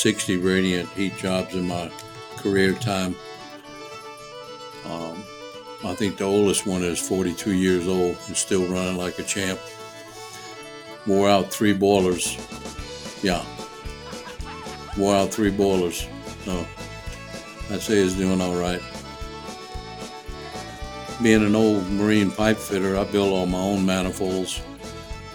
[0.00, 1.90] 60 radiant heat jobs in my
[2.38, 3.14] career time.
[4.86, 5.22] Um,
[5.84, 9.60] I think the oldest one is 42 years old and still running like a champ.
[11.06, 12.38] Wore out three boilers.
[13.22, 13.44] Yeah.
[14.96, 16.06] Wore out three boilers.
[16.46, 16.66] So
[17.70, 18.80] I'd say it's doing all right.
[21.22, 24.62] Being an old marine pipe fitter, I build all my own manifolds.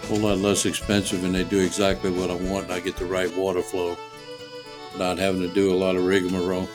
[0.02, 2.96] A whole lot less expensive, and they do exactly what I want, and I get
[2.96, 3.96] the right water flow
[4.96, 6.66] without having to do a lot of rigmarole.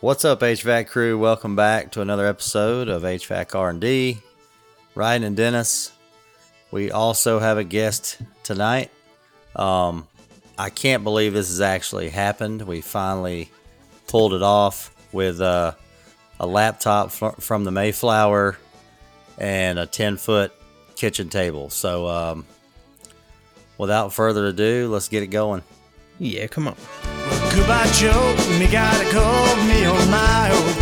[0.00, 1.18] What's up, HVAC crew?
[1.18, 4.18] Welcome back to another episode of HVAC R&D.
[4.94, 5.90] Rhydon and Dennis.
[6.70, 8.90] We also have a guest tonight.
[9.56, 10.06] Um,
[10.58, 12.60] I can't believe this has actually happened.
[12.60, 13.50] We finally
[14.06, 15.72] pulled it off with uh,
[16.38, 18.58] a laptop fr- from the Mayflower
[19.38, 20.52] and a 10 foot
[20.94, 21.70] kitchen table.
[21.70, 22.44] So, um,
[23.78, 25.62] without further ado, let's get it going.
[26.18, 26.76] Yeah, come on.
[27.04, 28.34] Well, goodbye, Joe.
[28.58, 30.77] Me gotta go, me on my own.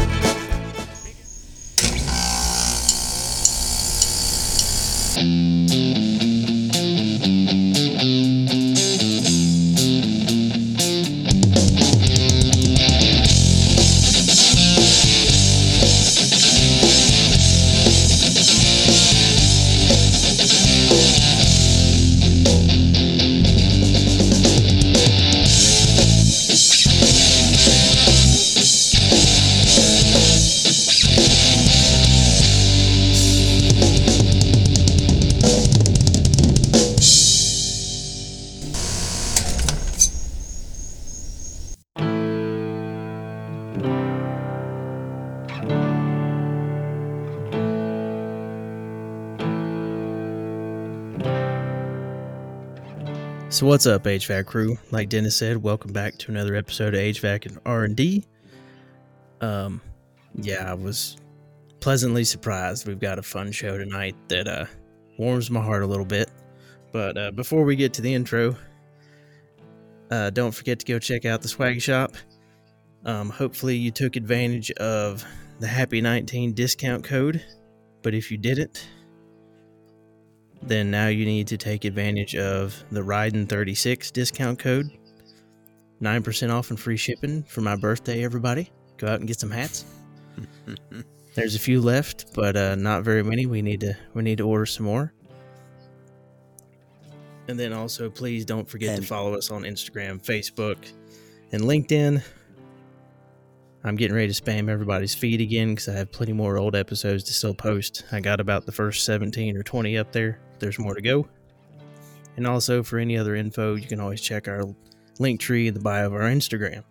[53.57, 54.77] So what's up, HVAC crew?
[54.91, 58.23] Like Dennis said, welcome back to another episode of HVAC and R and D.
[59.41, 59.81] Um,
[60.35, 61.17] yeah, I was
[61.81, 62.87] pleasantly surprised.
[62.87, 64.67] We've got a fun show tonight that uh
[65.19, 66.31] warms my heart a little bit.
[66.93, 68.57] But uh, before we get to the intro,
[70.11, 72.15] uh, don't forget to go check out the swag shop.
[73.07, 75.25] Um, hopefully, you took advantage of
[75.61, 77.43] the Happy 19 discount code.
[78.03, 78.87] But if you didn't,
[80.67, 84.91] then now you need to take advantage of the Rhydon 36 discount code.
[86.03, 88.71] 9% off and free shipping for my birthday, everybody.
[88.99, 89.85] Go out and get some hats.
[91.35, 93.47] There's a few left, but uh, not very many.
[93.47, 95.13] We need to we need to order some more.
[97.49, 100.77] And then also please don't forget And- to follow us on Instagram, Facebook,
[101.53, 102.23] and LinkedIn.
[103.85, 107.23] I'm getting ready to spam everybody's feed again because I have plenty more old episodes
[107.25, 108.05] to still post.
[108.11, 110.41] I got about the first 17 or 20 up there.
[110.59, 111.27] There's more to go.
[112.37, 114.65] And also, for any other info, you can always check our
[115.19, 116.83] link tree in the bio of our Instagram.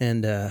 [0.00, 0.50] And uh,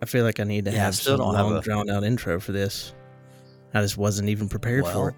[0.00, 1.90] I feel like I need to Yeah, have still some don't have long, a- drawn
[1.90, 2.92] out intro for this.
[3.74, 5.14] I just wasn't even prepared Well, for it.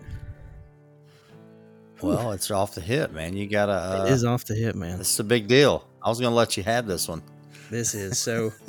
[2.03, 3.37] Well, it's off the hip, man.
[3.37, 3.72] You gotta.
[3.72, 4.98] Uh, it is off the hip, man.
[4.98, 5.88] This is a big deal.
[6.03, 7.22] I was gonna let you have this one.
[7.70, 8.53] This is so.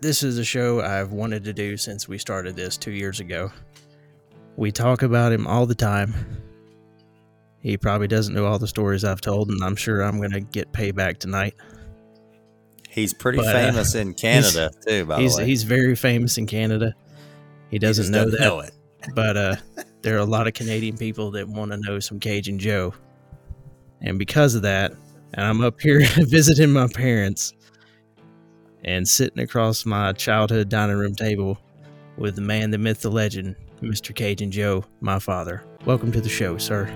[0.00, 3.50] this is a show I've wanted to do since we started this two years ago.
[4.56, 6.14] We talk about him all the time.
[7.60, 10.40] He probably doesn't know all the stories I've told, and I'm sure I'm going to
[10.40, 11.54] get payback tonight.
[12.88, 15.04] He's pretty But, uh, famous in Canada too.
[15.04, 16.94] By he's the way, he's very famous in Canada.
[17.70, 18.70] He He doesn't just know doesn't that, know it.
[19.14, 19.56] but uh,
[20.02, 22.94] there are a lot of Canadian people that want to know some Cajun Joe,
[24.00, 24.92] and because of that,
[25.34, 27.52] and I'm up here visiting my parents,
[28.84, 31.58] and sitting across my childhood dining room table
[32.16, 34.14] with the man, the myth, the legend, Mr.
[34.14, 35.62] Cajun Joe, my father.
[35.84, 36.86] Welcome to the show, sir.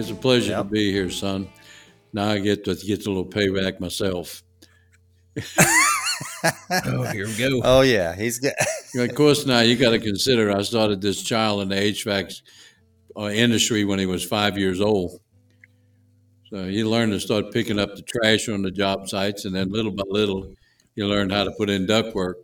[0.00, 1.48] It's a pleasure to be here, son.
[2.12, 4.42] Now I get to get a little payback myself.
[6.86, 7.60] Oh, here we go.
[7.64, 8.54] Oh yeah, he's got.
[8.96, 12.42] Of course, now you got to consider I started this child in the HVAC
[13.16, 15.20] uh, industry when he was five years old.
[16.50, 19.70] So he learned to start picking up the trash on the job sites, and then
[19.70, 20.52] little by little,
[20.96, 22.34] he learned how to put in ductwork.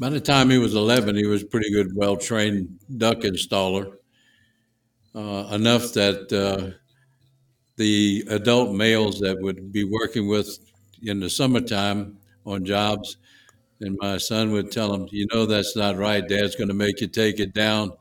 [0.00, 3.98] By the time he was 11, he was pretty good, well trained duct installer.
[5.14, 6.76] Uh, enough that uh,
[7.76, 10.58] the adult males that would be working with
[11.02, 13.16] in the summertime on jobs,
[13.80, 16.26] and my son would tell him, You know, that's not right.
[16.26, 17.92] Dad's going to make you take it down.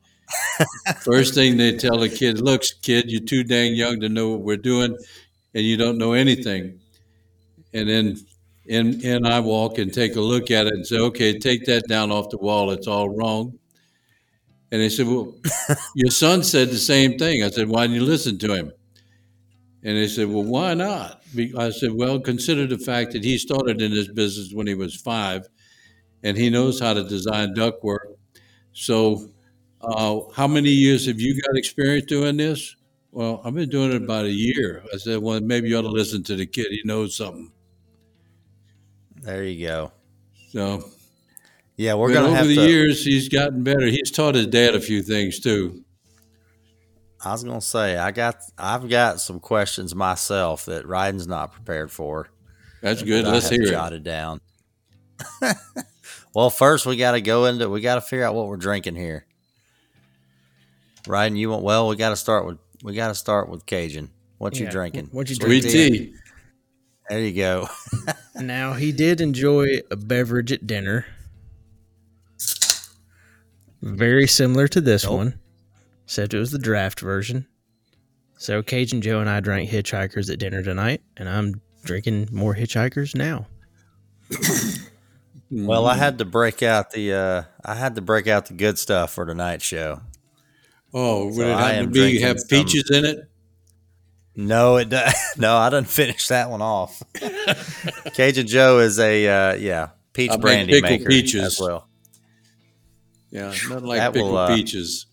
[1.02, 4.42] First thing they tell the kid, Look, kid, you're too dang young to know what
[4.42, 4.98] we're doing,
[5.54, 6.80] and you don't know anything.
[7.74, 8.18] And then
[8.66, 11.88] in, in I walk and take a look at it and say, okay, take that
[11.88, 12.72] down off the wall.
[12.72, 13.58] It's all wrong.
[14.72, 15.34] And they said, well,
[15.96, 17.44] your son said the same thing.
[17.44, 18.72] I said, why didn't you listen to him?
[19.84, 21.22] And they said, well, why not?
[21.58, 24.96] I said, well, consider the fact that he started in this business when he was
[24.96, 25.48] five
[26.24, 28.16] and he knows how to design ductwork.
[28.74, 29.30] So,
[29.82, 32.76] uh, how many years have you got experience doing this?
[33.12, 34.84] Well, I've been doing it about a year.
[34.94, 36.68] I said, well, maybe you ought to listen to the kid.
[36.70, 37.52] He knows something.
[39.22, 39.92] There you go.
[40.50, 40.84] So,
[41.76, 42.70] yeah, we're but gonna have over the to.
[42.70, 43.86] years, he's gotten better.
[43.86, 45.84] He's taught his dad a few things too.
[47.24, 51.92] I was gonna say I got I've got some questions myself that Rhydon's not prepared
[51.92, 52.30] for.
[52.82, 53.26] That's good.
[53.26, 53.72] Let's hear it.
[53.72, 54.40] jotted down.
[56.34, 58.96] well, first we got to go into we got to figure out what we're drinking
[58.96, 59.26] here.
[61.10, 61.64] Rhydon, you want?
[61.64, 64.12] Well, we got to start with we got to start with Cajun.
[64.38, 65.10] What you drinking?
[65.12, 65.70] what you drinking?
[65.70, 66.14] Sweet drinking?
[66.14, 66.16] tea.
[67.10, 67.68] There you go.
[68.36, 71.06] Now he did enjoy a beverage at dinner,
[73.82, 75.14] very similar to this Nope.
[75.14, 75.40] one,
[76.06, 77.48] except it was the draft version.
[78.38, 83.14] So Cajun Joe and I drank Hitchhikers at dinner tonight, and I'm drinking more Hitchhikers
[83.14, 83.48] now.
[85.52, 88.78] well, I had to break out the uh I had to break out the good
[88.80, 90.00] stuff for tonight's show.
[90.94, 93.20] Oh, would So it happen to be have some- peaches in it?
[94.36, 95.14] No, it does.
[95.38, 97.02] No, I didn't finish that one off.
[98.14, 101.44] Cajun Joe is a uh, yeah peach I brandy pickled maker peaches.
[101.44, 101.88] as well.
[103.32, 105.06] Yeah, nothing like That will, uh, peaches.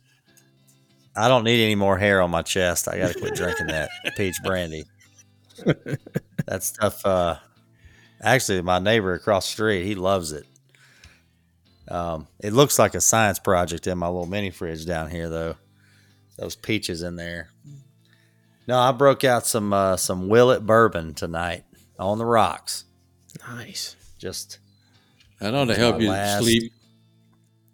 [1.14, 2.88] I don't need any more hair on my chest.
[2.88, 4.84] I got to quit drinking that peach brandy.
[6.46, 7.05] That stuff.
[7.05, 7.37] Uh,
[8.22, 10.44] actually, my neighbor across the street, he loves it.
[11.88, 15.56] Um, it looks like a science project in my little mini fridge down here, though.
[16.38, 17.49] Those peaches in there.
[18.67, 21.65] No, I broke out some uh, some Willet bourbon tonight
[21.99, 22.85] on the rocks.
[23.49, 23.97] Nice.
[24.19, 24.59] Just
[25.41, 26.73] That ought to help you last- sleep.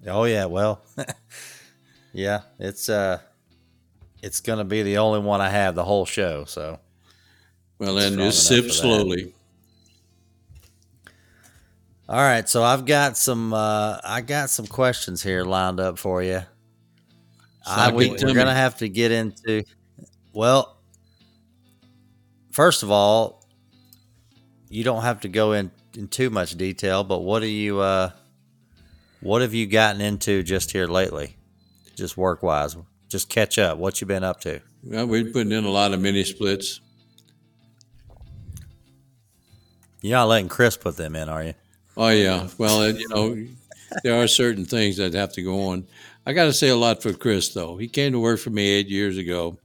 [0.07, 0.83] Oh yeah, well,
[2.13, 3.19] yeah, it's uh,
[4.23, 6.45] it's gonna be the only one I have the whole show.
[6.45, 6.79] So
[7.79, 9.33] Well, then just sip slowly.
[12.09, 16.23] all right, so I've got some uh, I got some questions here lined up for
[16.23, 16.43] you.
[17.67, 19.65] I, Sock we, to we're gonna have to get into.
[20.33, 20.79] Well,
[22.51, 23.45] first of all,
[24.69, 28.11] you don't have to go in in too much detail, but what do you uh,
[29.21, 31.37] what have you gotten into just here lately,
[31.97, 32.77] just work wise?
[33.09, 33.79] Just catch up.
[33.79, 34.61] What you been up to?
[34.83, 36.81] Well, we're putting in a lot of mini splits.
[40.01, 41.55] You're not letting Chris put them in, are you?
[41.97, 42.49] Oh yeah.
[42.59, 43.47] Well, it, you know,
[44.03, 45.87] there are certain things that have to go on.
[46.27, 47.77] I got to say a lot for Chris though.
[47.77, 49.59] He came to work for me eight years ago,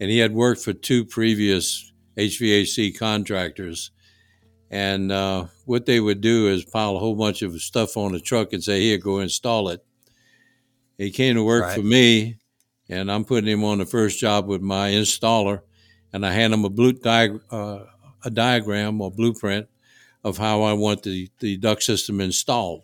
[0.00, 3.90] and he had worked for two previous HVAC contractors.
[4.70, 8.20] And uh, what they would do is pile a whole bunch of stuff on a
[8.20, 9.84] truck and say, "Here, go install it."
[10.98, 11.76] He came to work Right.
[11.76, 12.36] for me,
[12.88, 15.60] and I'm putting him on the first job with my installer,
[16.12, 17.84] and I hand him a blue diag- uh,
[18.24, 19.68] a diagram or blueprint
[20.24, 22.82] of how I want the, the duct system installed.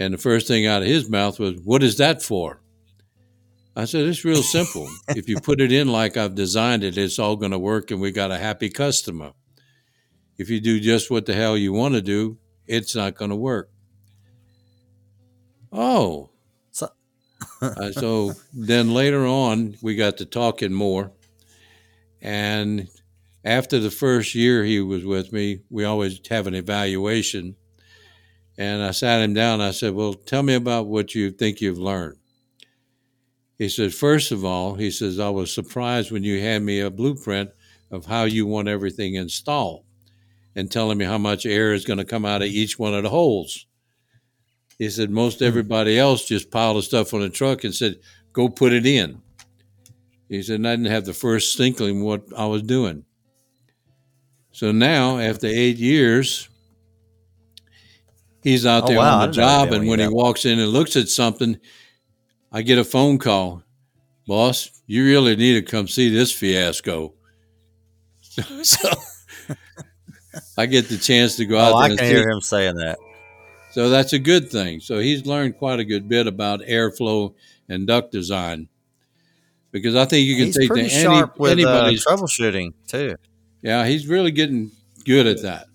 [0.00, 2.62] And the first thing out of his mouth was, What is that for?
[3.76, 4.88] I said, It's real simple.
[5.10, 8.00] if you put it in like I've designed it, it's all going to work and
[8.00, 9.32] we got a happy customer.
[10.38, 13.36] If you do just what the hell you want to do, it's not going to
[13.36, 13.70] work.
[15.70, 16.30] Oh.
[16.72, 16.90] So-
[17.62, 21.12] Uh, so then later on, we got to talking more.
[22.22, 22.88] And
[23.44, 27.56] after the first year he was with me, we always have an evaluation.
[28.60, 29.62] And I sat him down.
[29.62, 32.18] I said, Well, tell me about what you think you've learned.
[33.56, 36.90] He said, First of all, he says, I was surprised when you had me a
[36.90, 37.52] blueprint
[37.90, 39.84] of how you want everything installed
[40.54, 43.02] and telling me how much air is going to come out of each one of
[43.02, 43.64] the holes.
[44.76, 45.46] He said, Most hmm.
[45.46, 47.96] everybody else just piled the stuff on the truck and said,
[48.34, 49.22] Go put it in.
[50.28, 53.06] He said, and I didn't have the first inkling what I was doing.
[54.52, 56.50] So now, after eight years,
[58.42, 60.44] he's out Oh, there wow, on the didn't know they'd job, and when he walks
[60.44, 61.58] in and looks at something,
[62.52, 63.62] I get a phone call.
[64.26, 67.14] boss, you really need to come see this fiasco.
[68.62, 68.88] so
[70.56, 72.12] I get the chance to go out Oh, I and can see.
[72.14, 72.98] hear him saying that.
[73.72, 74.80] So that's a good thing.
[74.80, 77.34] So he's learned quite a good bit about airflow
[77.68, 78.68] and duct design.
[79.72, 83.14] Because I think you can He's take pretty to any, sharp with uh, troubleshooting too.
[83.62, 84.72] yeah, he's really getting
[85.04, 85.66] good at that.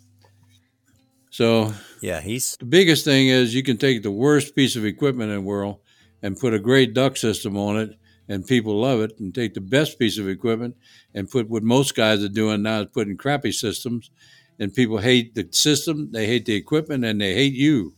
[1.30, 1.74] So
[2.06, 5.38] Yeah, he's the biggest thing is you can take the worst piece of equipment in
[5.38, 5.80] the world
[6.22, 7.98] and put a great duct system on it,
[8.30, 9.20] and people love it.
[9.20, 10.76] And take the best piece of equipment
[11.16, 14.12] and put what most guys are doing now is putting crappy systems,
[14.60, 17.96] and people hate the system, they hate the equipment, and they hate you.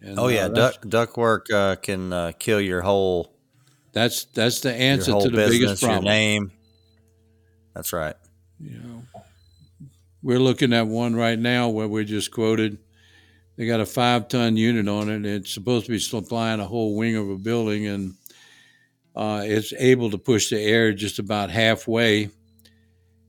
[0.00, 3.34] And, oh yeah, uh, duck duck work uh, can uh, kill your whole
[3.92, 6.04] that's that's the answer to the business, biggest your problem.
[6.04, 6.52] name.
[7.74, 8.14] That's right.
[8.60, 9.01] You know,
[10.22, 12.78] we're looking at one right now where we just quoted.
[13.56, 15.26] They got a five ton unit on it.
[15.26, 18.14] It's supposed to be supplying a whole wing of a building, and
[19.14, 22.30] uh, it's able to push the air just about halfway.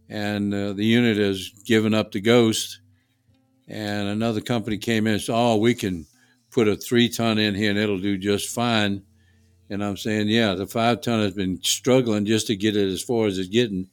[0.10, 2.80] And uh, the unit has given up the ghost.
[3.68, 6.06] And another company came in and said, "Oh, we can
[6.52, 9.04] put a three ton in here, and it'll do just fine."
[9.70, 13.02] And I'm saying, "Yeah, the five ton has been struggling just to get it as
[13.02, 13.90] far as it's getting."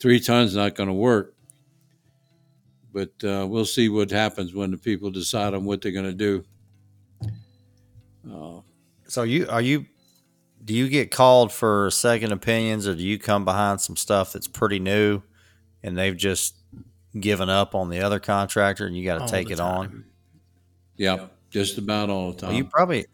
[0.00, 1.34] three tons not going to work.
[2.92, 6.12] But uh, we'll see what happens when the people decide on what they're going to
[6.12, 6.44] do.
[8.30, 8.60] Uh,
[9.06, 9.86] So you are you
[10.64, 14.46] do you get called for second opinions or do you come behind some stuff that's
[14.46, 15.22] pretty new
[15.82, 16.56] and they've just
[17.18, 19.88] given up on the other contractor and you got to take the it on?
[19.88, 20.04] time.
[20.96, 22.54] yeah, just about all the Well, time.
[22.54, 23.06] you probably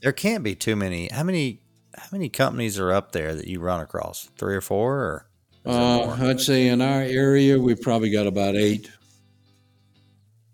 [0.00, 1.08] there can't be too many.
[1.12, 1.60] How many
[1.96, 4.28] how many companies are up there that you run across?
[4.36, 5.26] Three or four or
[5.64, 6.16] uh.
[6.20, 8.90] I'd say in our area, we probably got about eight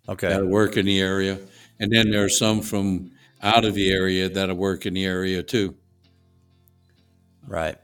[0.09, 0.29] Okay.
[0.29, 1.39] that work in the area.
[1.81, 3.13] And then there are some from
[3.43, 5.77] out of the area that work in the area too.
[7.47, 7.77] Right.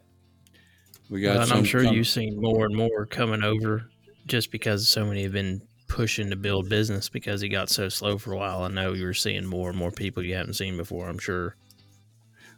[1.10, 3.88] We got Well, and some I'm sure com- you've seen more and more coming over
[4.26, 8.18] just because so many have been pushing to build business because he got so slow
[8.18, 8.62] for a while.
[8.62, 11.56] I know you're seeing more and more people you haven't seen before, I'm sure.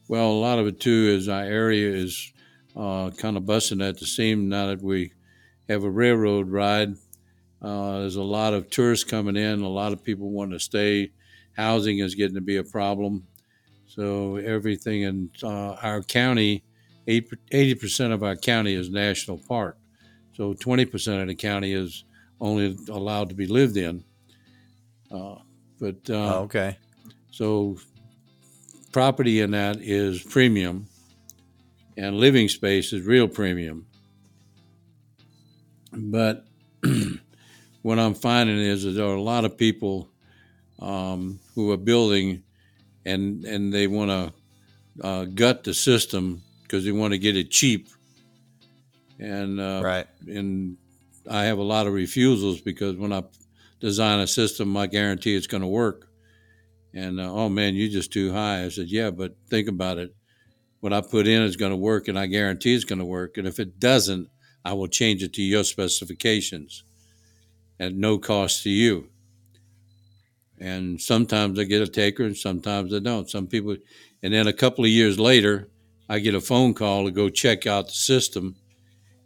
[0.08, 2.32] Well, a lot of it too is our area is
[2.76, 5.12] uh, kind of busting at the seam now that we
[5.68, 6.94] have a railroad ride.
[7.62, 11.10] Uh, there's a lot of tourists coming in, a lot of people want to stay.
[11.56, 13.26] Housing is getting to be a problem.
[13.86, 16.62] So everything in uh, our county,
[17.08, 19.78] 80% of our county is national park.
[20.34, 22.04] So 20% of the county is
[22.40, 24.04] only allowed to be lived in.
[25.10, 25.36] Uh,
[25.80, 26.76] but uh, Oh, okay.
[27.30, 27.78] so
[28.92, 30.86] property in that is premium
[31.96, 33.86] and living space is real premium.
[35.92, 36.44] But
[37.86, 40.10] what I'm finding is that there are a lot of people
[40.80, 42.42] um, who are building
[43.04, 47.52] and and they want to uh, gut the system because they want to get it
[47.52, 47.88] cheap.
[49.20, 50.06] And uh, right.
[50.26, 50.78] and
[51.30, 53.22] I have a lot of refusals because when I
[53.78, 56.08] design a system, I guarantee it's going to work.
[56.92, 58.64] And uh, oh man, you're just too high.
[58.64, 60.12] I said, yeah, but think about it.
[60.80, 63.38] What I put in is going to work, and I guarantee it's going to work.
[63.38, 64.28] And if it doesn't,
[64.64, 66.82] I will change it to your specifications
[67.78, 69.09] at no cost to you.
[70.59, 73.28] And sometimes I get a taker, and sometimes I don't.
[73.28, 73.76] Some people,
[74.23, 75.68] and then a couple of years later,
[76.09, 78.56] I get a phone call to go check out the system,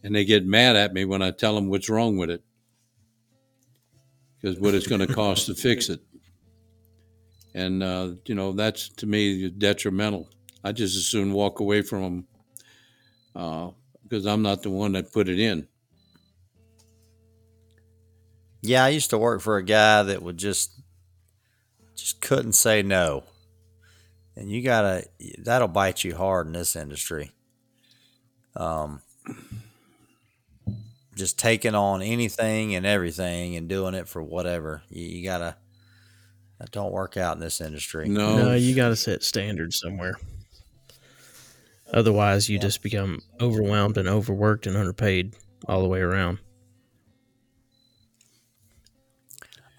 [0.02, 2.42] and they get mad at me when I tell them what's wrong with it
[4.40, 6.00] because what it's going to cost to fix it.
[7.54, 10.30] And, uh, you know, that's to me detrimental.
[10.64, 12.26] I just as soon walk away from them
[13.34, 13.70] uh,
[14.02, 15.66] because I'm not the one that put it in.
[18.62, 20.72] Yeah, I used to work for a guy that would just
[21.96, 23.24] just couldn't say no.
[24.36, 25.06] And you gotta
[25.38, 27.32] that'll bite you hard in this industry.
[28.56, 29.02] Um
[31.16, 34.82] just taking on anything and everything and doing it for whatever.
[34.88, 35.56] You, you gotta
[36.60, 38.08] that don't work out in this industry.
[38.08, 40.14] No, No, you got to set standards somewhere.
[41.92, 45.34] Otherwise, you just become overwhelmed and overworked and underpaid
[45.66, 46.38] all the way around.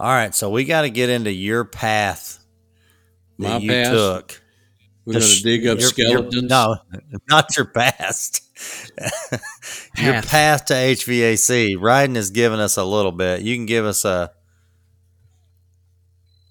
[0.01, 2.39] All right, so we got to get into your path
[3.37, 3.91] that My you past?
[3.91, 4.41] took.
[5.05, 6.43] we're going to Just dig up your- your- skeletons.
[6.49, 6.75] no,
[7.29, 8.41] not your past.
[9.97, 10.27] your Path.
[10.27, 11.75] path to HVAC.
[11.77, 13.41] Rhydon has given us a little bit.
[13.41, 14.31] You can give us a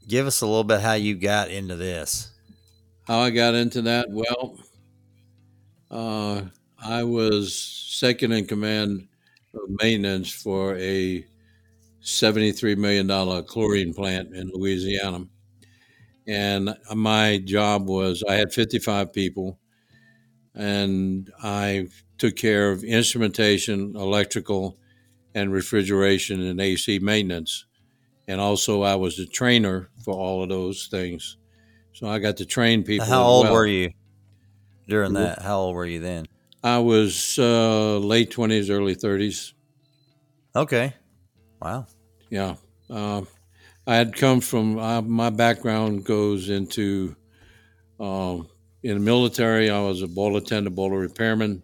[0.08, 2.30] give us a little bit how you got into this.
[3.06, 4.06] How I got into that?
[4.10, 4.58] Well,
[5.90, 6.42] uh,
[6.80, 9.08] I was second in command
[9.54, 11.24] of maintenance for a
[12.02, 15.26] $73 million chlorine plant in Louisiana.
[16.26, 19.58] And my job was I had 55 people.
[20.54, 21.88] and I
[22.18, 24.78] took care of instrumentation, electrical,
[25.34, 27.64] and refrigeration and AC maintenance.
[28.28, 31.36] And also, I was the trainer for all of those things.
[31.92, 33.06] So I got to train people.
[33.06, 33.54] How old well.
[33.54, 33.92] were you
[34.88, 35.42] during that?
[35.42, 36.26] How old were you then?
[36.62, 39.54] I was uh, late 20s, early 30s.
[40.54, 40.94] Okay.
[41.60, 41.86] Wow.
[42.30, 42.54] Yeah.
[42.88, 43.26] Um,
[43.86, 47.16] I had come from, uh, my background goes into,
[47.98, 48.48] um,
[48.82, 51.62] in the military, I was a boiler attendant, boiler repairman,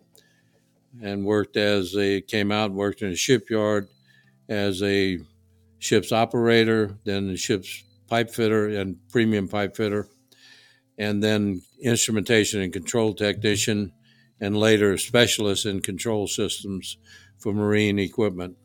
[1.03, 3.89] and worked as a, came out worked in a shipyard
[4.49, 5.19] as a
[5.79, 10.09] ship's operator, then the ship's pipe fitter and premium pipe fitter,
[10.99, 13.93] and then instrumentation and control technician,
[14.41, 16.99] and later specialist in control systems
[17.39, 18.57] for marine equipment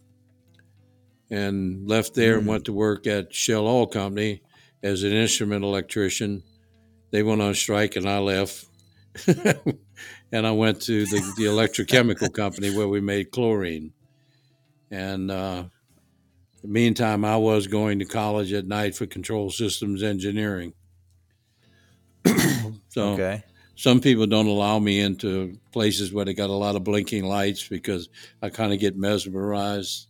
[1.32, 2.48] and left there and Mm.
[2.48, 4.44] went to work at Shell Oil Company
[4.84, 6.44] as an instrument electrician.
[7.12, 8.66] They went on strike and I left.
[9.28, 13.94] and I went to the, the electrochemical company where we made chlorine.
[14.92, 15.66] And uh,
[16.56, 20.74] in the meantime, I was going to college at night for control systems engineering.
[22.90, 23.44] so Okay.
[23.76, 27.68] some people don't allow me into places where they got a lot of blinking lights
[27.68, 28.10] because
[28.42, 30.08] I kind of get mesmerized.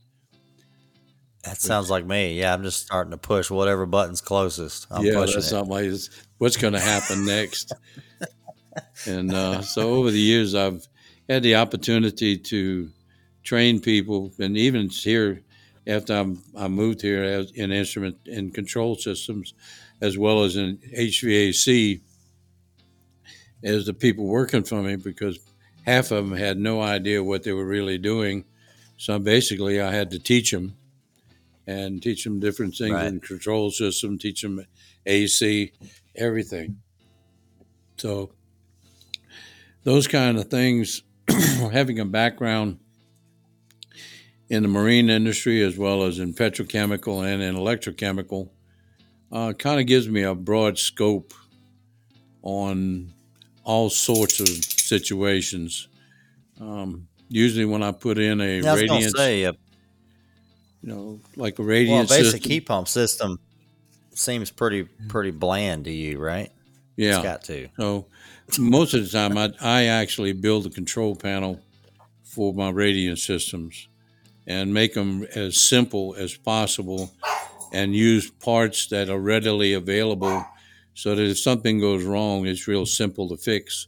[1.43, 2.39] That sounds like me.
[2.39, 4.85] Yeah, I'm just starting to push whatever button's closest.
[4.91, 5.49] I'm yeah, pushing that's it.
[5.49, 6.09] something like this.
[6.37, 7.73] What's going to happen next?
[9.07, 10.87] and uh, so over the years, I've
[11.27, 12.89] had the opportunity to
[13.43, 15.41] train people, and even here,
[15.87, 19.55] after I'm, I moved here as in instrument and control systems,
[19.99, 22.01] as well as in HVAC,
[23.63, 25.39] as the people working for me, because
[25.87, 28.45] half of them had no idea what they were really doing.
[28.97, 30.75] So basically, I had to teach them
[31.71, 33.07] and teach them different things Right.
[33.07, 34.65] in control system, teach them
[35.05, 35.71] AC,
[36.15, 36.81] everything.
[37.97, 38.31] So
[39.83, 41.03] those kind of things,
[41.71, 42.79] having a background
[44.49, 48.49] in the marine industry as well as in petrochemical and in electrochemical,
[49.31, 51.33] uh, kind of gives me a broad scope
[52.41, 53.13] on
[53.63, 55.87] all sorts of situations.
[56.59, 59.53] Um, usually, when I put in a Yeah, I was gonna radiance, say, uh,
[60.81, 62.09] you know, like a radiant.
[62.09, 63.39] well, a basic system, heat pump system
[64.13, 66.51] seems pretty pretty bland to you, right?
[66.97, 67.69] yeah, It's got to.
[67.77, 68.05] So
[68.59, 71.59] most of the time, I, I actually build a control panel
[72.23, 73.87] for my radiant systems
[74.47, 77.11] and make them as simple as possible
[77.73, 80.45] and use parts that are readily available
[80.93, 83.87] so that if something goes wrong, it's real simple to fix.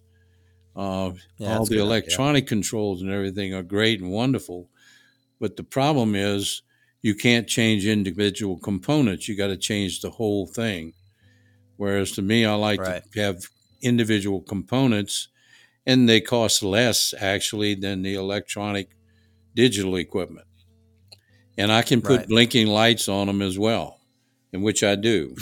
[0.75, 1.81] Uh, Yeah, all the a good idea.
[1.85, 4.69] electronic controls and everything are great and wonderful.
[5.39, 6.61] But the problem is
[7.03, 9.29] you can't change individual components.
[9.29, 10.95] You got to change the whole thing.
[11.77, 13.03] Whereas to me, I like Right.
[13.13, 13.43] to have
[13.81, 15.29] individual components
[15.85, 18.95] and they cost less actually than the electronic
[19.55, 20.47] digital equipment.
[21.57, 22.27] And I can put Right.
[22.27, 23.99] blinking lights on them as well,
[24.51, 25.35] in which I do.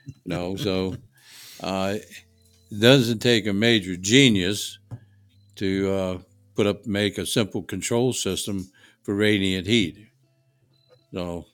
[0.26, 0.96] no, so
[1.60, 1.96] uh,
[2.70, 4.78] it doesn't take a major genius
[5.56, 6.18] to uh,
[6.56, 8.70] put up, make a simple control system
[9.02, 10.08] for radiant heat.
[11.12, 11.46] So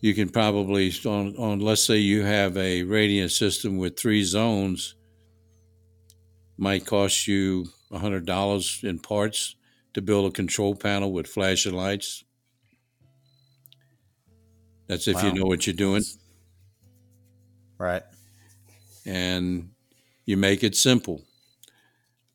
[0.00, 4.94] you can probably on, on let's say you have a radiant system with three zones
[6.58, 9.56] might cost you hundred dollars in parts
[9.94, 12.24] to build a control panel with flashing lights.
[14.86, 16.02] That's if you know what you're doing.
[17.78, 18.02] Right.
[19.06, 19.70] and
[20.26, 21.22] you make it simple.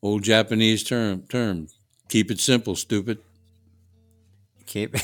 [0.02, 1.68] Old Japanese term term.
[2.08, 3.18] Keep it simple, stupid.
[4.66, 4.96] Keep.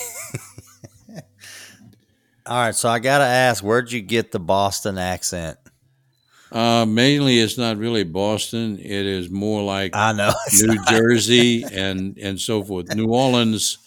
[2.44, 5.58] All right, so I gotta ask, where'd you get the Boston accent?
[6.50, 8.78] Uh, mainly, it's not really Boston.
[8.78, 10.32] It is more like I know.
[10.60, 12.94] New not- Jersey and and so forth.
[12.96, 13.78] New Orleans,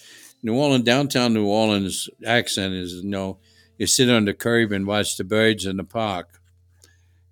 [0.41, 3.39] New Orleans, downtown New Orleans accent is you know
[3.77, 6.39] you sit on the curb and watch the birds in the park,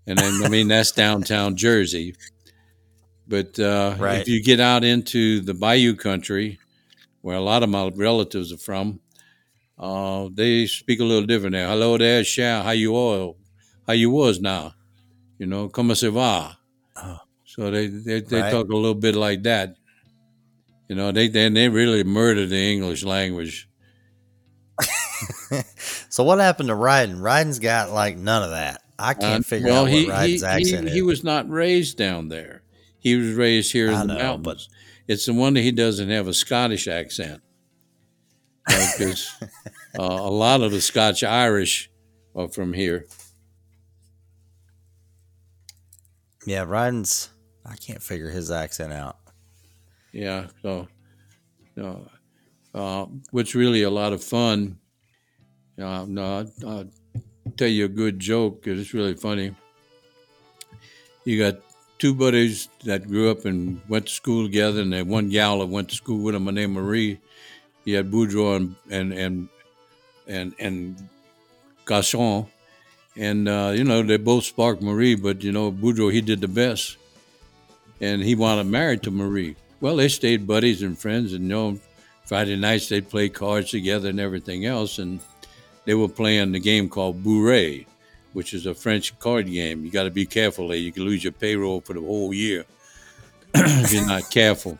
[0.05, 2.15] and then I mean that's downtown Jersey.
[3.27, 4.19] But uh, Right.
[4.19, 6.59] if you get out into the Bayou country,
[7.23, 8.99] where a lot of my relatives are from,
[9.79, 11.67] uh, they speak a little different there.
[11.67, 12.61] Hello there, Shah.
[12.63, 13.37] How you all?
[13.87, 14.73] How you was now?
[15.39, 16.57] You know, como se va?
[16.97, 17.19] Oh.
[17.45, 18.51] So they they, they Right.
[18.51, 19.75] talk a little bit like that.
[20.89, 23.69] You know, they they, they really murder the English language.
[26.09, 27.19] so what happened to Rhydon?
[27.21, 28.81] Rhydon's got like none of that.
[28.99, 30.93] I can't Uh, figure well, out he, what Rhydon's he, accent he, is.
[30.93, 32.63] he was not raised down there.
[32.99, 34.69] He was raised here in I the know, mountains.
[35.07, 37.41] It's a wonder he doesn't have a Scottish accent.
[38.65, 39.29] Because
[39.99, 41.89] uh, a lot of the Scotch Irish
[42.35, 43.05] are from here.
[46.45, 47.29] yeah, Rhydon's
[47.65, 49.17] I can't figure his accent out.
[50.11, 50.87] Yeah, so,
[51.75, 52.07] know,
[52.73, 54.77] uh, what's really a lot of fun.
[55.79, 56.89] Uh, no, I'll, I'll
[57.57, 59.55] tell you a good joke 'cause it's really funny.
[61.25, 61.62] You got
[62.03, 65.67] two buddies that grew up and went to school together, and then one gal that
[65.67, 67.17] went to school with them, her name Marie.
[67.85, 69.49] He had Boudreaux and and and
[70.27, 71.09] and, and
[71.85, 72.45] Gasson,
[73.15, 76.49] and uh, you know they both sparked Marie, but you know Boudreaux he did the
[76.49, 76.97] best,
[78.01, 79.55] and he wanted married to Marie.
[79.79, 81.79] Well, they stayed buddies and friends, and you know
[82.25, 85.21] Friday nights they'd play cards together and everything else, and
[85.85, 87.85] they were playing the game called Bourrée,
[88.33, 89.85] which is a French card game.
[89.85, 92.65] You got to be careful there; you can lose your payroll for the whole year
[93.55, 94.77] if you're not careful.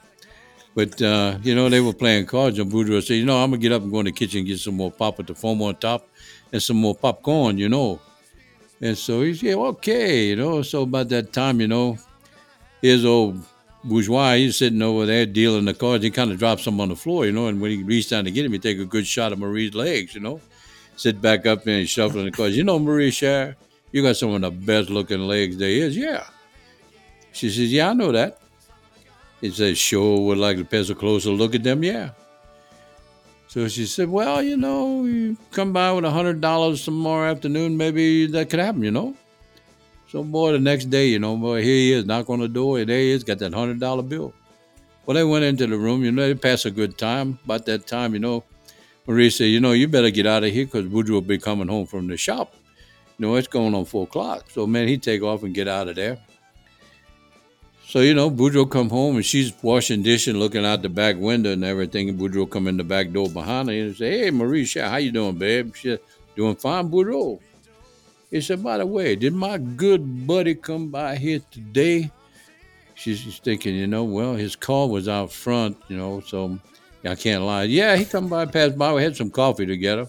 [0.76, 3.62] But uh, you know, they were playing cards, and Boudreaux said, "You know, I'm gonna
[3.62, 5.62] get up and go in the kitchen and get some more pop with the foam
[5.62, 6.08] on top,
[6.52, 8.00] and some more popcorn." You know,
[8.82, 11.98] and so he said, "Okay." You know, so about that time, you know,
[12.82, 13.44] his old
[13.84, 16.04] bourgeois, he's sitting over there dealing the cards.
[16.04, 18.26] He kind of dropped some on the floor, you know, and when he reached down
[18.26, 20.42] to get him, he take a good shot of Marie's legs, you know,
[20.96, 22.58] sit back up there and shuffling the cards.
[22.58, 23.56] You know, Marie chère,
[23.92, 25.96] you got some of the best looking legs there is.
[25.96, 26.26] Yeah.
[27.32, 28.40] She says, "Yeah, I know that."
[29.44, 31.84] He says, sure, would like to pass a closer look at them.
[31.84, 32.12] Yeah.
[33.50, 37.76] So she said, well, you know, you come by with a hundred dollars tomorrow afternoon,
[37.76, 39.16] maybe that could happen, you know.
[40.10, 42.80] So boy, the next day, you know, boy, here he is, knock on the door,
[42.80, 44.34] and there he is, got that hundred dollar bill.
[45.06, 47.38] Well, they went into the room, you know, they passed a good time.
[47.44, 48.46] About that time, you know,
[49.08, 51.68] Marie said, you know, you better get out of here because Boudreaux will be coming
[51.68, 52.54] home from the shop.
[53.18, 54.50] You know, it's going on four o'clock.
[54.50, 56.20] So man, he take off and get out of there.
[57.86, 61.52] So, you know, Boudreaux come home and she's washing dishes, looking out the back window
[61.52, 62.10] and everything.
[62.10, 65.12] And Boudreaux come in the back door behind her and say, Hey, Marie, how you
[65.12, 65.76] doing, babe?
[65.76, 66.00] She said,
[66.36, 67.40] Doing fine, Boudreaux.
[68.32, 72.10] He said, By the way, did my good buddy come by here today?
[72.96, 76.60] She's thinking, you know, well, his car was out front, you know, so
[77.06, 77.64] I can't lie.
[77.64, 78.94] Yeah, he come by, passed by.
[78.94, 80.08] We had some coffee together.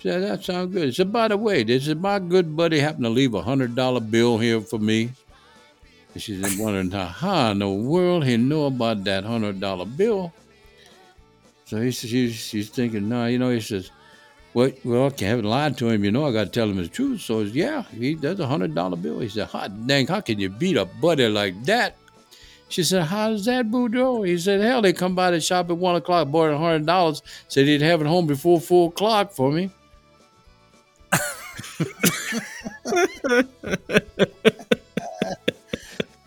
[0.00, 0.84] Said, That sounds good.
[0.86, 4.10] He said, By the way, this is my good buddy happen to leave a $100
[4.10, 5.10] bill here for me?
[6.14, 10.32] And she's wondering how, in the world he know about that hundred dollar bill.
[11.66, 13.90] So he, says, she's, she's thinking, no, you know, he says,
[14.54, 16.04] well, well, I haven't lied to him.
[16.04, 17.20] You know, I got to tell him the truth.
[17.20, 19.20] So yeah, he does a hundred dollar bill.
[19.20, 21.96] He said, hot dang, how can you beat a buddy like that?
[22.70, 24.26] She said, How's that Boudreaux?
[24.26, 27.22] He said, hell, they come by the shop at one o'clock, bought a hundred dollars,
[27.48, 29.70] said he'd have it home before four o'clock for me.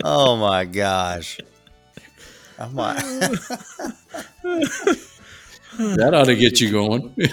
[0.04, 1.38] Oh my gosh.
[2.58, 2.94] Oh my.
[5.78, 7.14] That ought to get you going.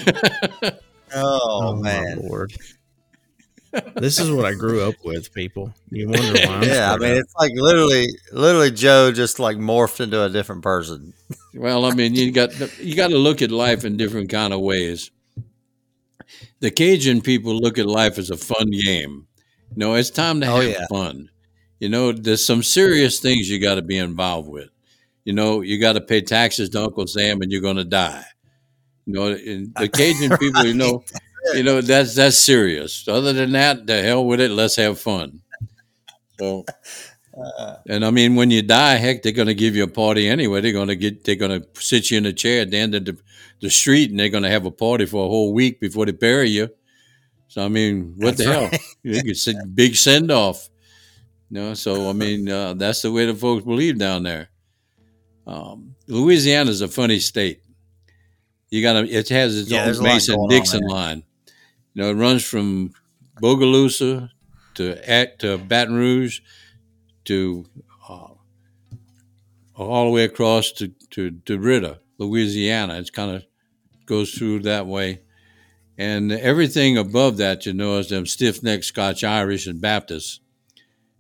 [1.14, 2.20] Oh, oh, my man.
[2.24, 2.54] lord.
[3.96, 5.74] This is what I grew up with, people.
[5.90, 7.18] You wonder why I'm Yeah, I mean, up.
[7.20, 11.14] it's like literally, literally Joe just like morphed into a different person.
[11.54, 14.60] Well, I mean, you got you got to look at life in different kind of
[14.62, 15.12] ways.
[16.60, 19.28] The Cajun people look at life as a fun game.
[19.76, 20.86] No, it's time to Oh, have yeah.
[20.90, 21.30] fun.
[21.80, 24.70] You know, there's some serious things you got to be involved with.
[25.26, 28.24] You know, you got to pay taxes to Uncle Sam, and you're going to die.
[29.06, 31.04] You know, and the Cajun people, you know,
[31.56, 33.08] you know that's that's serious.
[33.08, 34.52] Other than that, the hell with it.
[34.52, 35.42] Let's have fun.
[36.40, 36.66] So,
[37.88, 40.62] and I mean, when you die, heck, they're going to give you a party anyway.
[40.62, 42.96] They're going to get, they're going to sit you in a chair at the end
[42.96, 43.18] of the,
[43.62, 46.14] the street, and they're going to have a party for a whole week before they
[46.14, 46.70] bury you.
[47.48, 49.22] So I mean, what the That's hell?
[49.22, 50.70] Could say big send off.
[51.50, 54.50] You know, so I mean, uh, that's the way the folks believe down there.
[55.46, 57.62] Um, Louisiana is a funny state.
[58.70, 61.24] You got to, it has its Yeah, own Mason Dixon line.
[61.94, 62.92] You know, it runs from
[63.42, 64.30] Bogalusa
[64.76, 66.40] to to Baton Rouge
[67.26, 67.66] to
[68.08, 68.28] uh,
[69.76, 72.96] all the way across to to DeRidder, Louisiana.
[73.00, 73.44] It's kind of
[74.06, 75.22] goes through that way,
[75.98, 80.40] and everything above that, you know, is them stiff necked Scotch Irish and Baptists.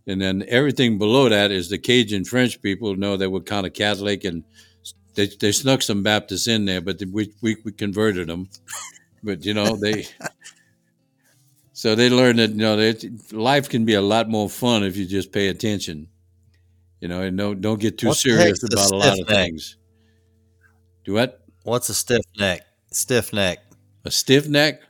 [0.07, 2.95] And then everything below that is the Cajun French people.
[2.95, 4.43] Know they were kind of Catholic, and
[5.15, 8.49] they, they snuck some Baptists in there, but we, we, we converted them.
[9.23, 10.07] But you know they,
[11.81, 14.95] so they learn that you know that life can be a lot more fun if
[14.97, 16.09] you just pay attention.
[16.99, 19.27] You know, and don't don't get too What serious about a lot of neck?
[19.27, 19.77] things.
[21.05, 21.43] Do what?
[21.63, 22.67] What's a stiff neck?
[22.91, 23.63] Stiff neck.
[24.05, 24.83] A stiff neck?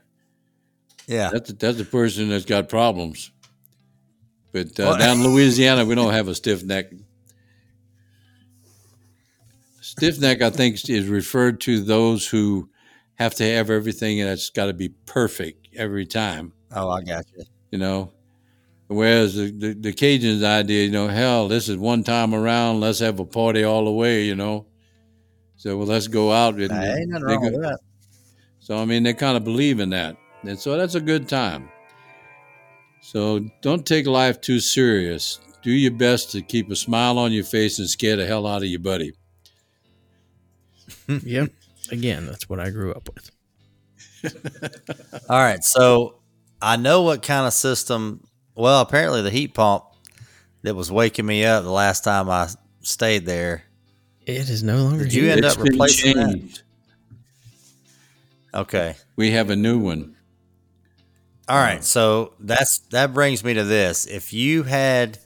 [1.06, 1.30] Yeah.
[1.32, 3.30] That's a, that's a person that's got problems.
[4.52, 6.92] But uh, down in Louisiana, we don't have a stiff neck.
[9.80, 12.68] Stiff neck, I think, is referred to those who
[13.14, 16.52] have to have everything that's got to be perfect every time.
[16.74, 17.44] Oh, I got you.
[17.70, 18.12] You know,
[18.88, 22.80] Whereas the, the, the Cajuns' idea, you know, hell, this is one time around.
[22.80, 24.66] Let's have a party all the way, you know.
[25.56, 26.56] So well, let's go out.
[26.56, 27.78] And, Nah, ain't nothing wrong go- with that.
[28.60, 31.70] so I mean, they kind of believe in that, and so that's a good time.
[33.00, 35.40] So don't take life too serious.
[35.62, 38.62] Do your best to keep a smile on your face and scare the hell out
[38.62, 39.12] of your buddy.
[41.24, 41.50] yep.
[41.90, 43.30] Again, that's what I grew up with.
[45.30, 46.16] All right, so
[46.62, 48.24] I know what kind of system.
[48.54, 49.84] Well, apparently the heat pump
[50.62, 52.48] that was waking me up the last time I
[52.80, 53.64] stayed there.
[54.24, 56.62] It is no longer Did you end It's up been replacing that?
[58.54, 58.94] Okay.
[59.16, 60.16] We have a new one.
[61.48, 64.06] All right, so that's that brings me to this.
[64.06, 65.18] If you had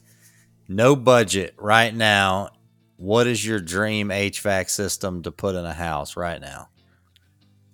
[0.67, 2.51] no budget right now,
[2.97, 6.71] what is your dream HVAC system to put in a house right now?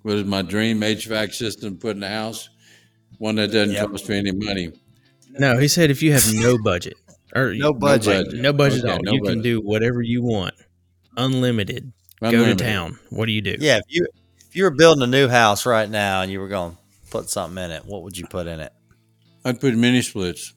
[0.03, 2.48] What is my dream HVAC system to put in a house?
[3.22, 3.90] One that doesn't Yep.
[3.90, 4.72] cost me any money.
[5.38, 6.94] No, he said if you have no budget
[7.32, 8.26] or No budget.
[8.26, 8.40] budget.
[8.42, 10.54] no budget Okay, at all, no you can do whatever you want,
[11.16, 11.92] unlimited.
[12.20, 12.98] Go to town.
[13.11, 13.56] What do you do?
[13.61, 14.08] Yeah, if you
[14.48, 16.78] if you were building a new house right now and you were going to
[17.11, 18.72] put something in it, what would you put in it?
[19.44, 20.52] I'd put mini splits.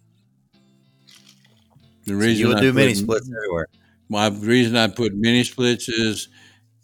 [2.06, 3.68] The reason you would I do put- mini splits everywhere.
[4.10, 6.30] My reason I put mini splits is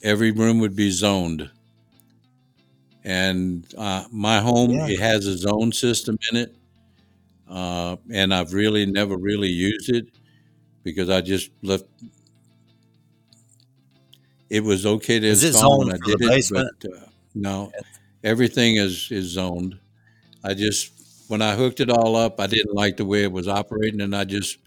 [0.03, 1.49] every room would be zoned.
[3.03, 4.87] And uh, my home, Yeah.
[4.87, 6.55] it has its own system in it.
[7.49, 10.07] Uh, and I've really never really used it
[10.83, 11.85] because I just left.
[14.49, 17.71] It was okay to Is it install when I did it, but uh, no,
[18.23, 19.79] everything is is zoned.
[20.43, 20.91] I just
[21.27, 24.15] when I hooked it all up, I didn't like the way it was operating, and
[24.15, 24.57] I just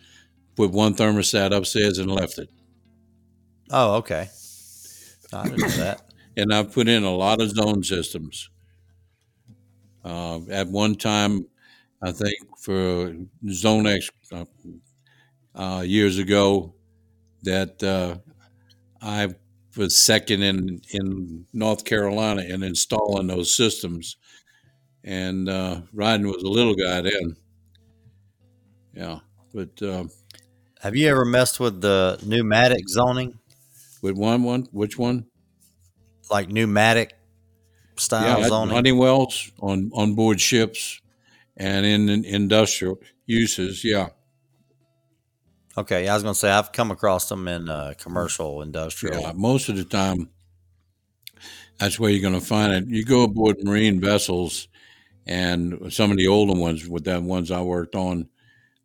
[0.56, 2.50] put one thermostat upstairs and left it.
[3.70, 4.28] Oh, okay.
[5.32, 6.00] I didn't know that.
[6.36, 8.48] And I've put in a lot of zone systems.
[10.04, 11.46] Uh, at one time,
[12.02, 13.14] I think for
[13.46, 14.44] Zonex uh,
[15.54, 16.74] uh, years ago,
[17.42, 18.16] that uh,
[19.02, 19.34] I
[19.76, 24.16] was second in in North Carolina in installing those systems,
[25.04, 27.36] and uh, Rhydon was a little guy then.
[28.94, 29.20] Yeah,
[29.52, 30.04] but uh,
[30.80, 33.38] Have you ever messed with the pneumatic zoning,
[34.02, 35.26] with one one, which one?
[36.30, 37.14] Like pneumatic
[37.96, 38.74] styles yeah, zoning?
[38.74, 41.00] Honeywell's on on board ships
[41.56, 43.84] and in, in industrial uses.
[43.84, 44.08] Yeah,
[45.76, 49.20] Okay, I was going to say I've come across them in uh, commercial, industrial.
[49.20, 49.32] yeah.
[49.34, 50.30] Most of the time,
[51.78, 52.86] that's where you're going to find it.
[52.86, 54.68] You go aboard marine vessels,
[55.26, 58.28] and some of the older ones, with the ones I worked on,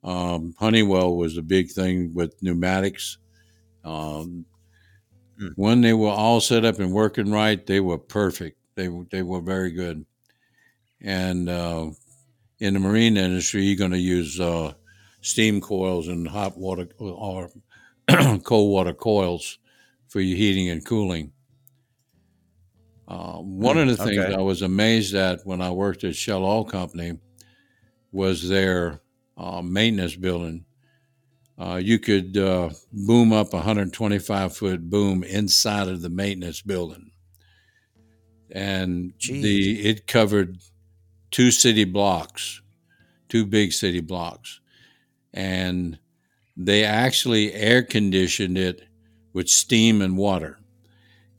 [0.04, 3.20] um, Honeywell was a big thing with pneumatics.
[3.84, 4.46] Um,
[5.40, 5.48] Hmm.
[5.56, 8.58] When they were all set up and working right, they were perfect.
[8.76, 10.06] They were- they were very good.
[11.02, 11.92] And uh,
[12.60, 14.74] in the marine industry, you're going to use uh,
[15.22, 17.52] steam coils and hot water or
[18.44, 19.60] cold water coils
[20.10, 21.34] for your heating and cooling.
[23.08, 24.34] Uh, one of the things okay.
[24.36, 27.18] I was amazed at when I worked at Shell Oil Company
[28.12, 29.02] was their
[29.38, 30.66] uh, maintenance building.
[31.60, 37.12] Uh, you could uh, boom up a 125 foot boom inside of the maintenance building,
[38.52, 39.42] and Jeez.
[39.42, 40.60] the it covered
[41.32, 42.62] two city blocks,
[43.28, 44.62] two big city blocks,
[45.34, 46.00] and
[46.56, 48.84] they actually air conditioned it
[49.34, 50.60] with steam and water.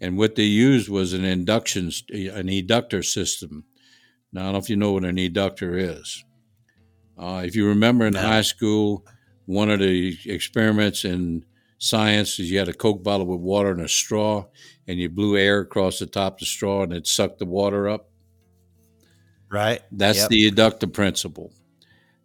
[0.02, 3.64] And what they used was an induction, an eductor system.
[4.33, 6.24] Now, I don't know if you know what an eductor is.
[7.18, 8.20] Uh, if you remember in No.
[8.20, 9.04] high school,
[9.51, 11.45] one of the experiments in
[11.79, 14.47] science is you had a Coke bottle with water and a straw,
[14.87, 17.89] and you blew air across the top of the straw and it sucked the water
[17.89, 18.09] up.
[19.51, 19.81] Right?
[19.91, 20.29] That's Yep.
[20.29, 21.53] the eductor principle.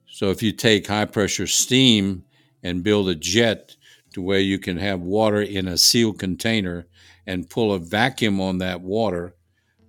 [0.08, 2.26] So if you take high pressure steam
[2.62, 3.76] and build a jet
[4.14, 6.86] to where you can have water in a sealed container
[7.26, 9.36] and pull a vacuum on that water,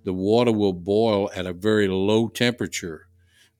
[0.03, 3.07] the water will boil at a very low temperature,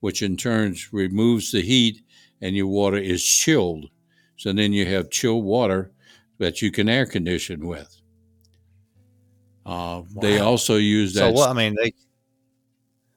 [0.00, 2.02] which in turn removes the heat
[2.40, 3.90] and your water is chilled.
[4.36, 5.92] So then you have chilled water
[6.38, 8.00] that you can air condition with.
[9.66, 11.34] Uh, They also use So that.
[11.34, 11.50] what?
[11.50, 11.92] I mean, they.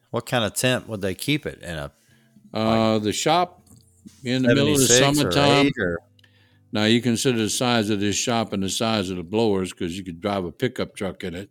[0.09, 1.91] What kind of temp would they keep it in a
[2.53, 3.63] uh, the shop
[4.25, 5.39] in the middle of the 76 or
[5.79, 5.97] or
[6.73, 9.97] Now you consider the size of this shop and the size of the blowers because
[9.97, 11.49] you could drive a pickup truck in it.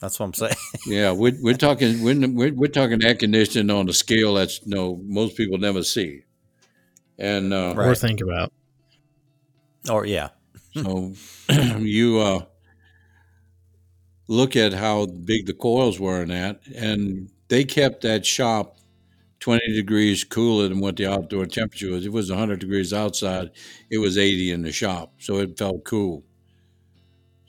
[0.00, 0.54] that's what I'm saying.
[0.86, 4.96] Yeah, we're, we're talking we're, we're, we're talking air conditioning on a scale that's no
[5.04, 6.24] most people never see,
[7.20, 7.88] and uh, Right.
[7.88, 8.52] Or think about.
[9.88, 10.30] or yeah,
[10.74, 11.12] so
[11.78, 12.44] you uh,
[14.28, 18.76] look at how big the coils were in that, and they kept that shop
[19.40, 22.04] 20 degrees cooler than what the outdoor temperature was.
[22.06, 23.50] It was 100 degrees outside.
[23.90, 26.24] It was 80 in the shop, so it felt cool.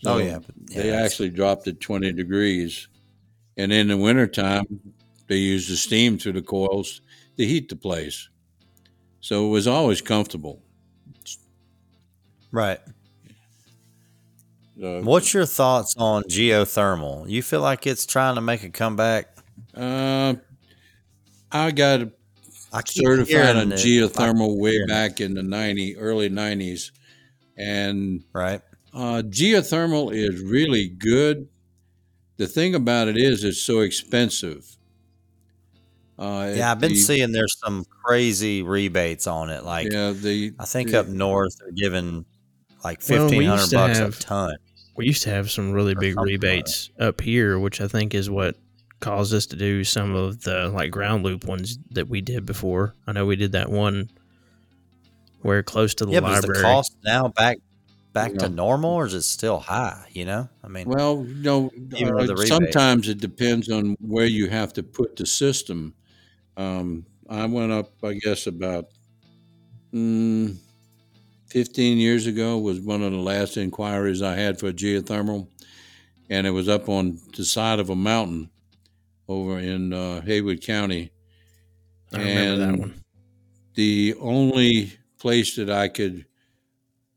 [0.06, 2.88] Oh, yeah, but- yeah, they actually dropped it 20 degrees.
[3.58, 4.66] And in the wintertime,
[5.28, 7.02] they used the steam through the coils
[7.38, 8.30] to heat the place.
[9.22, 10.62] So it was always comfortable.
[12.52, 12.80] Right.
[14.76, 17.30] What's your thoughts on geothermal?
[17.30, 19.28] You feel like it's trying to make a comeback?
[19.76, 20.34] uh,
[21.52, 22.02] I got
[22.74, 26.92] I certified on geothermal way back in the 90 early 90s
[27.58, 28.62] and Right.
[28.94, 31.48] uh, geothermal is really good
[32.38, 34.78] the thing about it is it's so expensive
[36.22, 39.64] uh, Yeah, I've been the- seeing there's some crazy rebates on it.
[39.66, 42.26] Like yeah the I think the- up north they're giving
[42.84, 44.56] like Well, we fifteen hundred used bucks have- a ton.
[44.96, 48.14] We used to have some really big something like rebates up here, which I think
[48.14, 48.56] is what
[49.00, 52.94] caused us to do some of the like ground loop ones that we did before.
[53.08, 54.10] I know we did that one
[55.42, 57.58] where close to the Yeah, but is the cost now back
[58.14, 58.40] back Yeah.
[58.40, 60.06] to normal or is it still high?
[60.12, 61.72] You know, I mean, Well, you know,
[62.20, 65.94] uh, sometimes it depends on where you have to put the system.
[66.58, 68.86] Um, I went up, I guess, about
[69.94, 70.58] mm,
[71.48, 75.48] 15 years ago was one of the last inquiries I had for geothermal,
[76.30, 78.50] and it was up on the side of a mountain
[79.28, 81.12] over in uh, Haywood County.
[82.14, 83.04] I remember that and one.
[83.76, 86.26] The only place that I could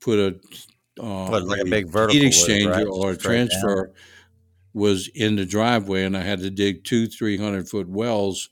[0.00, 0.40] put a
[1.02, 2.86] uh, like a big vertical heat exchanger right?
[2.86, 3.48] or a Straight down?
[3.48, 3.92] transfer
[4.72, 8.50] was in the driveway, and I had to dig two three hundred foot wells,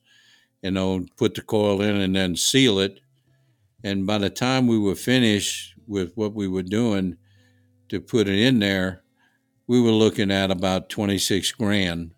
[0.62, 3.00] you know, put the coil in and then seal it.
[3.84, 7.16] And by the time we were finished with what we were doing
[7.88, 9.02] to put it in there,
[9.66, 12.14] we were looking at about twenty six grand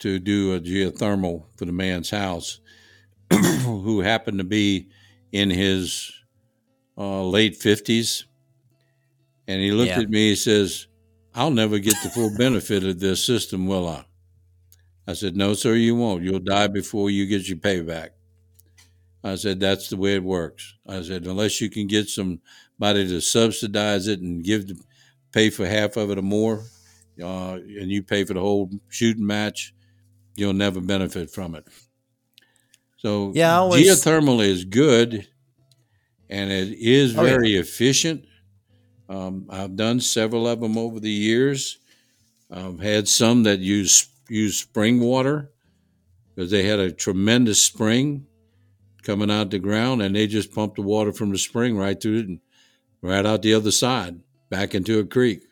[0.00, 2.60] to do a geothermal for the man's house,
[3.32, 4.88] who happened to be
[5.32, 6.10] in his
[6.96, 8.24] uh, late fifties.
[9.46, 10.00] And he looked Yeah.
[10.00, 10.30] at me.
[10.30, 10.86] He says,
[11.34, 14.04] "I'll never get the full benefit of this system, will I?"
[15.10, 16.22] I said, "No, sir, you won't.
[16.22, 18.10] You'll die before you get your payback."
[19.24, 23.20] I said, "That's the way it works." I said, "Unless you can get somebody to
[23.20, 24.76] subsidize it and give the,
[25.32, 26.64] pay for half of it or more,
[27.20, 29.74] uh, and you pay for the whole shooting match,
[30.36, 31.66] you'll never benefit from it."
[32.98, 35.26] So Yeah, always- geothermal is good,
[36.28, 37.30] and it is Oh, yeah.
[37.30, 38.26] very efficient.
[39.08, 41.78] Um, I've done several of them over the years.
[42.48, 45.50] I've had some that use use spring water
[46.34, 48.26] because they had a tremendous spring
[49.02, 52.18] coming out the ground, and they just pumped the water from the spring right through
[52.18, 52.40] it and
[53.02, 55.42] right out the other side back into a creek.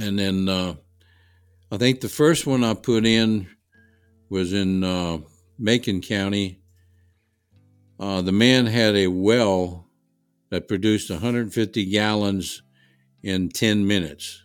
[0.00, 0.74] And then uh,
[1.70, 3.48] I think the first one I put in
[4.28, 5.18] was in uh,
[5.58, 6.60] Macon County.
[8.00, 9.86] Uh, the man had a well
[10.50, 12.62] that produced 150 gallons
[13.22, 14.42] in 10 minutes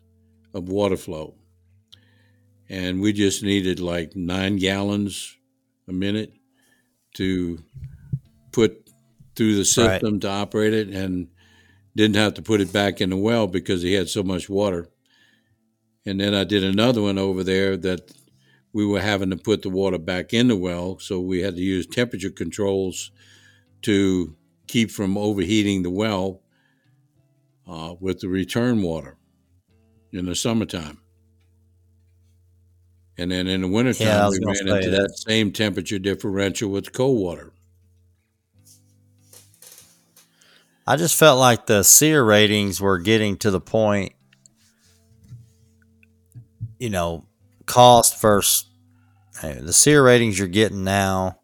[0.53, 1.35] of water flow.
[2.73, 5.37] And we just needed like nine gallons
[5.87, 6.33] a minute
[7.13, 7.59] to
[8.51, 8.89] put
[9.35, 10.01] through the Right.
[10.01, 11.29] system to operate it and
[11.95, 14.89] didn't have to put it back in the well because he had so much water.
[16.03, 18.11] And then I did another one over there that
[18.73, 20.97] we were having to put the water back in the well.
[20.97, 23.11] So we had to use temperature controls
[23.83, 26.41] to keep from overheating the well
[27.67, 29.17] uh, with the return water
[30.11, 31.02] in the summertime.
[33.17, 36.93] And then in the wintertime, Yeah, we ran into that- that same temperature differential with
[36.93, 37.53] cold water.
[40.85, 44.13] I just felt like the SEER ratings were getting to the point,
[46.79, 47.25] you know,
[47.65, 48.65] cost versus
[49.41, 51.39] hey, the SEER ratings you're getting now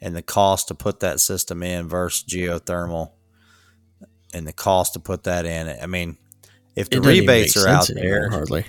[0.00, 3.12] and the cost to put that system in versus geothermal
[4.34, 5.68] and the cost to put that in.
[5.80, 6.16] I mean,
[6.74, 8.64] if the It doesn't even rebates are out sense anymore, there, hardly.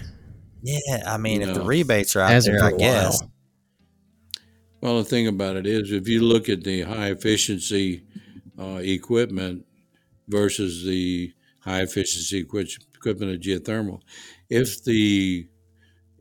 [0.62, 3.22] Yeah, I mean, if the rebates are out Hasn't there, I guess.
[3.22, 3.32] while.
[4.82, 8.04] Well, the thing about it is, if you look at the high efficiency
[8.60, 9.66] uh, equipment
[10.28, 14.02] versus the high efficiency equipment of geothermal,
[14.50, 15.48] if the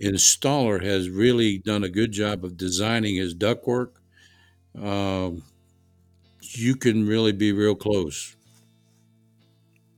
[0.03, 3.93] installer has really done a good job of designing his ductwork,
[4.79, 5.43] um,
[6.43, 8.37] you can really be real close.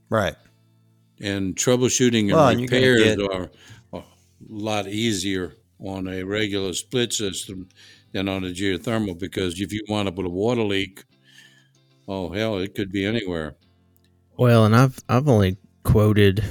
[0.08, 0.34] Right.
[1.20, 3.50] And troubleshooting and Well, and repairs get- are a
[4.48, 7.68] lot easier on a regular split system
[8.12, 11.04] than on a geothermal because if you wind up with a water leak,
[12.08, 13.56] oh hell, it could be anywhere.
[14.36, 16.44] Well, and I've I've only quoted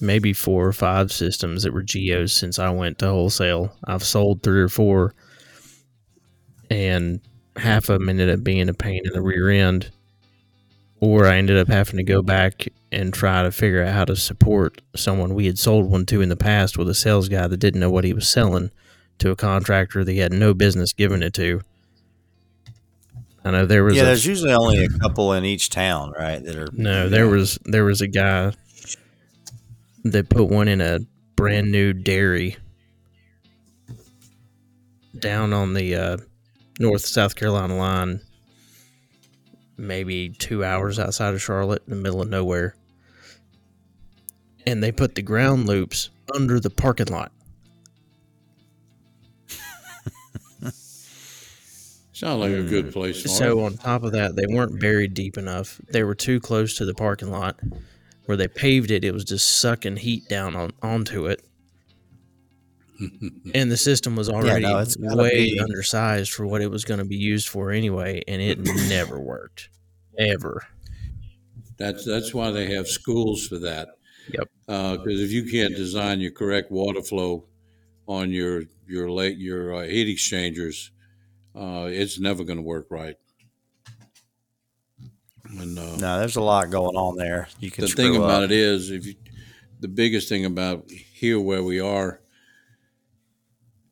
[0.00, 3.74] maybe four or five systems that were geos since I went to wholesale.
[3.84, 5.14] I've sold three or four,
[6.70, 7.20] and
[7.56, 9.90] half of them ended up being a pain in the rear end,
[11.00, 14.16] or I ended up having to go back and try to figure out how to
[14.16, 17.58] support someone we had sold one to in the past with a sales guy that
[17.58, 18.70] didn't know what he was selling
[19.18, 21.60] to a contractor that he had no business giving it to.
[23.44, 26.42] I know there was Yeah, a, there's usually only a couple in each town, right?
[26.42, 28.52] That are no, there was there was a guy
[30.04, 31.00] that put one in a
[31.36, 32.56] brand new dairy
[35.18, 36.16] down on the uh,
[36.80, 38.20] North South Carolina line,
[39.76, 42.74] maybe two hours outside of Charlotte, in the middle of nowhere.
[44.66, 47.32] And they put the ground loops under the parking lot.
[52.12, 55.36] Sounds like a good place for So on top of that, they weren't buried deep
[55.38, 55.80] enough.
[55.90, 57.60] They were too close to the parking lot.
[58.24, 61.46] Where they paved it, it was just sucking heat down on onto it.
[63.54, 64.84] and the system was already no,
[65.16, 68.58] way be- undersized for what it was going to be used for anyway, and it
[68.88, 69.68] never worked,
[70.18, 70.62] ever.
[71.78, 73.88] That's that's why they have schools for that.
[74.32, 74.48] Yep.
[74.66, 77.44] Because if you can't design your correct water flow
[78.08, 80.90] on your your late your uh, heat exchangers,
[81.54, 83.16] uh, it's never going to work right.
[85.48, 86.18] And uh, no.
[86.18, 87.48] There's a lot going on there.
[87.60, 88.50] You can the thing screw about up.
[88.50, 89.14] it is, if you,
[89.80, 92.20] the biggest thing about here where we are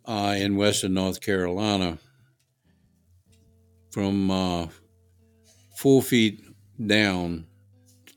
[0.05, 1.99] uh, in Western North Carolina,
[3.91, 4.67] from uh,
[5.77, 6.43] four feet
[6.85, 7.47] down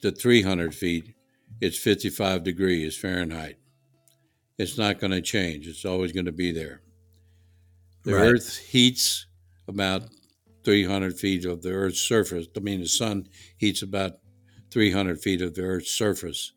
[0.02, 1.14] to 300 feet,
[1.62, 3.58] it's 55 degrees Fahrenheit.
[4.58, 5.68] It's not going to change.
[5.68, 6.82] It's always going to be there.
[8.04, 8.32] The Right.
[8.34, 9.28] Earth heats
[9.68, 10.04] about
[10.64, 12.48] 300 feet of the Earth's surface.
[12.56, 13.28] I mean, the sun
[13.58, 14.20] heats about
[14.72, 16.54] 300 feet of the Earth's surface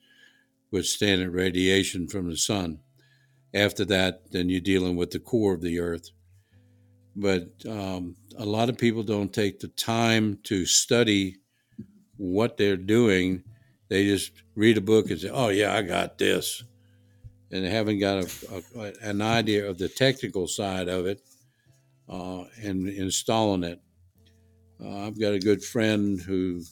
[0.70, 2.80] with standard radiation from the sun.
[3.52, 6.10] After that, then you're dealing with the core of the Earth.
[7.16, 11.36] But um, a lot of people don't take the time to study
[12.16, 13.42] what they're doing.
[13.90, 16.62] They just read a book and say, "Oh yeah, I got this,"
[17.50, 21.20] and they haven't got a, a, an idea of the technical side of it
[22.08, 23.82] uh, and installing it.
[24.82, 26.62] Uh, I've got a good friend who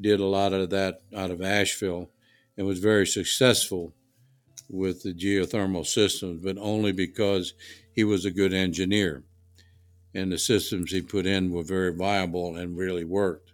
[0.00, 2.10] did a lot of that out of Asheville
[2.56, 3.92] and was very successful
[4.70, 7.54] with the geothermal systems, but only because
[7.92, 9.24] he was a good engineer.
[10.14, 13.52] And the systems he put in were very viable and really worked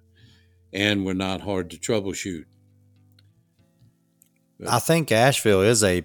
[0.73, 2.45] and were not hard to troubleshoot.
[4.67, 6.05] I think Asheville is a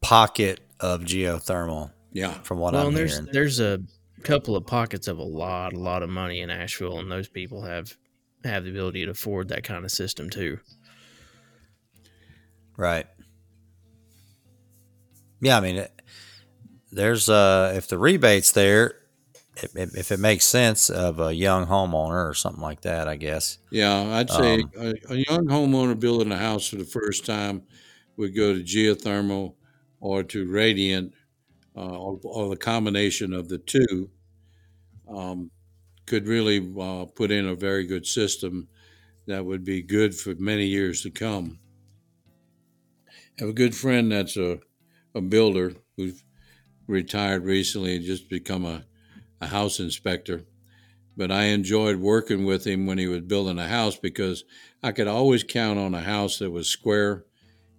[0.00, 2.32] pocket of geothermal, Yeah.
[2.42, 3.28] from what well, I'm and there's hearing.
[3.32, 3.80] there's a
[4.22, 7.62] couple of pockets of a lot, a lot of money in Asheville, and those people
[7.62, 7.96] have
[8.44, 10.58] have the ability to afford that kind of system too.
[12.76, 13.06] Right.
[15.40, 16.02] Yeah, I mean, it,
[16.90, 18.94] there's uh, if the rebates there,
[19.62, 23.58] if, it makes sense of a young homeowner or something like that, I guess.
[23.70, 27.66] Yeah, I'd say Um, a, a young homeowner building a house for the first time
[28.16, 29.56] would go to geothermal
[30.00, 31.14] or to radiant,
[31.76, 34.10] uh, or, or the combination of the two.
[35.08, 35.50] Um,
[36.06, 38.68] could really uh, put in a very good system
[39.26, 41.60] that would be good for many years to come.
[43.08, 44.60] I have a good friend that's a,
[45.14, 46.24] a builder who's
[46.86, 48.84] retired recently and just become a,
[49.40, 50.44] a house inspector
[51.18, 54.44] but I enjoyed working with him when he was building a house because
[54.84, 57.24] I could always count on a house that was square.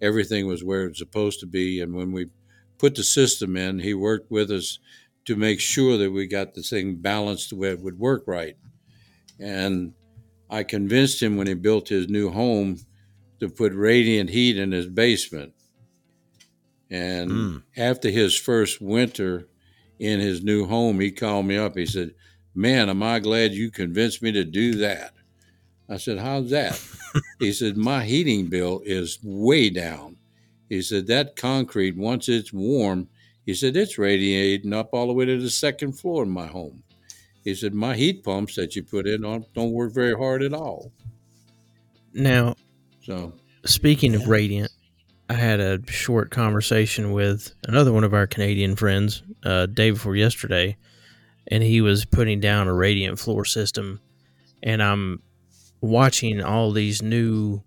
[0.01, 1.79] Everything was where it was supposed to be.
[1.79, 2.31] And when we
[2.77, 4.79] put the system in, he worked with us
[5.23, 8.57] to make sure that we got the thing balanced where it would work right.
[9.39, 9.93] And
[10.49, 12.79] I convinced him when he built his new home
[13.39, 15.53] to put radiant heat in his basement.
[16.89, 17.63] And Mm.
[17.77, 19.47] after his first winter
[19.99, 21.77] in his new home, he called me up.
[21.77, 22.13] He said,
[22.55, 25.13] Man, am I glad you convinced me to do that.
[25.87, 26.81] I said, How's that?
[27.39, 30.17] he said, My heating bill is way down.
[30.69, 33.09] He said, That concrete, once it's warm,
[33.49, 36.83] he said, it's radiating up all the way to the second floor in my home.
[37.43, 40.53] He said, My heat pumps that you put in don't, don't work very hard at
[40.53, 40.91] all.
[42.13, 42.55] Now,
[43.01, 43.33] So,
[43.65, 44.71] Speaking of Radiant,
[45.29, 50.15] I had a short conversation with another one of our Canadian friends uh, day before
[50.15, 50.75] yesterday,
[51.47, 53.99] and he was putting down a Radiant floor system,
[54.63, 55.21] and I'm
[55.81, 57.61] watching all these new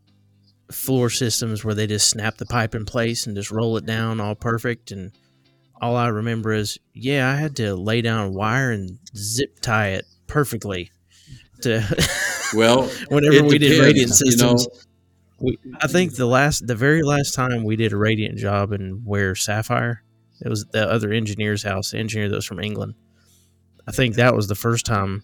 [0.72, 4.20] floor systems where they just snap the pipe in place and just roll it down
[4.20, 4.90] all perfect.
[4.90, 5.12] And
[5.80, 10.06] all I remember is yeah I had to lay down wire and zip tie it
[10.28, 10.90] perfectly
[11.62, 11.82] to
[12.54, 14.56] well, whenever we did radiant you know.
[15.42, 18.72] Systems we, I think the last, the very last time we did a radiant job
[18.72, 20.02] in where Sapphire,
[20.40, 22.94] it was the other engineer's house, the engineer that was from England.
[23.86, 25.22] I think that was the first time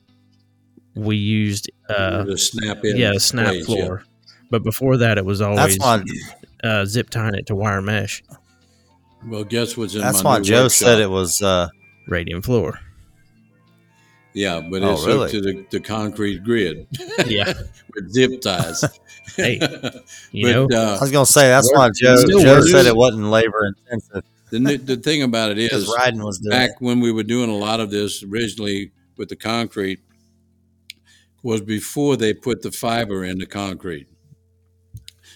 [0.95, 2.97] we used uh, the snap in.
[2.97, 3.77] yeah, the snap plates, yeah.
[3.77, 4.05] floor.
[4.51, 5.79] But before that, it was always
[6.65, 8.23] uh, zip tying it to wire mesh
[9.27, 10.87] Well, guess what's in That's my why new Joe workshop?
[10.87, 11.41] said it was.
[11.43, 11.69] Uh,
[12.09, 12.81] radiant floor.
[14.35, 15.19] Yeah, but Oh, it's really?
[15.21, 16.87] hooked to the, the concrete grid
[17.27, 17.53] Yeah,
[17.95, 18.85] with zip ties.
[19.37, 19.61] Hey,
[20.33, 22.17] you know, but I uh, was gonna say that's why Joe.
[22.27, 26.39] Joe said it wasn't labor intensive the the thing about it is, because riding was
[26.41, 26.77] back it.
[26.81, 30.01] when we were doing a lot of this originally with the concrete,
[31.43, 34.07] was before they put the fiber in the concrete.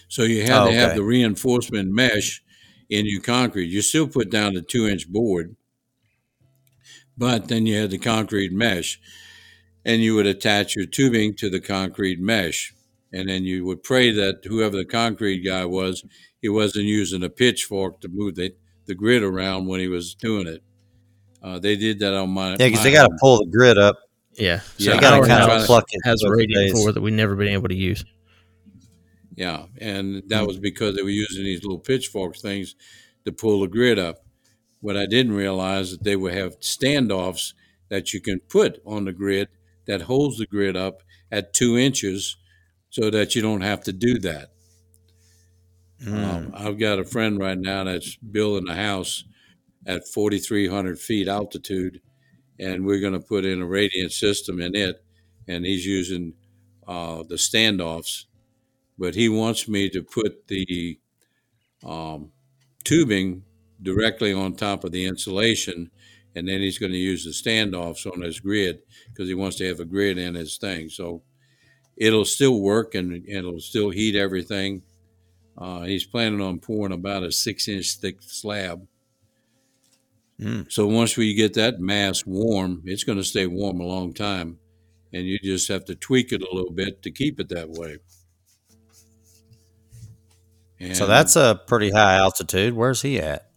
[0.07, 2.43] So you had Oh, to have the reinforcement mesh
[2.89, 3.65] in your concrete.
[3.67, 5.55] You still put down the two inch board,
[7.17, 8.99] but then you had the concrete mesh,
[9.85, 12.73] and you would attach your tubing to the concrete mesh,
[13.11, 16.03] and then you would pray that whoever the concrete guy was,
[16.41, 18.53] he wasn't using a pitchfork to move the,
[18.85, 20.61] the grid around when he was doing it.
[21.41, 23.97] Uh, they did that on my Yeah, because they got to pull the grid up.
[24.35, 24.61] yeah.
[24.77, 26.01] Yeah, They got to kind house of pluck it.
[26.05, 26.71] has a both radium ways.
[26.71, 28.03] floor that we've never been able to use.
[29.35, 32.75] Yeah, and that was because they were using these little pitchfork things
[33.25, 34.22] to pull the grid up.
[34.83, 37.53] What I didn't realize that they would have standoffs
[37.87, 39.47] that you can put on the grid
[39.85, 42.35] that holds the grid up at two inches,
[42.89, 44.49] so that you don't have to do that.
[46.03, 46.23] Mm.
[46.25, 49.23] Um, I've got a friend right now that's building a house
[49.85, 52.01] at 4,300 feet altitude,
[52.59, 55.01] and we're going to put in a radiant system in it,
[55.47, 56.33] and he's using
[56.85, 58.25] uh, the standoffs,
[58.99, 60.99] but he wants me to put the
[61.85, 62.33] um,
[62.83, 63.43] tubing
[63.83, 65.91] directly on top of the insulation,
[66.35, 68.79] and then he's going to use the standoffs on his grid
[69.09, 70.89] because he wants to have a grid in his thing.
[70.89, 71.21] So
[71.95, 74.83] it'll still work and, it'll still heat everything.
[75.57, 78.87] Uh, he's planning on pouring about a six inch thick slab.
[80.39, 80.71] Mm.
[80.71, 84.57] So once we get that mass warm, it's going to stay warm a long time.
[85.13, 87.97] And you just have to tweak it a little bit to keep it that way.
[90.79, 92.73] And So that's a pretty high altitude.
[92.73, 93.47] Where's he at?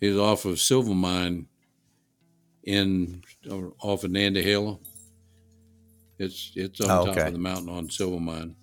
[0.00, 1.46] He's off of Silvermine
[2.64, 3.22] in
[3.80, 4.78] off of Nantahala.
[6.18, 7.26] It's it's on Oh, top okay.
[7.28, 8.56] of the mountain on Silver Mine.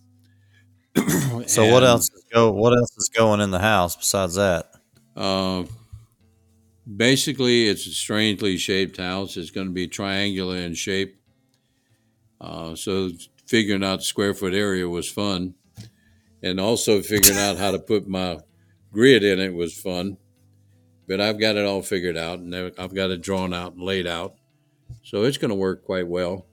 [1.48, 2.52] So what else is go?
[2.52, 4.72] What else is going in the house besides that?
[5.16, 5.64] Uh,
[6.98, 9.38] basically, it's a strangely shaped house.
[9.38, 11.18] It's going to be triangular in shape.
[12.40, 13.10] Uh, so
[13.48, 15.56] figuring out the square foot area was fun,
[16.44, 18.40] and also figuring out how to put my
[18.92, 20.18] grid in it was fun.
[21.08, 24.08] But I've got it all figured out, and I've got it drawn out and laid
[24.08, 24.36] out,
[25.04, 26.46] so it's going to work quite well.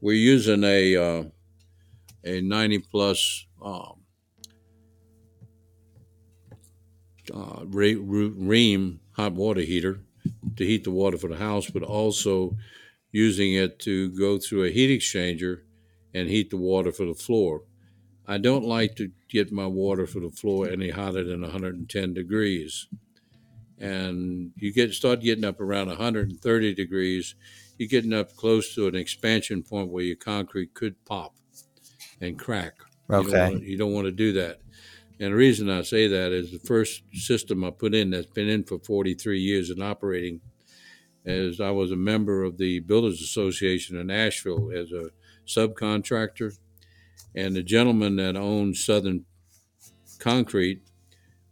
[0.00, 1.24] We're using a uh,
[2.24, 3.46] a ninety plus.
[3.62, 4.04] Um,
[7.32, 10.00] uh, re- re- Rheem hot water heater
[10.56, 12.56] to heat the water for the house, but also
[13.12, 15.60] using it to go through a heat exchanger
[16.12, 17.62] and heat the water for the floor.
[18.26, 22.88] I don't like to get my water for the floor any hotter than 110 degrees.
[23.78, 27.34] And you get start getting up around 130 degrees,
[27.78, 31.34] you're getting up close to an expansion point where your concrete could pop
[32.20, 32.74] and crack.
[33.10, 33.64] You don't Okay.
[33.64, 34.60] you don't want to do that.
[35.20, 38.48] And the reason I say that is the first system I put in that's been
[38.48, 40.40] in for 43 years and operating
[41.24, 45.10] as I was a member of the Builders Association in Nashville as a
[45.46, 46.56] subcontractor.
[47.34, 49.24] And the gentleman that owned Southern
[50.18, 50.82] Concrete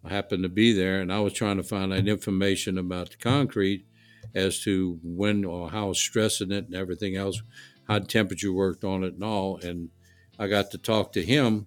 [0.07, 3.87] happened to be there, and I was trying to find out information about the concrete
[4.35, 7.43] as to when or how stressing it and everything else,
[7.89, 9.59] how temperature worked on it and all.
[9.59, 9.91] And
[10.39, 11.67] I got to talk to him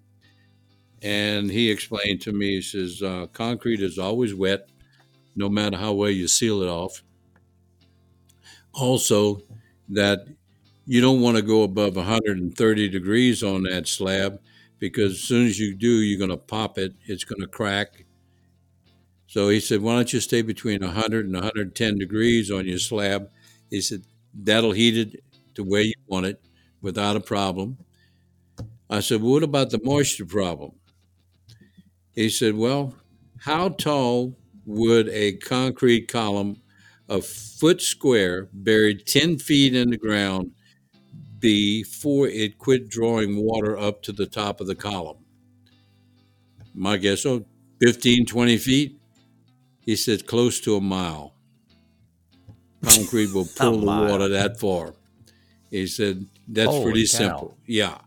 [1.02, 4.70] and he explained to me, he says, uh, concrete is always wet,
[5.36, 7.04] no matter how well you seal it off.
[8.74, 9.42] Also,
[9.90, 10.28] that
[10.86, 14.40] you don't want to go above 130 degrees on that slab
[14.80, 18.05] because as soon as you do, you're going to pop it, it's going to crack.
[19.36, 23.30] So he said, why don't you stay between 100 and 110 degrees on your slab?
[23.70, 25.22] He said, that'll heat it
[25.56, 26.42] the way you want it
[26.82, 27.78] without a problem.
[28.90, 30.72] I said, well, what about the moisture problem?
[32.14, 32.96] He said, Well,
[33.40, 36.62] how tall would a concrete column,
[37.10, 40.52] a foot square, buried 10 feet in the ground,
[41.40, 45.18] be before it quit drawing water up to the top of the column?
[46.74, 47.46] My guess, oh,
[47.82, 49.00] 15, 20 feet?
[49.86, 51.34] He said, Close to a mile.
[52.84, 54.10] Concrete will pull the mile.
[54.12, 54.96] water that far.
[55.72, 57.18] He said, That's Holy pretty cow.
[57.18, 57.58] simple.
[57.66, 57.98] Yeah.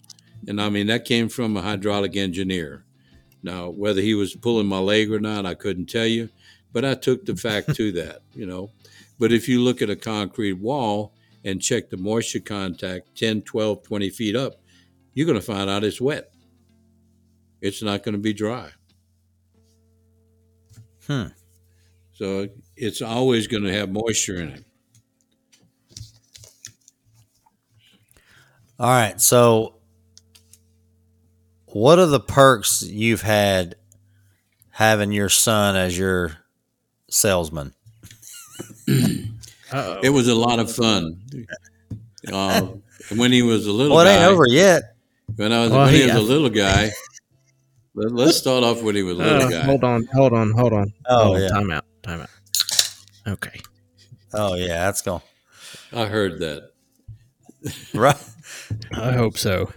[0.46, 2.84] And I mean, that came from a hydraulic engineer.
[3.42, 6.28] Now, whether he was pulling my leg or not, I couldn't tell you,
[6.72, 8.70] but I took the fact to that, you know.
[9.18, 11.12] But if you look at a concrete wall
[11.44, 14.54] and check the moisture contact 10, 12, 20 feet up,
[15.14, 16.30] you're going to find out it's wet.
[17.60, 18.70] It's not going to be dry.
[21.06, 21.26] Hmm.
[22.18, 24.64] So it's always going to have moisture in it.
[28.80, 29.20] All right.
[29.20, 29.76] So,
[31.66, 33.76] what are the perks you've had
[34.70, 36.38] having your son as your
[37.08, 37.72] salesman?
[39.70, 41.20] It was a lot of fun.
[42.32, 42.68] Uh,
[43.14, 44.94] when he was a little Well, it guy, ain't over yet.
[45.36, 46.90] when I was Well, when he he- was a little guy.
[47.94, 49.64] Let, let's start off when he was a little Uh, guy.
[49.66, 50.90] hold on, hold on, hold on.
[51.06, 51.48] Oh, Hold on, yeah.
[51.48, 51.84] Time out.
[52.02, 52.30] Time out.
[53.26, 53.60] Okay.
[54.34, 55.22] Oh yeah, that's going
[55.92, 56.72] I heard that.
[57.94, 58.16] right.
[58.94, 59.70] I hope so.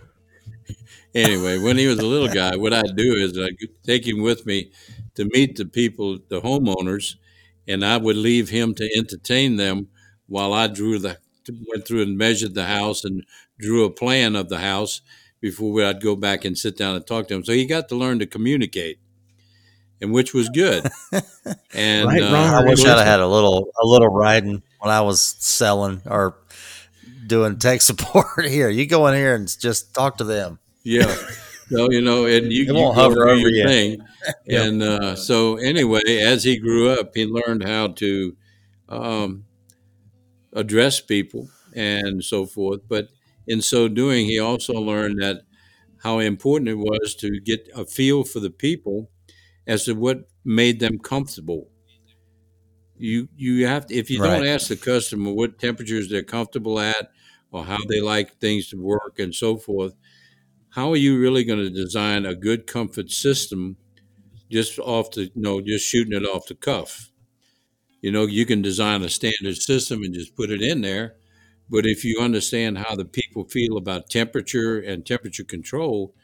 [1.13, 4.45] Anyway, when he was a little guy, what I'd do is I'd take him with
[4.45, 4.71] me
[5.15, 7.15] to meet the people, the homeowners,
[7.67, 9.87] and I would leave him to entertain them
[10.27, 11.17] while I drew the
[11.67, 13.25] went through and measured the house and
[13.59, 15.01] drew a plan of the house
[15.41, 17.43] before I'd go back and sit down and talk to him.
[17.43, 18.99] So he got to learn to communicate,
[20.01, 20.87] and which was good.
[21.73, 25.21] And Right, uh, I wish I'd had a little a little Rhydon when I was
[25.21, 26.37] selling or
[27.27, 28.45] doing tech support.
[28.45, 30.59] Here, you go in here and just talk to them.
[30.83, 31.13] Yeah.
[31.69, 33.63] So you know, and you, It you won't hover over your you.
[33.67, 34.01] thing,
[34.47, 38.35] and uh, so anyway, as he grew up, he learned how to
[38.89, 39.45] um,
[40.53, 42.81] address people and so forth.
[42.87, 43.09] But
[43.47, 45.41] in so doing, he also learned that
[46.03, 49.09] how important it was to get a feel for the people
[49.67, 51.69] as to what made them comfortable.
[52.97, 57.11] You you have to, if you don't ask the customer what temperatures they're comfortable at
[57.51, 59.95] or how they like things to work and so forth,
[60.69, 63.77] how are you really going to design a good comfort system
[64.51, 67.11] just off the you know just shooting it off the cuff?
[68.01, 71.15] You know, you can design a standard system and just put it in there,
[71.69, 76.15] but if you understand how the people feel about temperature and temperature control,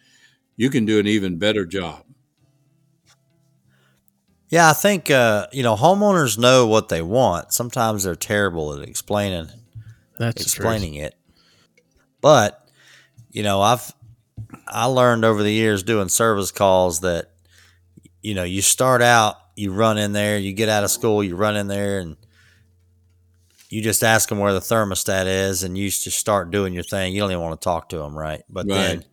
[0.58, 2.06] you can do an even better job.
[4.50, 7.54] Yeah, I think uh, you know homeowners know what they want.
[7.54, 9.50] Sometimes they're terrible at explaining
[10.18, 11.16] That's explaining it.
[12.22, 12.68] But
[13.30, 13.92] you know, I've
[14.68, 17.32] I learned over the years doing service calls that
[18.22, 21.36] you know you start out, you run in there, you get out of school, you
[21.36, 22.16] run in there, and
[23.70, 27.14] you just ask them where the thermostat is, and you just start doing your thing.
[27.14, 28.44] You don't even want to talk to them, right?
[28.50, 29.04] But then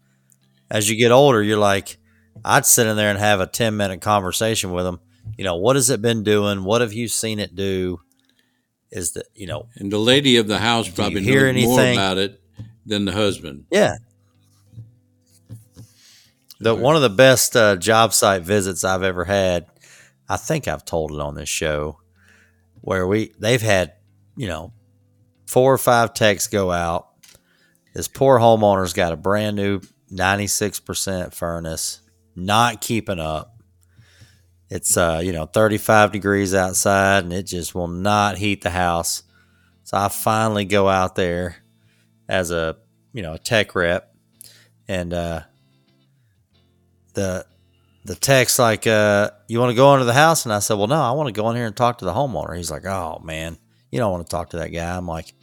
[0.71, 1.97] as you get older, you're like,
[2.45, 5.01] I'd sit in there and have a ten minute conversation with them.
[5.37, 6.65] You know, what has it been doing?
[6.65, 8.01] What have you seen it do?
[8.91, 12.19] Is that you know And the lady of the house probably hear knows more about
[12.19, 12.41] it
[12.87, 13.65] than the husband.
[13.71, 13.97] Yeah.
[16.61, 19.67] The one of the best uh, job site visits I've ever had.
[20.29, 21.99] I think I've told it on this show,
[22.81, 23.95] where we they've had,
[24.37, 24.73] you know,
[25.47, 27.09] four or five techs go out.
[27.95, 32.01] This poor homeowner's got a brand new ninety six percent furnace,
[32.37, 33.54] not keeping up.
[34.71, 38.71] It's uh, you know, thirty five degrees outside, and it just will not heat the
[38.71, 39.23] house.
[39.85, 41.57] So I finally go out there
[42.29, 42.77] as a
[43.13, 44.15] you know a tech rep,
[44.89, 45.43] and uh,
[47.13, 47.47] the
[48.05, 50.87] the tech's like, uh, "You want to go into the house?" And I said, "Well,
[50.87, 53.21] no, I want to go in here and talk to the homeowner." He's like, "Oh
[53.23, 53.59] man,
[53.91, 55.35] you don't want to talk to that guy." I'm like,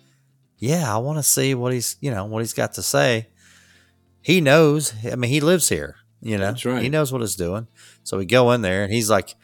[0.58, 3.28] "Yeah, I want to see what he's you know what he's got to say."
[4.22, 4.94] He knows.
[5.06, 5.96] I mean, he lives here.
[6.22, 6.84] You know, right.
[6.84, 7.68] he knows what he's doing.
[8.04, 9.36] So we go in there, and he's like,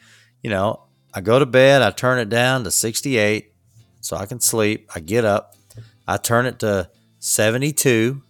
[0.42, 3.52] "You know, I go to bed, I turn it down to 68
[4.00, 4.90] so I can sleep.
[4.94, 5.56] I get up,
[6.06, 8.22] I turn it to 72.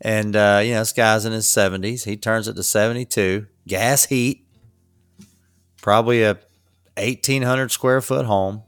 [0.00, 2.04] And, uh, you know, this guy's in his 70s.
[2.04, 3.46] He turns it to 72.
[3.66, 4.46] Gas heat,
[5.80, 6.38] probably a
[6.96, 8.62] 1,800 square foot home.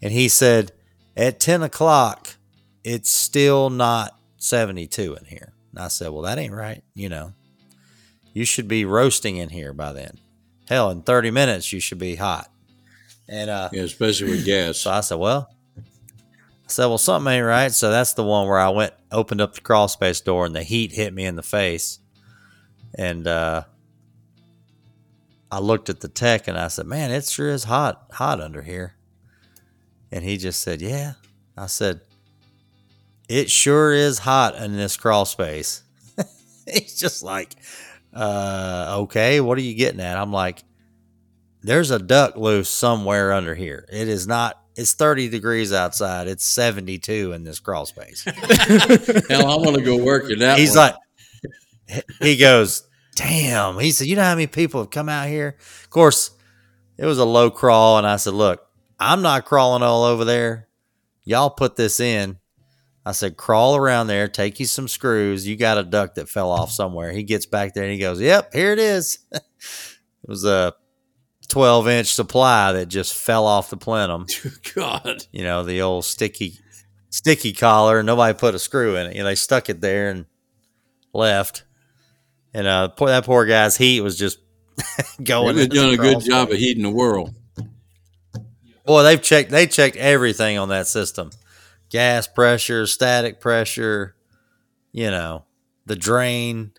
[0.00, 0.72] And he said,
[1.16, 2.36] at 10 o'clock,
[2.84, 5.52] it's still not 72 in here.
[5.72, 6.82] And I said, well, that ain't right.
[6.94, 7.34] You know,
[8.38, 10.16] you should be roasting in here by then.
[10.68, 12.48] Hell, in 30 minutes, you should be hot.
[13.28, 14.78] And, uh, Yeah, especially with gas.
[14.78, 17.72] so I said, well, I said, well, something ain't right.
[17.72, 20.62] So that's the one where I went, opened up the crawl space door, and the
[20.62, 21.98] heat hit me in the face.
[22.94, 23.64] And uh,
[25.50, 28.62] I looked at the tech and I said, man, it sure is hot, hot under
[28.62, 28.94] here.
[30.12, 31.14] And he just said, yeah.
[31.56, 32.02] I said,
[33.28, 35.82] it sure is hot in this crawl space.
[36.72, 37.56] He's just like,
[38.12, 40.16] uh, okay, what are you getting at?
[40.16, 40.64] I'm like,
[41.62, 43.86] there's a duct loose somewhere under here.
[43.90, 44.60] It is not.
[44.76, 46.28] It's 30 degrees outside.
[46.28, 48.22] It's 72 in this crawl space.
[49.28, 50.56] Hell, I want to go work in that.
[50.56, 50.92] He's one.
[51.90, 52.86] like, he goes,
[53.16, 53.78] damn.
[53.80, 55.56] He said, you know how many people have come out here?
[55.82, 56.30] Of course,
[56.96, 58.64] it was a low crawl, and I said, look,
[59.00, 60.68] I'm not crawling all over there.
[61.24, 62.38] Y'all put this in,
[63.08, 65.46] I said, crawl around there, take you some screws.
[65.46, 67.10] You got a duct that fell off somewhere.
[67.10, 69.20] He gets back there and he goes, Yep, here it is.
[69.32, 69.42] it
[70.26, 70.74] was a
[71.48, 74.26] 12 inch supply that just fell off the plenum.
[74.74, 75.24] God.
[75.32, 76.58] You know, the old sticky,
[77.08, 78.02] sticky collar.
[78.02, 79.16] Nobody put a screw in it.
[79.16, 80.26] You know, they stuck it there and
[81.14, 81.64] left.
[82.52, 84.38] And uh, poor, that poor guy's heat was just
[85.24, 85.56] going.
[85.56, 87.34] They've done a good job of heating the world.
[88.84, 89.50] Boy, they've checked.
[89.50, 91.30] They checked everything on that system:
[91.90, 94.14] gas pressure, static pressure.
[94.92, 95.44] You know,
[95.86, 96.72] the drain,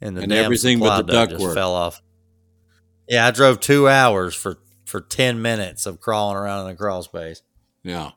[0.00, 1.54] and the And damn everything but the ductwork.
[1.54, 2.02] fell off.
[3.08, 7.02] Yeah, I drove two hours for for ten minutes of crawling around in a crawl
[7.02, 7.42] space.
[7.82, 8.10] Yeah.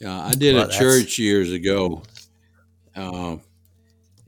[0.00, 2.02] Yeah, I did Well, a church years ago
[2.96, 3.36] uh,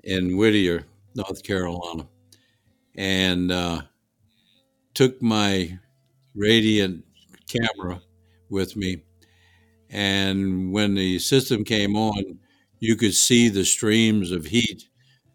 [0.03, 0.85] in Whittier,
[1.15, 2.07] North Carolina,
[2.97, 3.83] and uh,
[4.95, 5.79] took my
[6.35, 7.05] radiant
[7.49, 8.03] camera
[8.49, 9.03] with me.
[9.91, 12.39] And when the system came on,
[12.79, 14.89] you could see the streams of heat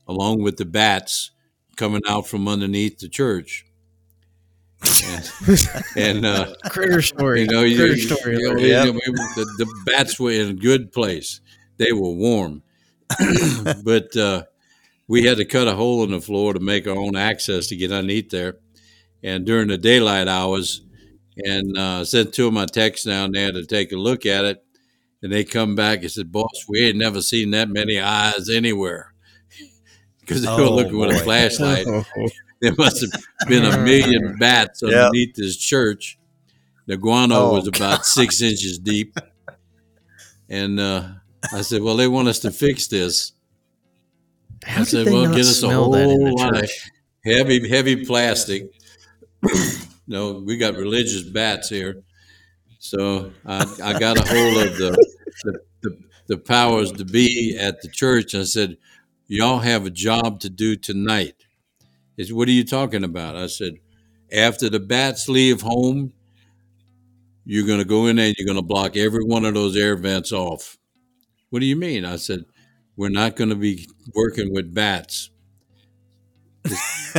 [0.07, 1.31] along with the bats
[1.75, 3.65] coming out from underneath the church.
[5.03, 5.31] And,
[5.95, 7.41] and uh, Critter story.
[7.41, 8.37] you know, you, Critter you- story.
[8.37, 8.61] you know, alert.
[8.61, 8.85] Yep.
[8.85, 8.99] you know,
[9.35, 11.41] the, the bats were in a good place.
[11.77, 12.61] They were warm,
[13.83, 14.43] but uh,
[15.07, 17.75] we had to cut a hole in the floor to make our own access to
[17.75, 18.57] get underneath there.
[19.23, 20.81] And during the daylight hours,
[21.43, 24.63] and uh, sent two of my techs down there to take a look at it,
[25.21, 29.13] and they come back and said, "Boss, we ain't never seen that many eyes anywhere."
[30.21, 31.85] Because they were Oh, looking with a flashlight.
[32.61, 33.11] There must have
[33.47, 34.91] been a million bats Yep.
[34.91, 36.17] underneath this church.
[36.87, 39.15] The guano Oh, was about six inches deep.
[40.49, 41.09] And uh,
[41.53, 43.33] I said, Well, they want us to fix this.
[44.63, 46.71] How I said, Well, not get us a smell that in whole the lot of
[47.23, 48.71] heavy, heavy plastic.
[50.07, 52.03] No, we got religious bats here.
[52.79, 55.07] So I, I got a hold of the,
[55.43, 55.97] the, the,
[56.27, 58.35] the powers to be at the church.
[58.35, 58.77] I said,
[59.27, 61.35] Y'all have a job to do tonight.
[62.17, 63.35] Is what are you talking about?
[63.35, 63.73] I said,
[64.31, 66.13] after the bats leave home,
[67.45, 69.75] you're going to go in there and you're going to block every one of those
[69.75, 70.77] air vents off.
[71.49, 72.05] What do you mean?
[72.05, 72.45] I said,
[72.97, 75.29] we're not going to be working with bats.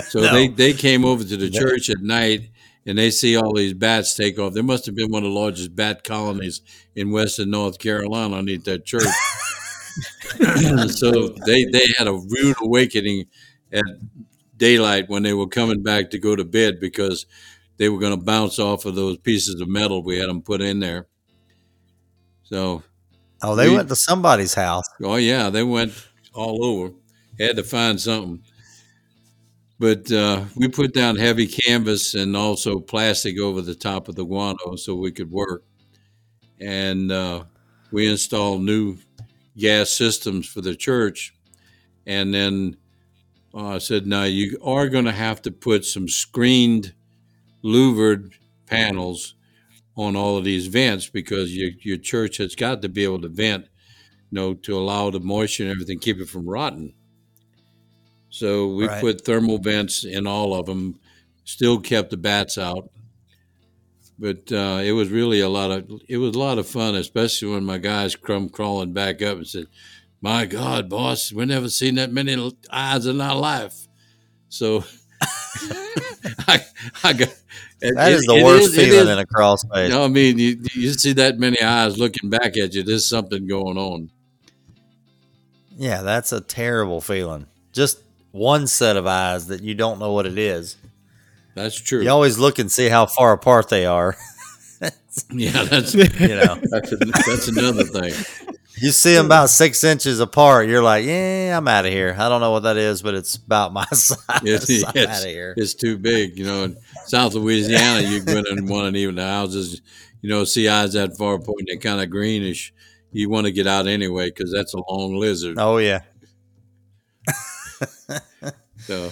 [0.08, 0.32] So No.
[0.32, 2.50] they, they came over to the church at night
[2.86, 4.54] and they see all these bats take off.
[4.54, 6.60] There must have been one of the largest bat colonies
[6.94, 9.02] in western North Carolina underneath that church.
[10.90, 13.26] so they, they had a rude awakening
[13.72, 13.84] at
[14.56, 17.26] daylight when they were coming back to go to bed because
[17.78, 20.60] they were going to bounce off of those pieces of metal we had them put
[20.62, 21.06] in there.
[22.44, 22.82] So,
[23.42, 24.84] Oh, they We- went to somebody's house.
[25.02, 25.92] oh yeah, they went
[26.32, 26.94] all over.
[27.38, 28.42] Had to find something.
[29.78, 34.24] But uh, we put down heavy canvas and also plastic over the top of the
[34.24, 35.64] guano so we could work.
[36.60, 37.44] And uh,
[37.92, 38.98] we installed new
[39.56, 41.34] gas systems for the church.
[42.06, 42.76] And then
[43.54, 46.94] uh, I said, now you are going to have to put some screened
[47.62, 48.34] louvered
[48.66, 49.34] panels
[49.96, 53.28] on all of these vents because your, your church has got to be able to
[53.28, 53.64] vent,
[54.30, 56.94] you know, to allow the moisture and everything, keep it from rotting.
[58.36, 59.00] So we Right.
[59.00, 60.98] put thermal vents in all of them,
[61.44, 62.90] still kept the bats out.
[64.18, 67.48] But uh, it was really a lot of it was a lot of fun, especially
[67.52, 69.66] when my guys come crawling back up and said,
[70.20, 73.88] "My God, boss, we never seen that many eyes in our life."
[74.48, 74.84] So
[76.48, 76.60] I,
[77.04, 77.28] I got
[77.80, 79.88] That it- is the worst is- feeling in a crawl space.
[79.88, 82.82] you know, I mean, you, you see that many eyes looking back at you.
[82.82, 84.10] There's something going on.
[85.76, 87.46] Yeah, that's a terrible feeling.
[87.72, 87.98] Just
[88.36, 90.76] one set of eyes that you don't know what it is.
[91.54, 92.02] That's true.
[92.02, 94.16] You always look and see how far apart they are.
[95.32, 98.12] Yeah, that's You know, that's, a, that's another thing.
[98.80, 100.68] you see them about six inches apart.
[100.68, 102.14] You're like, yeah, I'm out of here.
[102.18, 104.18] I don't know what that is, but it's about my size.
[104.42, 105.54] It's, I'm it's, out of here.
[105.56, 106.38] it's too big.
[106.38, 106.76] You know, in
[107.06, 109.80] South Louisiana, you go in and one and even the houses,
[110.20, 112.72] you know, see eyes that far apart, and they're kind of greenish.
[113.12, 115.56] You want to get out anyway because that's a long lizard.
[115.58, 116.00] Oh yeah.
[118.78, 119.10] So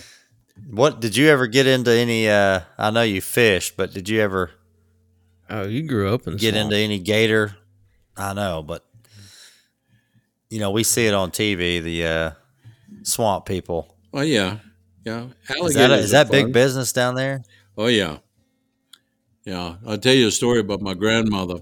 [0.71, 2.29] What did you ever get into any?
[2.29, 4.51] uh I know you fished, but did you ever
[5.51, 6.67] Oh, you grew up in get swamp.
[6.73, 7.57] into any gator?
[8.17, 8.85] I know, but
[10.51, 11.83] you know we see it on TV.
[11.83, 12.31] The uh,
[13.03, 13.97] swamp people.
[14.13, 14.59] Oh yeah,
[15.05, 15.27] yeah.
[15.63, 17.43] Is that, a, is that big business down there?
[17.77, 18.19] Oh yeah,
[19.45, 19.77] yeah.
[19.87, 21.61] I'll tell you a story about my grandmother.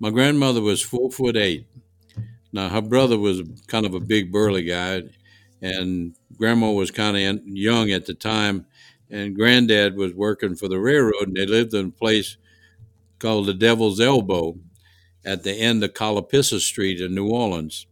[0.00, 1.66] My grandmother was four foot eight.
[2.52, 5.02] Now her brother was kind of a big burly guy,
[5.66, 8.66] and grandma was kind of young at the time,
[9.10, 12.36] and granddad was working for the railroad, and they lived in a place
[13.18, 14.58] called the Devil's Elbow,
[15.24, 17.86] at the end of Calapissa Street in New Orleans.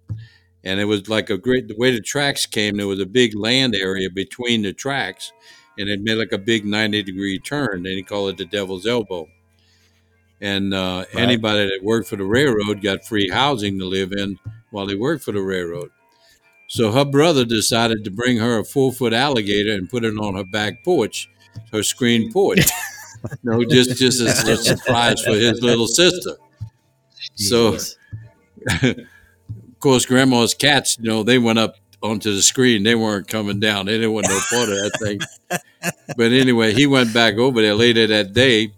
[0.65, 3.35] And it was like a great, the way the tracks came, there was a big
[3.37, 5.33] land area between the tracks,
[5.79, 7.79] and it made like a big 90 degree turn.
[7.87, 9.29] And he called it the Devil's Elbow.
[10.41, 11.23] And uh, Right.
[11.23, 14.39] anybody that worked for the railroad got free housing to live in
[14.71, 15.91] while they worked for the railroad.
[16.69, 20.35] So her brother decided to bring her a four foot alligator and put it on
[20.35, 21.29] her back porch,
[21.73, 22.61] her screen porch.
[23.43, 26.37] no, just just as a surprise for his little sister.
[27.37, 27.77] So,
[28.83, 28.97] of
[29.81, 32.83] course, grandma's cats, you know, they went up onto the screen.
[32.83, 33.87] They weren't coming down.
[33.87, 35.21] They didn't want no part of that thing.
[36.17, 38.73] But anyway, he went back over there later that day,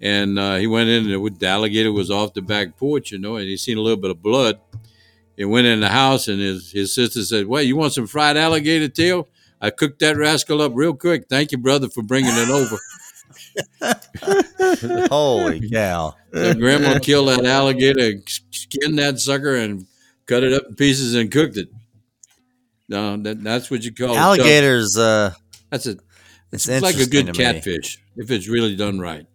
[0.00, 3.36] and uh, he went in, and the alligator was off the back porch, you know,
[3.36, 4.60] and he seen a little bit of blood.
[5.36, 8.36] He went in the house, and his, his sister said, "Well, you want some fried
[8.36, 9.28] alligator tail?
[9.60, 11.26] I cooked that rascal up real quick.
[11.28, 12.78] Thank you, brother, for bringing it over."
[15.08, 16.14] Holy cow!
[16.32, 18.12] So grandma killed that alligator,
[18.50, 19.86] skinned that sucker, and
[20.26, 21.68] cut it up in pieces and cooked it.
[22.88, 24.16] No, that, that's what you call it.
[24.16, 24.96] Alligators.
[24.96, 25.32] Uh,
[25.70, 25.96] That's a.
[26.52, 29.26] it's, It's, like a good catfish if it's really done right.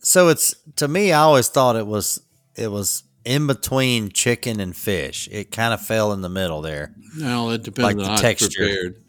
[0.00, 1.12] So it's to me.
[1.12, 2.20] I always thought it was
[2.56, 5.28] it was in between chicken and fish.
[5.32, 6.94] It kind of fell in the middle there.
[7.20, 8.46] Well, it depends Like on the how texture.
[8.46, 9.00] it's prepared.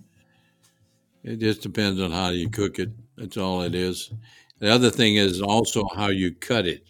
[1.23, 2.91] It just depends on how you cook it.
[3.17, 4.11] That's all it is.
[4.59, 6.85] The other thing is also how you cut it.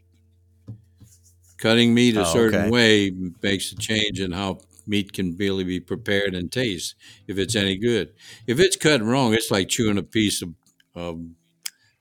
[1.58, 2.70] Cutting meat a Oh, certain okay.
[2.70, 3.12] way
[3.42, 6.96] makes a change in how meat can really be prepared and taste,
[7.28, 8.14] if it's any good.
[8.46, 10.50] If it's cut wrong, it's like chewing a piece of,
[10.94, 11.22] of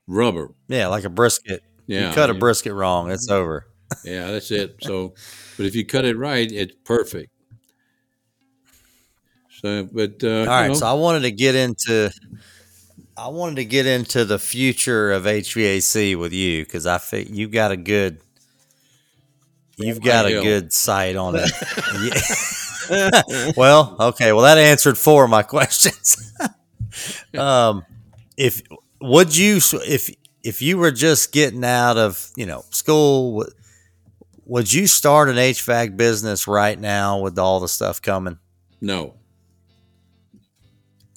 [0.07, 0.53] rubber.
[0.67, 1.63] Yeah, like a brisket.
[1.87, 3.67] Yeah, you cut a brisket wrong, it's over.
[4.03, 4.77] Yeah, that's it.
[4.81, 5.13] So,
[5.57, 7.31] but if you cut it right, it's perfect.
[9.61, 12.11] So, but uh, All right, know, so I wanted to get into
[13.17, 17.51] I wanted to get into the future of HVAC with you because I think you've
[17.51, 18.19] got a good
[19.77, 21.51] you've got a good sight on it.
[23.57, 26.31] Well, okay, well that answered four of my questions.
[27.37, 27.83] um,
[28.37, 28.61] if
[29.01, 29.57] would you
[29.87, 30.13] if
[30.43, 33.45] if you were just getting out of you know school,
[34.45, 38.37] would- you start an HVAC business right now with all the stuff coming?
[38.81, 39.15] no.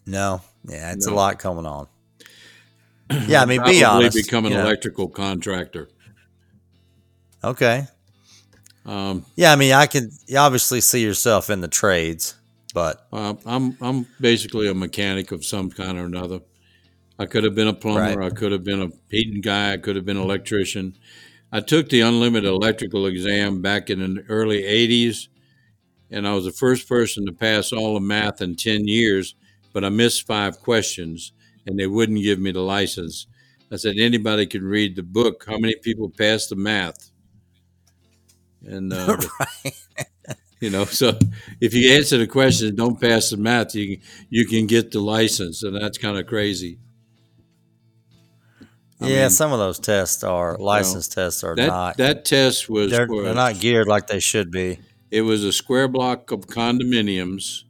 [0.07, 1.87] No, yeah, it's a lot coming on.
[3.27, 4.17] Yeah, I mean, be honest.
[4.17, 4.65] become an you know.
[4.65, 5.89] electrical contractor.
[7.45, 7.87] Okay.
[8.87, 12.37] Um, Yeah, I mean, I can you obviously see yourself in the trades,
[12.73, 16.41] but uh, I'm I'm basically a mechanic of some kind or another.
[17.19, 18.23] I could have been a plumber.
[18.23, 19.73] I could have been a heating guy.
[19.75, 20.97] I could have been an electrician.
[21.53, 25.29] I took the unlimited electrical exam back in the early '80s,
[26.11, 29.35] and I was the first person to pass all the math in ten years.
[29.73, 31.33] But I missed five questions,
[31.67, 33.27] and they wouldn't give me the license.
[33.73, 35.45] I said anybody can read the book.
[35.47, 37.11] How many people passed the math?
[38.67, 39.17] And uh,
[40.61, 41.19] you know, so
[41.61, 43.99] if you answer the question, don't pass the math, you
[44.31, 46.79] you can get the license, and that's kind of crazy.
[49.01, 52.69] I yeah, mean, some of those tests are license tests are that not that test
[52.69, 54.81] was they're, they're not geared like they should be.
[55.11, 57.63] It was a square block of condominiums,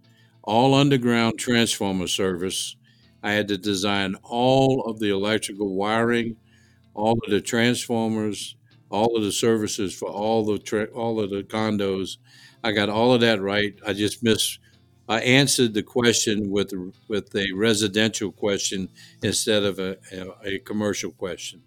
[0.42, 2.76] all underground transformer service.
[3.22, 6.36] I had to design all of the electrical wiring,
[6.94, 8.56] all of the transformers,
[8.90, 12.16] all of the services for all the tra- all of the condos.
[12.64, 13.74] I got all of that right.
[13.86, 14.60] I just missed.
[15.08, 16.72] I answered the question with
[17.08, 18.90] with a residential question
[19.22, 21.62] instead of a, a, a commercial question,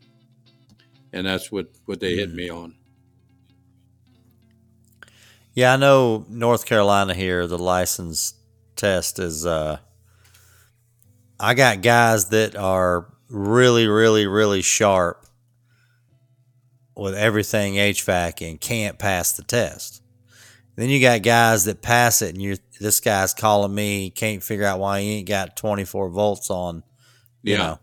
[1.12, 2.76] and that's what what they hit me on.
[5.54, 8.36] Yeah, I know North Carolina here, the license
[8.76, 9.80] test is uh
[11.40, 15.26] I got guys that are really, really, really sharp
[16.96, 20.04] with everything HVAC and can't pass the test.
[20.76, 24.66] Then you got guys that pass it and you this guy's calling me, can't figure
[24.66, 26.84] out why he ain't got twenty four volts on,
[27.44, 27.58] you Yeah.
[27.58, 27.80] know,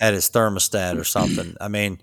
[0.00, 1.54] at his thermostat or something.
[1.60, 2.00] I mean,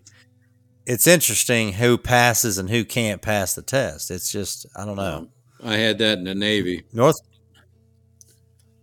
[0.86, 4.12] it's interesting who passes and who can't pass the test.
[4.12, 5.28] It's just I don't know.
[5.64, 6.84] I had that in the Navy.
[6.94, 7.20] North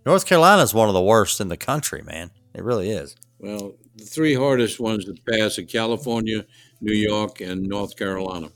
[0.05, 2.31] North Carolina is one of the worst in the country, man.
[2.55, 3.17] It really is.
[3.39, 6.45] Well, the three hardest ones to pass are California,
[6.81, 8.51] New York, and North Carolina.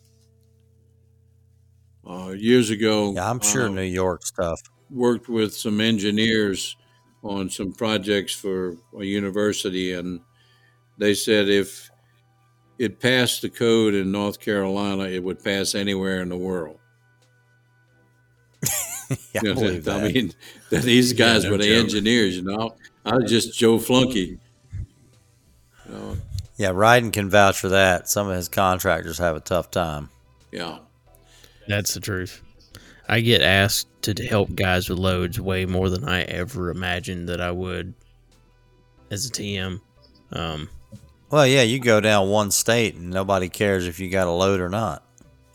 [2.09, 4.61] Uh, years ago, Yeah, I'm sure uh, New York stuff.
[4.91, 6.77] worked with some engineers
[7.23, 10.21] on some projects for a university, and
[10.99, 11.91] they said if
[12.79, 16.79] it passed the code in North Carolina, it would pass anywhere in the world.
[19.35, 20.05] Yeah, I You know, believe that.
[20.05, 20.33] I mean,
[20.71, 21.85] that these guys no were the joke.
[21.85, 22.37] engineers.
[22.37, 24.39] You know, I was just Joe Flunky.
[25.87, 26.17] You know,
[26.57, 28.09] yeah, Rhydon can vouch for that.
[28.09, 30.11] Some of his contractors have a tough time.
[30.53, 30.79] Yeah.
[31.69, 32.43] That's the truth.
[33.09, 37.41] I get asked to help guys with loads way more than I ever imagined that
[37.41, 37.95] I would
[39.11, 39.81] as a TM.
[40.33, 40.69] Um,
[41.31, 44.61] Well, yeah, you go down one state and nobody cares if you got a load
[44.61, 45.05] or not.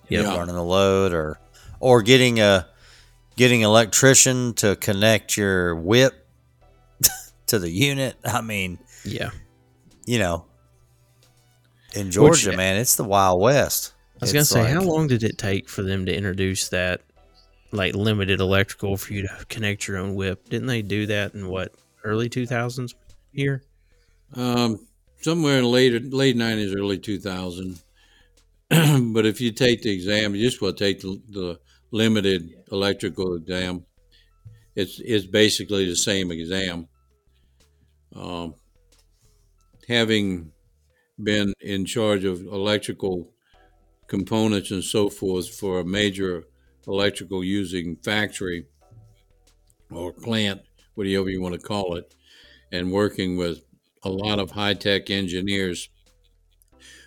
[0.10, 0.24] Yep.
[0.26, 0.38] Yeah.
[0.38, 1.40] running a load or
[1.80, 2.68] or getting a
[3.36, 6.14] getting an electrician to connect your whip
[7.48, 8.16] to the unit.
[8.24, 9.32] I mean, yeah.
[10.06, 10.46] you know,
[11.96, 13.94] in Georgia, Which- man, it's the Wild West.
[14.22, 17.02] I was gonna say, like- how long did it take for them to introduce that,
[17.72, 20.50] like limited electrical for you to connect your own whip?
[20.50, 22.96] Didn't they do that in what early two thousands
[23.32, 23.64] here?
[24.34, 24.88] Um,
[25.22, 27.82] somewhere in the late late nineties, early two thousand.
[28.70, 31.60] but if you take the exam, you just will take the, the
[31.92, 33.86] limited electrical exam.
[34.76, 36.88] It's it's basically the same exam.
[38.16, 38.56] Um,
[39.88, 40.52] having
[41.22, 43.35] been in charge of electrical
[44.08, 46.44] components and so forth for a major
[46.88, 48.66] electrical using factory
[49.92, 50.62] or plant,
[50.96, 52.14] whatever you want to call it,
[52.72, 53.62] and working with
[54.04, 55.90] a lot of high tech engineers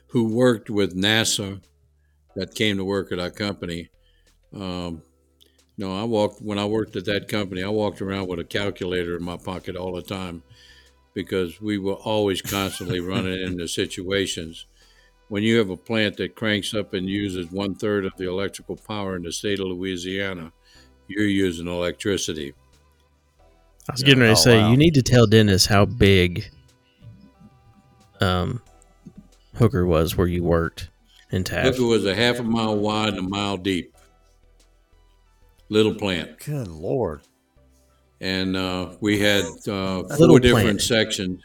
[0.08, 1.62] who worked with NASA
[2.34, 3.88] that came to work at our company.
[4.54, 5.02] Um,
[5.76, 7.62] no, I walked when I worked at that company.
[7.62, 10.42] I walked around with a calculator in my pocket all the time
[11.14, 14.66] because we were always constantly running into situations.
[15.28, 18.76] When you have a plant that cranks up and uses one third of the electrical
[18.76, 20.52] power in the state of Louisiana,
[21.06, 22.54] you're using electricity.
[23.88, 24.70] I was getting ready to Oh, say wow.
[24.70, 26.46] you need to tell Dennis how big
[28.20, 28.62] um
[29.54, 30.88] Hooker was where you worked
[31.30, 31.76] in Taft.
[31.76, 33.94] Hooker was a half a mile wide and a mile deep.
[35.68, 36.38] Little plant.
[36.44, 37.20] Good lord.
[38.20, 40.82] And uh, we had uh, four different plant.
[40.82, 41.42] sections.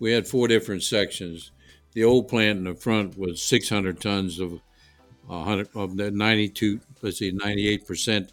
[0.00, 1.52] We had four different sections.
[1.94, 4.60] The old plant in the front was 600 tons of
[5.26, 8.30] 100 of the 92, let's see, 98%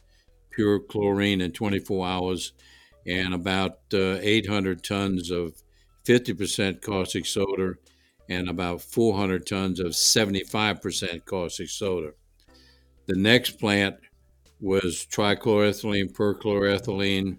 [0.50, 2.54] pure chlorine in 24 hours,
[3.08, 5.54] and about uh, 800 tons of
[6.06, 7.76] 50% caustic soda,
[8.30, 12.12] and about 400 tons of 75% caustic soda.
[13.06, 13.96] The next plant
[14.60, 17.38] was trichloroethylene, perchloroethylene,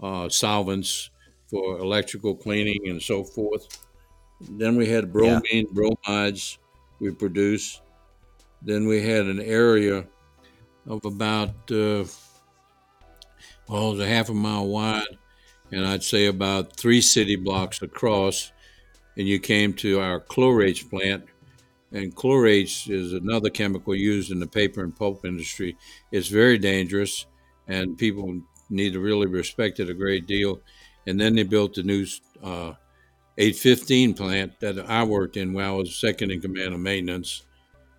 [0.00, 1.10] uh, solvents
[1.48, 3.66] for electrical cleaning and so forth.
[4.40, 6.58] Then we had bromine, bromides
[7.00, 7.82] we produced.
[8.62, 10.06] Then we had an area
[10.86, 12.04] of about, uh,
[13.68, 15.18] well, it was a half a mile wide,
[15.70, 18.52] and I'd say about three city blocks across.
[19.16, 21.24] And you came to our chlorates plant,
[21.90, 25.76] and chlorates is another chemical used in the paper and pulp industry.
[26.12, 27.26] It's very dangerous,
[27.66, 30.60] and people need to really respect it a great deal.
[31.06, 32.06] And then they built the new
[32.42, 32.74] uh,
[33.38, 37.44] 815 plant that I worked in when I was second in command of maintenance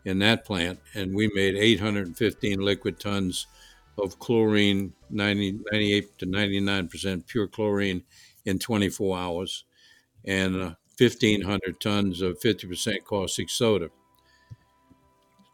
[0.04, 3.48] in that plant, and we made 815 liquid tons
[3.98, 8.04] of chlorine, 90, 98 to 99 percent pure chlorine
[8.46, 9.64] in 24 hours,
[10.26, 13.90] and uh, 1,500 tons of 50 percent caustic soda.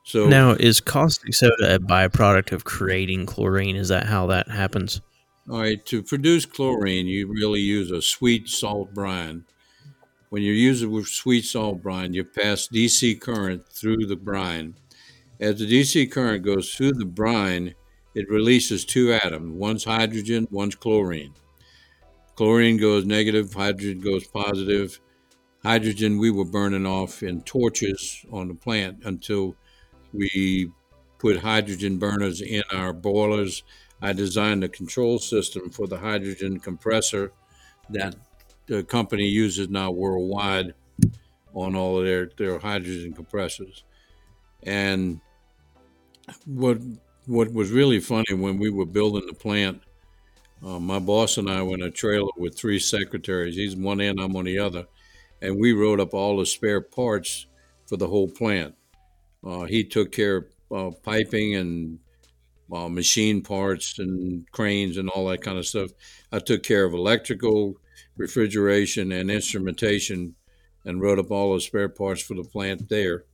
[0.04, 3.76] So now, is caustic soda a byproduct of creating chlorine?
[3.76, 5.02] Is that how that happens?
[5.50, 9.46] All right, to produce chlorine, you really use a sweet salt brine.
[10.30, 14.76] When you use it with sweet salt brine, you pass DC current through the brine.
[15.40, 17.76] As the DC current goes through the brine,
[18.14, 21.34] it releases two atoms one's hydrogen, one's chlorine.
[22.36, 25.00] Chlorine goes negative, hydrogen goes positive.
[25.64, 29.56] Hydrogen we were burning off in torches on the plant until
[30.14, 30.72] we
[31.18, 33.64] put hydrogen burners in our boilers
[34.02, 37.32] I designed a control system for the hydrogen compressor
[37.90, 38.16] that
[38.68, 40.74] the company uses now worldwide
[41.54, 43.84] on all of their, their hydrogen compressors.
[44.64, 45.22] And
[46.46, 46.80] what
[47.28, 49.82] what was really funny when we were building the plant,
[50.64, 53.56] uh, my boss and I were in a trailer with three secretaries.
[53.56, 54.86] He's one end, I'm on the other,
[55.42, 57.48] and we wrote up all the spare parts
[57.88, 58.76] for the whole plant.
[59.44, 62.00] Uh, he took care of uh, piping and
[62.72, 65.92] uh, machine parts and cranes and all that kind of stuff.
[66.32, 67.76] I took care of electrical,
[68.18, 70.36] refrigeration, and instrumentation,
[70.86, 73.26] and wrote up all the spare parts for the plant there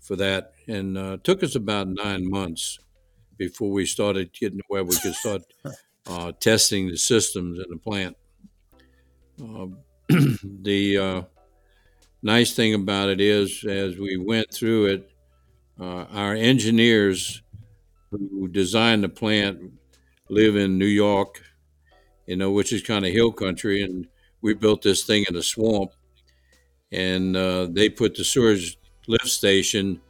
[0.00, 0.52] for that.
[0.68, 2.78] And uh, took us about nine months
[3.36, 5.42] before we started getting to where we could start
[6.06, 8.16] uh, testing the systems in the plant.
[9.42, 9.66] Uh,
[10.62, 11.22] the uh,
[12.22, 15.10] nice thing about it is, as we went through it,
[15.80, 17.42] uh, our engineers
[18.10, 19.72] who designed the plant
[20.28, 21.42] live in New York,
[22.26, 24.06] you know, which is kind of hill country, and
[24.42, 25.92] we built this thing in a swamp,
[26.92, 30.00] and uh, they put the sewage lift station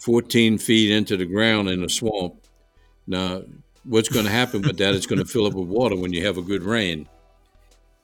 [0.00, 2.34] 14 feet into the ground in a swamp.
[3.06, 3.42] Now,
[3.84, 4.94] what's going to happen with that?
[4.94, 7.08] It's going to fill up with water when you have a good rain.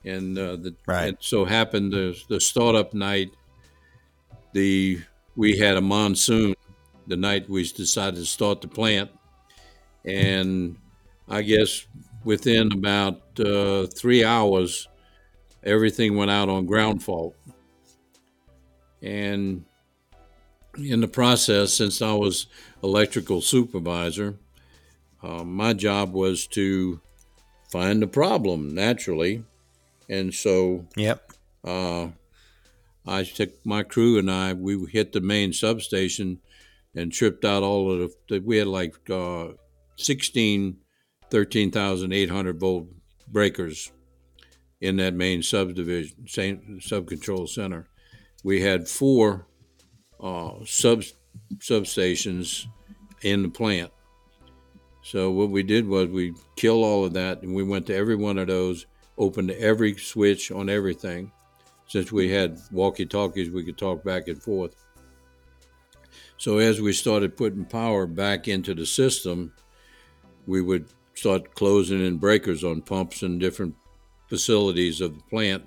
[0.05, 1.09] And uh, the, Right.
[1.09, 3.31] it so happened the, the startup night,
[4.53, 5.01] the
[5.35, 6.55] we had a monsoon
[7.07, 9.09] the night we decided to start the plant,
[10.05, 10.77] and
[11.27, 11.87] I guess
[12.23, 14.88] within about uh, three hours,
[15.63, 17.35] everything went out on ground fault.
[19.01, 19.65] And
[20.77, 22.47] in the process, since I was
[22.83, 24.35] electrical supervisor,
[25.21, 27.01] uh, my job was to
[27.71, 29.43] find the problem naturally.
[30.09, 31.31] And so Yep.
[31.63, 32.07] uh,
[33.05, 36.39] I took my crew and I, we hit the main substation
[36.95, 39.49] and tripped out all of the, we had like uh,
[39.97, 40.77] 16,
[41.29, 42.87] 13,800 volt
[43.27, 43.91] breakers
[44.81, 47.87] in that main subdivision, same sub-control center.
[48.43, 49.47] We had four
[50.19, 51.03] uh, sub
[51.57, 52.65] substations
[53.21, 53.91] in the plant.
[55.01, 58.15] So what we did was we killed all of that, and we went to every
[58.15, 58.85] one of those,
[59.17, 61.31] opened every switch on everything.
[61.87, 64.75] Since we had walkie-talkies, we could talk back and forth.
[66.37, 69.51] So as we started putting power back into the system,
[70.45, 73.75] we would start closing in breakers on pumps and different
[74.29, 75.63] facilities of the plant.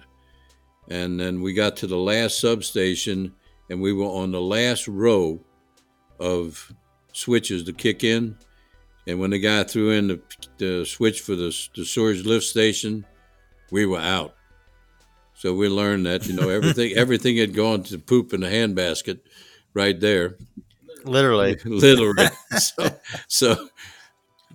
[0.89, 3.35] And then we got to the last substation,
[3.71, 5.41] and we were on the last row
[6.19, 6.73] of
[7.13, 8.37] switches to kick in.
[9.07, 10.21] And when the guy threw in the,
[10.59, 13.05] the switch for the, the sewage lift station,
[13.71, 14.35] we were out.
[15.35, 19.21] So we learned that you know everything everything had gone to poop in the handbasket,
[19.75, 20.37] right there,
[21.05, 21.59] Literally.
[21.65, 22.29] literally.
[22.59, 22.97] so,
[23.29, 23.69] so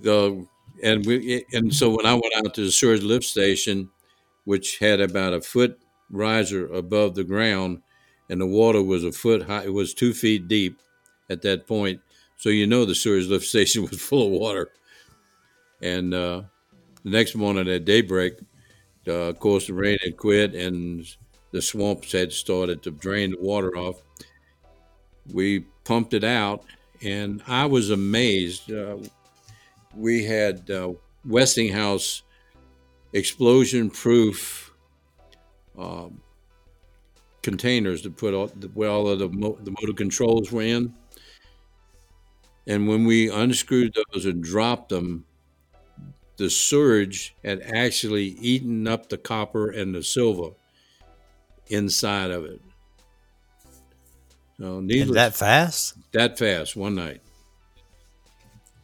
[0.01, 0.47] the
[0.83, 3.89] and we and so when I went out to the sewage lift station,
[4.47, 5.77] which had about a foot
[6.09, 7.81] riser above the ground,
[8.29, 10.79] and the water was a foot high, it was two feet deep
[11.29, 11.99] at that point.
[12.37, 14.69] So you know the sewage lift station was full of water.
[15.81, 16.43] And uh,
[17.03, 18.35] the next morning at daybreak,
[19.05, 21.05] uh, of course, the rain had quit and
[21.51, 24.01] the swamps had started to drain the water off.
[25.33, 26.63] We pumped it out,
[27.01, 28.71] and I was amazed.
[28.71, 28.99] Uh,
[29.93, 30.93] we had uh,
[31.25, 32.23] Westinghouse
[33.17, 34.73] explosion proof
[35.77, 36.21] um,
[37.41, 40.93] containers to put all, the, where all of the, mo- the motor controls were in.
[42.67, 45.25] And when we unscrewed those and dropped them,
[46.37, 50.51] the surge had actually eaten up the copper and the silver
[51.67, 52.61] inside of it.
[54.59, 55.95] So, And that fast?
[56.13, 57.21] that fast one night.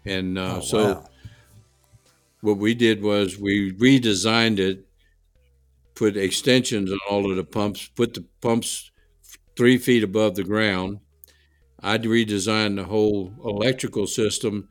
[0.06, 1.10] And uh, Oh, so wow.
[2.44, 4.86] What we did was we redesigned it,
[5.96, 8.92] put extensions on all of the pumps, put the pumps
[9.56, 11.00] three feet above the ground.
[11.80, 14.68] I'd redesigned the whole electrical system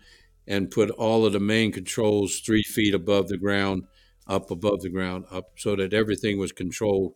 [0.46, 3.84] and put all of the main controls three feet above the ground,
[4.26, 7.14] up above the ground, up so that everything was controlled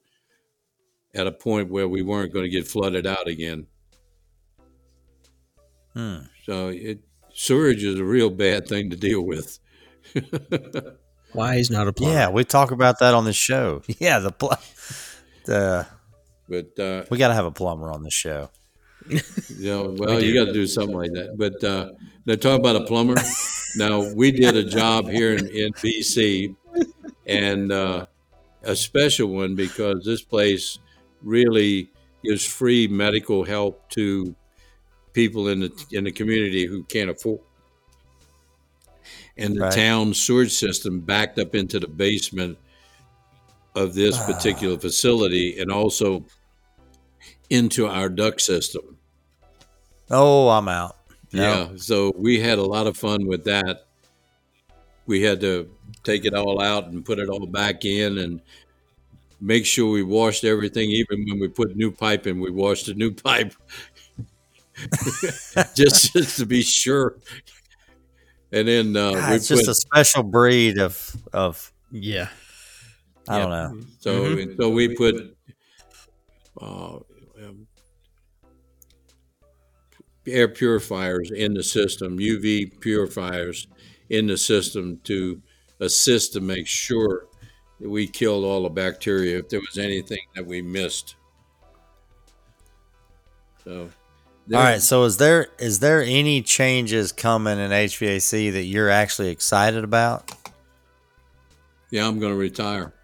[1.14, 3.66] at a point where we weren't going to get flooded out again.
[5.92, 6.20] Hmm.
[6.46, 7.00] So it
[7.34, 9.58] sewage is a real bad thing to deal with.
[11.32, 12.14] Why is not a plumber?
[12.14, 13.82] Yeah, we talk about that on the show.
[13.98, 14.56] Yeah, the pl-
[15.44, 15.86] the
[16.48, 18.50] But uh, we got to have a plumber on the show.
[19.08, 19.20] you
[19.60, 21.36] know, well, you got to do something like that.
[21.36, 21.92] But uh,
[22.24, 23.16] they're talking about a plumber.
[23.76, 26.56] now we did a job here in, in BC,
[27.26, 28.06] and uh,
[28.62, 30.78] a special one because this place
[31.22, 31.90] really
[32.24, 34.34] gives free medical help to
[35.12, 37.40] people in the in the community who can't afford.
[39.38, 39.72] And the Right.
[39.72, 42.58] town sewage system backed up into the basement
[43.74, 44.26] of this ah.
[44.26, 46.24] particular facility, and also
[47.50, 48.96] into our duct system.
[50.10, 50.96] Oh, I'm out.
[51.32, 51.42] No.
[51.42, 53.86] Yeah, so we had a lot of fun with that.
[55.06, 55.70] We had to
[56.02, 58.40] take it all out and put it all back in and
[59.40, 60.90] make sure we washed everything.
[60.90, 63.54] Even when we put new pipe in, we washed the new pipe
[65.74, 67.16] just, just to be sure.
[68.52, 72.28] And then uh, God, we it's put just a special breed of of Yeah.
[73.28, 73.86] I don't know.
[73.98, 74.56] so Mhm.
[74.56, 75.36] so we put
[76.60, 77.66] uh, um,
[80.26, 83.66] air purifiers in the system, UV purifiers
[84.10, 85.42] in the system to
[85.80, 87.26] assist to make sure
[87.80, 91.16] that we killed all the bacteria if there was anything that we missed.
[93.64, 93.90] So,
[94.52, 99.30] All right, so is there is there any changes coming in HVAC that you're actually
[99.30, 100.30] excited about?
[101.90, 102.92] yeah, I'm going to retire.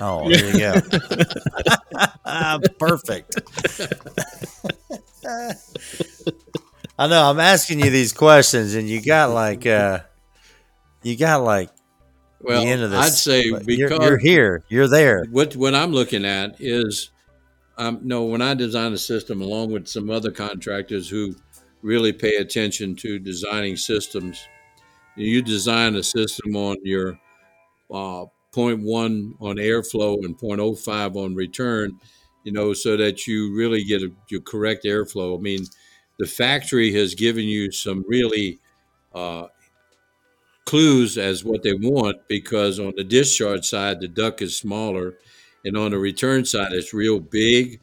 [0.00, 0.74] Oh, there you go.
[2.80, 3.40] Perfect.
[6.98, 10.00] I know I'm asking you these questions, and you got like, uh,
[11.04, 11.70] you got like
[12.40, 12.98] Well, the end of this.
[13.00, 15.24] I'd say because you're, you're here, you're there.
[15.30, 17.11] what what I'm looking at is,
[17.82, 21.34] um, no, when I design a system along with some other contractors who
[21.82, 24.46] really pay attention to designing systems,
[25.16, 27.18] you design a system on your
[27.90, 31.98] uh, 0.1 on airflow and 0.05 on return,
[32.44, 35.36] you know, so that you really get a, your correct airflow.
[35.36, 35.66] I mean,
[36.20, 38.60] the factory has given you some really
[39.12, 39.48] uh,
[40.66, 45.14] clues as what they want because on the discharge side the duct is smaller
[45.64, 47.80] and on the return side it's real big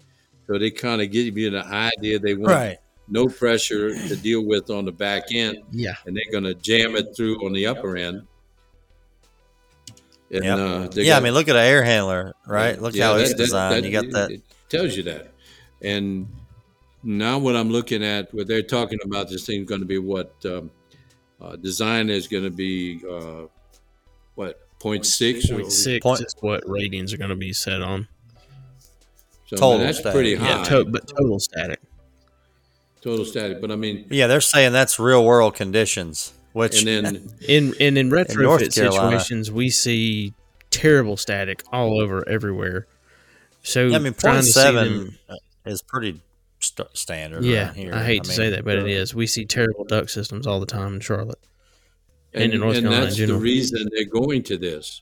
[0.48, 2.78] so they kind of give you the idea they want Right.
[3.08, 5.96] no pressure to deal with on the back end Yeah.
[6.06, 8.24] and they're going to jam it through on the upper end
[10.32, 10.58] and, Yep.
[10.60, 12.80] uh, Yeah, I mean, look at an air handler, right?
[12.80, 13.84] Look yeah, how that- it's that- designed.
[13.84, 14.32] that- you got that.
[14.32, 15.32] It tells you that.
[15.82, 16.28] And
[17.04, 20.34] now what I'm looking at, what they're talking about, this thing's going to be what
[20.46, 20.70] um,
[21.42, 23.02] uh, design is going to be.
[23.10, 23.46] Uh,
[24.82, 28.08] what 0.6 or Point six Point- is what ratings are going to be set on.
[29.48, 30.14] so I mean, Total that's static.
[30.14, 30.48] pretty high.
[30.58, 31.80] Yeah, to- but total static.
[33.02, 33.62] total static.
[33.62, 37.98] But I mean, Yeah, they're saying that's real world conditions, which and then In and
[37.98, 39.20] in retrofit Carolina.
[39.20, 40.34] situations, we see
[40.70, 42.88] terrible static all over everywhere.
[43.64, 44.74] So I mean, trying point to see them-
[45.28, 46.22] seven is pretty
[46.60, 47.44] st- standard.
[47.44, 47.94] Yeah, around here.
[47.94, 49.14] I hate to mean, say that, but it is.
[49.14, 51.40] We see terrible duct systems all the time in Charlotte.
[52.34, 55.02] And and, North and Carolina in that's the reason they're going to this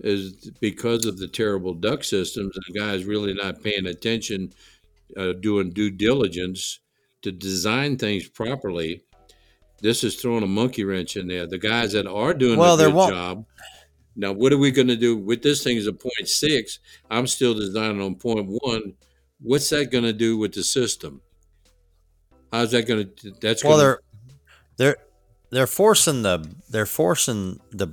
[0.00, 4.52] is because of the terrible duct systems and the guys really not paying attention
[5.16, 6.80] uh, doing due diligence
[7.22, 9.02] to design things properly.
[9.80, 11.46] This is throwing a monkey wrench in there.
[11.46, 13.46] The guys that are doing Well, a good won't- job.
[14.16, 16.78] Now what are we going to do with this thing is a point six.
[17.10, 18.94] I'm still designing on point one.
[19.40, 21.20] What's that going to do with the system?
[22.52, 23.98] How's that going to that's Well, gonna, they're
[24.76, 24.96] they're
[25.54, 27.88] they're forcing the they're forcing the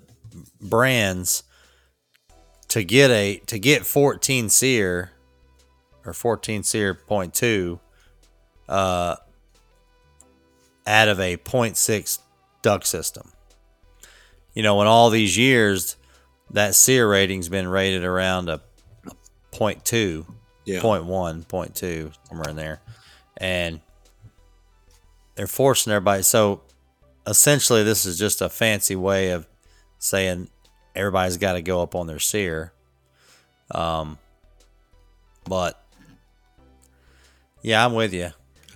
[0.61, 1.43] brands
[2.69, 5.11] to get a to get 14 SEER
[6.05, 7.79] or 14 SEER point two
[8.69, 9.15] uh
[10.87, 12.19] out of a 0.6
[12.61, 13.31] duct system.
[14.53, 15.95] You know, in all these years,
[16.49, 18.61] that SEER rating's been rated around a,
[19.05, 19.11] a
[19.55, 20.25] 0.2
[20.65, 20.81] yeah.
[20.81, 22.81] point one, point two, somewhere in there,
[23.37, 23.79] and
[25.35, 26.23] they're forcing everybody.
[26.23, 26.61] So
[27.27, 29.47] essentially, this is just a fancy way of
[29.99, 30.49] saying
[30.95, 32.73] everybody's got to go up on their SEER.
[33.71, 34.17] Um,
[35.45, 35.81] but
[37.61, 38.29] yeah, I'm with you.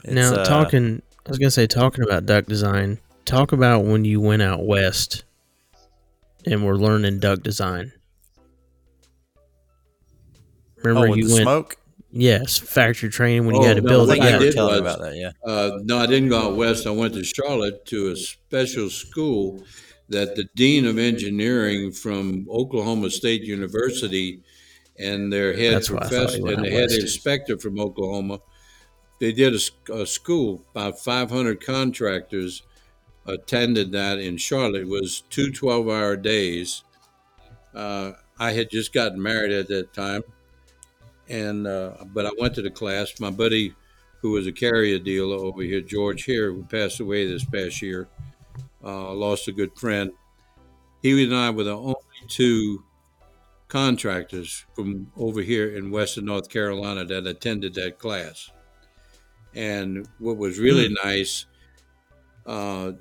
[0.04, 3.00] It's, now, uh, talking, I was gonna say, talking about duct design.
[3.26, 5.24] Talk about when you went out west
[6.46, 7.92] and were learning duct design.
[9.36, 9.42] oh,
[10.84, 11.78] Remember with you went, smoke.
[12.16, 14.24] Yes, factory training when you Oh, had to no, build what it.
[14.24, 15.16] Yeah, you were did telling was- about that.
[15.18, 15.32] Yeah.
[15.46, 16.88] Uh, no, I didn't go out west.
[16.88, 19.64] I went to Charlotte to a special school
[20.10, 24.42] that the dean of engineering from Oklahoma State University
[24.98, 27.02] and their head That's why I thought professor and the head west.
[27.02, 28.40] inspector from Oklahoma.
[29.20, 29.54] They did
[29.92, 30.64] a school.
[30.72, 32.64] About 500 contractors
[33.26, 34.82] attended that in Charlotte.
[34.84, 36.84] It was two 12-hour days.
[37.74, 40.24] Uh, I had just gotten married at that time,
[41.30, 43.20] and uh, but I went to the class.
[43.20, 43.74] My buddy
[44.26, 48.08] who was a carrier dealer over here, George here, who passed away this past year,
[48.84, 50.12] uh, lost a good friend.
[51.04, 51.96] He and I were the only
[52.28, 52.84] two
[53.68, 58.50] contractors from over here in Western North Carolina that attended that class.
[59.54, 61.46] And what was really nice,
[62.48, 62.94] uh,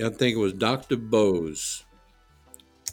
[0.00, 0.96] I think it was Dr.
[0.96, 1.84] Bose.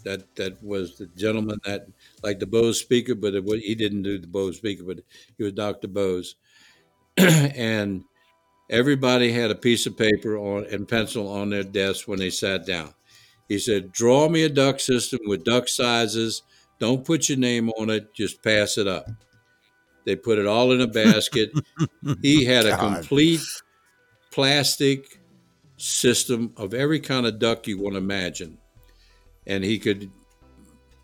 [0.03, 1.88] That that was the gentleman that,
[2.24, 5.00] like the Bose speaker, but it, wa- he didn't do the Bose speaker, but
[5.38, 5.88] he was Dr.
[5.88, 6.36] Bose.
[7.18, 8.04] and
[8.70, 12.66] everybody had a piece of paper on and pencil on their desk when they sat
[12.66, 12.94] down.
[13.48, 16.44] He said, "Draw me a duct system with duct sizes.
[16.80, 18.14] Don't put your name on it.
[18.14, 19.08] Just pass it up."
[20.06, 21.52] They put it all in a basket.
[22.22, 22.96] he had a God.
[22.96, 23.41] complete
[24.32, 25.20] plastic
[25.78, 28.58] system of every kind of duct you want to imagine,
[29.48, 30.12] and he could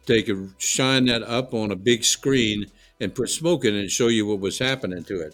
[0.06, 2.66] take a shine that up on a big screen
[3.00, 5.32] and put smoke in it and show you what was happening to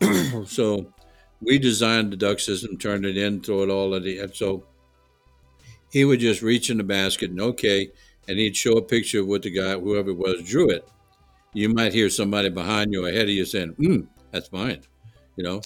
[0.00, 0.48] it.
[0.48, 0.86] so
[1.40, 4.64] we designed the duct system, turned it in, throw it all in the and so
[5.90, 7.90] he would just reach in the basket and okay,
[8.28, 10.88] and he'd show a picture of what the guy, whoever it was, drew it.
[11.52, 14.80] You might hear somebody behind you or ahead of you saying, mm, that's mine,
[15.36, 15.60] you know?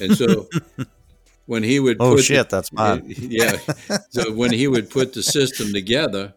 [0.00, 0.48] And so
[1.46, 3.02] when he would Oh put the- shit, that's mine.
[3.18, 3.56] yeah.
[4.10, 6.34] So when he would put the system together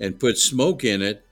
[0.00, 1.24] and put smoke in it,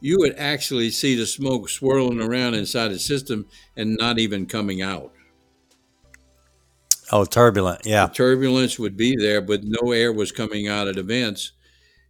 [0.00, 3.46] you would actually see the smoke swirling around inside the system
[3.76, 5.12] and not even coming out.
[7.12, 7.82] Oh, turbulent.
[7.84, 8.06] Yeah.
[8.06, 11.52] turbulence would be there, but no air was coming out of the vents,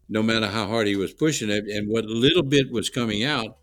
[0.08, 1.64] no matter how hard he was pushing it.
[1.68, 3.56] And what little bit was coming out,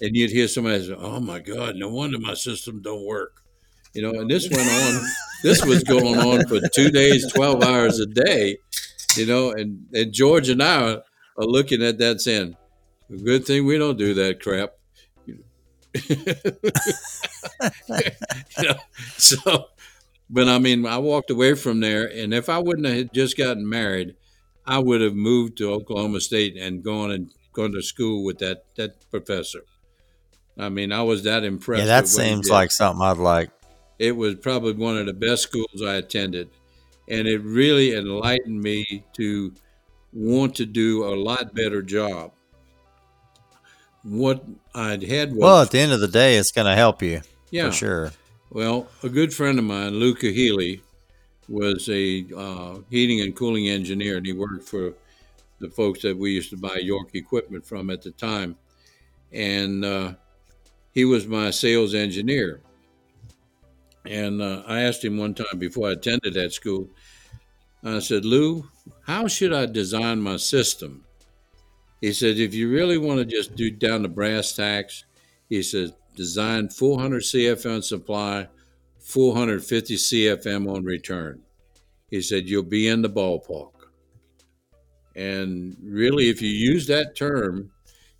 [0.00, 3.40] and you'd hear somebody say, "Oh my God, no wonder my system don't work."
[3.94, 5.02] You know, and this went on.
[5.42, 8.58] this was going on for two days, twelve hours a day.
[9.16, 10.98] You know, and and George and I
[11.36, 12.56] are, looking at that saying,
[13.24, 14.74] "Good thing we don't do that crap."
[16.08, 16.18] you
[18.58, 18.74] know,
[19.16, 19.68] so
[20.30, 23.68] but I mean, I walked away from there, and if I wouldn't have just gotten
[23.68, 24.16] married,
[24.66, 28.64] I would have moved to Oklahoma State and gone and gone to school with that
[28.76, 29.60] that professor.
[30.58, 31.80] I mean, I was that impressed.
[31.80, 33.50] Yeah, that with what he seems like something I'd like.
[33.98, 36.50] it was probably one of the best schools I attended,
[37.08, 39.52] and it really enlightened me to
[40.14, 42.32] want to do a lot better job.
[44.02, 47.02] What I'd had was Well, at the end of the day, it's going to help
[47.02, 48.12] you yeah, for sure.
[48.50, 50.82] Well, a good friend of mine, Luca Healy,
[51.48, 54.94] was a uh, heating and cooling engineer, and he worked for
[55.58, 58.56] the folks that we used to buy York equipment from at the time.
[59.32, 60.14] And uh,
[60.92, 62.60] he was my sales engineer.
[64.04, 66.88] And uh, I asked him one time before I attended that school,
[67.82, 68.68] I said, Lou,
[69.06, 71.04] how should I design my system?
[72.00, 75.04] He said, if you really want to just do down to brass tacks,
[75.48, 78.48] he says, design 400 CFM supply,
[79.00, 81.42] 450 CFM on return.
[82.10, 83.72] He said, you'll be in the ballpark.
[85.16, 87.70] And really, if you use that term,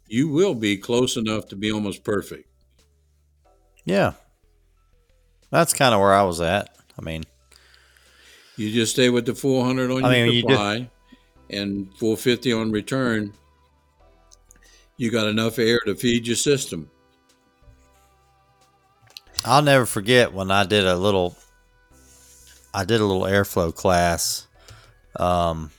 [0.08, 2.48] you will be close enough to be almost perfect.
[3.84, 4.12] Yeah.
[5.50, 6.76] That's kind of where I was at.
[6.98, 7.24] I mean,
[8.56, 10.90] You just stay with the 400 on I your mean, you supply
[11.50, 13.32] and 450 on return.
[14.96, 16.88] You got enough air to feed your system.
[19.44, 21.36] I'll never forget when I did a little,
[22.72, 24.46] I did a little airflow class,
[25.16, 25.70] um,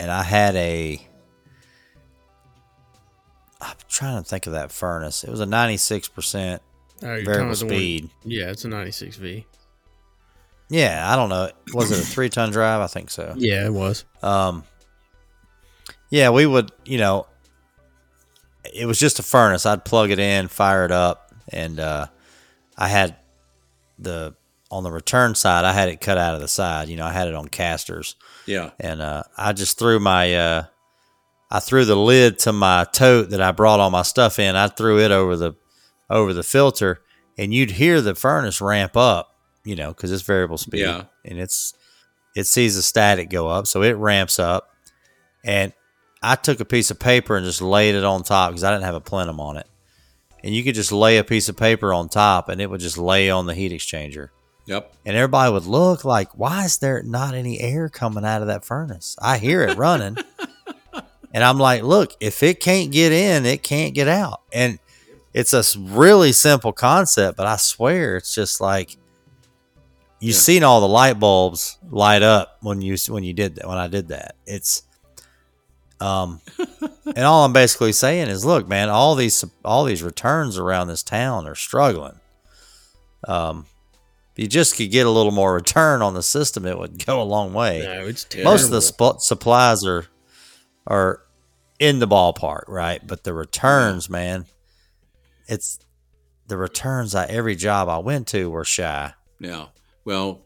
[0.00, 1.06] and I had a.
[3.60, 5.22] I'm trying to think of that furnace.
[5.22, 6.62] It was a 96 percent
[7.02, 8.10] Oh, variable about the one- speed.
[8.24, 9.44] yeah, it's a 96V.
[10.72, 11.50] Yeah, I don't know.
[11.74, 12.80] Was it a three ton drive?
[12.80, 13.34] I think so.
[13.36, 14.04] Yeah, it was.
[14.22, 14.64] Um,
[16.08, 17.26] yeah, we would, you know,
[18.72, 19.66] it was just a furnace.
[19.66, 22.06] I'd plug it in, fire it up, and uh,
[22.76, 23.16] I had
[23.98, 24.34] the
[24.70, 25.66] on the return side.
[25.66, 26.88] I had it cut out of the side.
[26.88, 28.16] You know, I had it on casters,
[28.46, 28.70] Yeah.
[28.80, 30.64] and uh, I just threw my, uh,
[31.50, 34.56] I threw the lid to my tote that I brought all my stuff in.
[34.56, 35.52] I threw it over the
[36.08, 37.02] over the filter,
[37.36, 39.31] and you'd hear the furnace ramp up.
[39.64, 41.04] You know, because it's variable speed, Yeah.
[41.24, 41.74] and it's
[42.34, 44.70] it sees the static go up, so it ramps up.
[45.44, 45.72] And
[46.22, 48.84] I took a piece of paper and just laid it on top because I didn't
[48.84, 49.66] have a plenum on it.
[50.42, 52.96] And you could just lay a piece of paper on top, and it would just
[52.98, 54.28] lay on the heat exchanger.
[54.66, 54.94] Yep.
[55.04, 58.64] And everybody would look like, why is there not any air coming out of that
[58.64, 59.16] furnace?
[59.20, 60.16] I hear it running.
[61.34, 64.42] and I'm like, look, if it can't get in, it can't get out.
[64.52, 64.78] And
[65.34, 68.96] it's a really simple concept, but I swear it's just like
[70.22, 70.40] you've Yeah.
[70.40, 73.88] seen all the light bulbs light up when you when you did that when I
[73.88, 74.36] did that.
[74.46, 74.82] It's
[76.00, 76.40] um
[77.06, 81.02] and all I'm basically saying is look, man, all these all these returns around this
[81.02, 82.18] town are struggling.
[83.26, 83.66] Um
[84.34, 87.20] if you just could get a little more return on the system, it would go
[87.20, 87.82] a long way.
[87.84, 88.52] No, it's terrible.
[88.52, 90.06] Most of the sp- supplies are
[90.86, 91.20] are
[91.78, 93.04] in the ballpark, right?
[93.06, 94.46] But the returns, man,
[95.48, 95.78] it's
[96.46, 97.14] the returns.
[97.14, 99.12] I every job I went to were shy.
[99.38, 99.66] Yeah.
[100.04, 100.44] Well,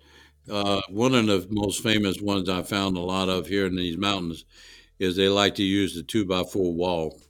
[0.51, 3.97] uh, one of the most famous ones I found a lot of here in these
[3.97, 4.45] mountains
[4.99, 7.21] is they like to use the two by four wall.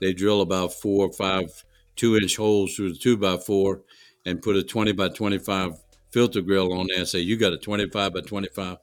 [0.00, 1.64] They drill about four or five
[1.96, 3.82] two inch holes through the two by four
[4.24, 5.74] and put a 20 by 25
[6.10, 8.78] filter grill on there and say, You got a 25 by 25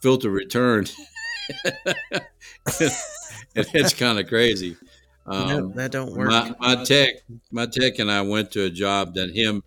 [0.00, 0.86] filter return.
[3.54, 4.76] it's kind of crazy.
[5.26, 6.28] Um, no, that don't work.
[6.28, 7.14] my, my tech,
[7.50, 9.62] my tech, and I went to a job that him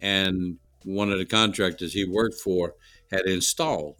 [0.00, 2.74] and one of the contractors he worked for
[3.10, 3.96] had installed.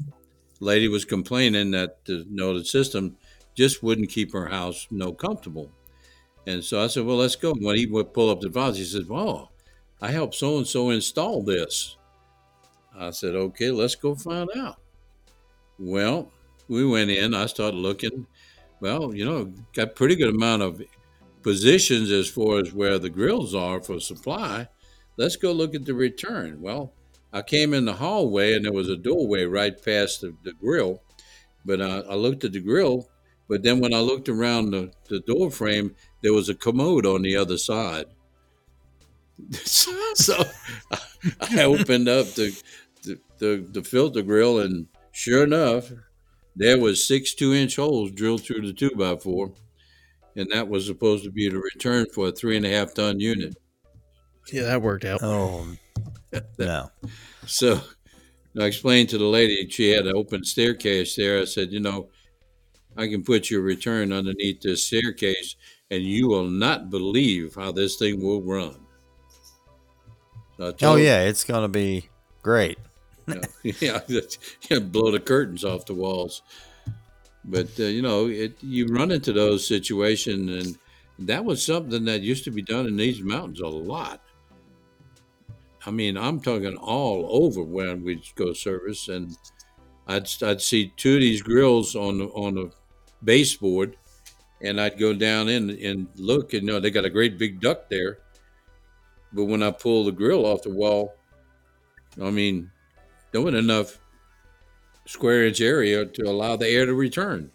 [0.60, 3.16] Lady was complaining that the noted system
[3.54, 5.70] just wouldn't keep her house no comfortable.
[6.46, 8.84] And so I said, "Well, let's go." When he would pull up the files, he
[8.84, 9.50] said, "Oh,
[10.00, 11.96] I helped so and so install this."
[12.94, 14.76] I said, "Okay, let's go find out."
[15.78, 16.32] Well,
[16.68, 17.34] we went in.
[17.34, 18.26] I started looking.
[18.80, 20.82] Well, you know, got pretty good amount of
[21.42, 24.68] positions as far as where the grills are for supply.
[25.16, 26.60] Let's go look at the return.
[26.60, 26.92] Well,
[27.32, 31.02] I came in the hallway and there was a doorway right past the, the grill,
[31.64, 33.08] but I, I looked at the grill.
[33.48, 37.22] But then when I looked around the, the door frame, there was a commode on
[37.22, 38.06] the other side.
[39.52, 40.42] so
[41.40, 42.60] I opened up the
[43.06, 45.92] the, the, the filter grill, and sure enough,
[46.54, 49.52] there was six two inch holes drilled through the two by four,
[50.34, 53.20] and that was supposed to be the return for a three and a half ton
[53.20, 53.56] unit.
[54.52, 55.22] Yeah, that worked out.
[55.22, 55.66] Oh
[56.58, 56.90] no.
[57.46, 57.80] So
[58.58, 61.40] I explained to the lady she had an open staircase there.
[61.40, 62.08] I said, you know,
[62.96, 65.56] I can put your return underneath this staircase,
[65.90, 68.76] and you will not believe how this thing will run.
[70.56, 72.08] So Oh told- yeah, it's gonna be
[72.42, 72.78] great.
[73.62, 74.00] yeah,
[74.70, 76.42] yeah, blow the curtains off the walls.
[77.44, 80.78] But uh, you know, it you run into those situations, and
[81.28, 84.20] that was something that used to be done in these mountains a lot.
[85.86, 89.36] I mean, I'm talking all over when we'd go service, and
[90.08, 92.72] I'd I'd see two of these grills on the on the
[93.22, 93.96] baseboard,
[94.60, 97.60] and I'd go down in and look, and you know, they got a great big
[97.60, 98.18] duct there.
[99.32, 101.14] But when I pull the grill off the wall,
[102.20, 102.70] I mean,
[103.30, 103.98] there wasn't enough
[105.06, 107.52] square inch area to allow the air to return.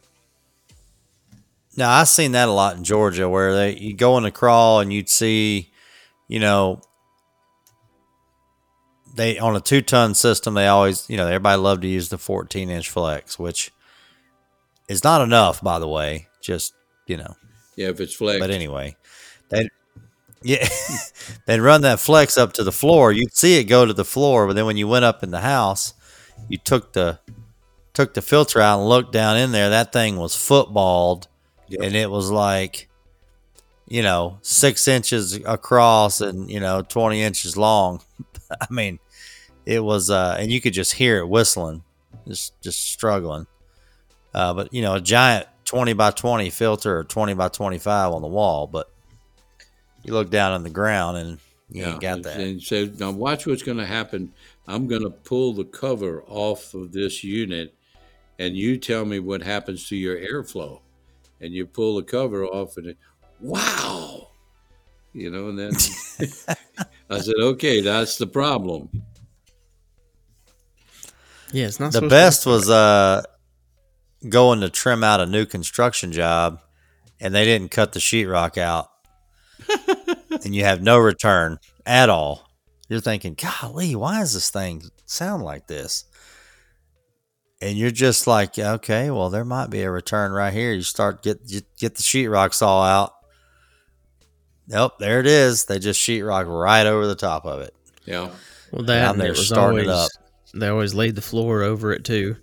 [1.75, 4.79] Now I've seen that a lot in Georgia, where they you go in the crawl
[4.79, 5.71] and you'd see,
[6.27, 6.81] you know,
[9.15, 10.53] they on a two ton system.
[10.53, 13.71] They always, you know, everybody loved to use the fourteen inch flex, which
[14.87, 16.27] is not enough, by the way.
[16.41, 16.73] Just
[17.07, 17.35] you know,
[17.75, 18.39] Yeah, if it's flex.
[18.39, 18.95] but anyway,
[19.49, 19.67] they
[20.43, 20.67] yeah,
[21.45, 23.11] they'd run that flex up to the floor.
[23.11, 25.41] You'd see it go to the floor, but then when you went up in the
[25.41, 25.93] house,
[26.49, 27.19] you took the
[27.93, 29.69] took the filter out and looked down in there.
[29.69, 31.27] That thing was footballed,
[31.67, 31.81] Yep.
[31.83, 32.87] and it was like,
[33.91, 38.01] you know, six inches across and you know twenty inches long.
[38.61, 38.99] I mean,
[39.65, 41.83] it was, uh, and you could just hear it whistling,
[42.25, 43.47] just just struggling.
[44.33, 48.13] Uh, but you know, a giant twenty by twenty filter or twenty by twenty five
[48.13, 48.89] on the wall, but
[50.03, 51.39] you look down on the ground and
[51.69, 52.39] you ain't got that.
[52.39, 54.31] And so now watch what's going to happen.
[54.67, 57.75] I'm going to pull the cover off of this unit,
[58.39, 60.79] and you tell me what happens to your airflow.
[61.41, 62.97] And you pull the cover off, and it,
[63.41, 64.29] wow,
[65.13, 65.49] you know.
[65.49, 65.71] And then
[67.09, 68.89] I said, okay, that's the problem.
[71.51, 73.23] Yeah, it's not the supposed best was uh
[74.29, 76.61] going to trim out a new construction job
[77.19, 78.87] and they didn't cut the sheetrock out.
[80.43, 82.49] And you have no return at all.
[82.87, 86.05] You're thinking golly why does this thing sound like this?
[87.61, 90.71] And you're just like okay well there might be a return right here.
[90.71, 93.13] You start get you get the sheetrock saw out
[94.71, 97.73] nope there it is they just sheetrock right over the top of it
[98.05, 98.29] Yeah.
[98.71, 100.09] Well, that and there it was starting it up.
[100.53, 102.37] they always laid the floor over it too.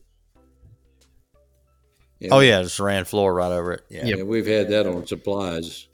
[2.20, 2.28] yeah.
[2.32, 5.86] oh yeah just ran floor right over it yeah Yeah, we've had that on supplies.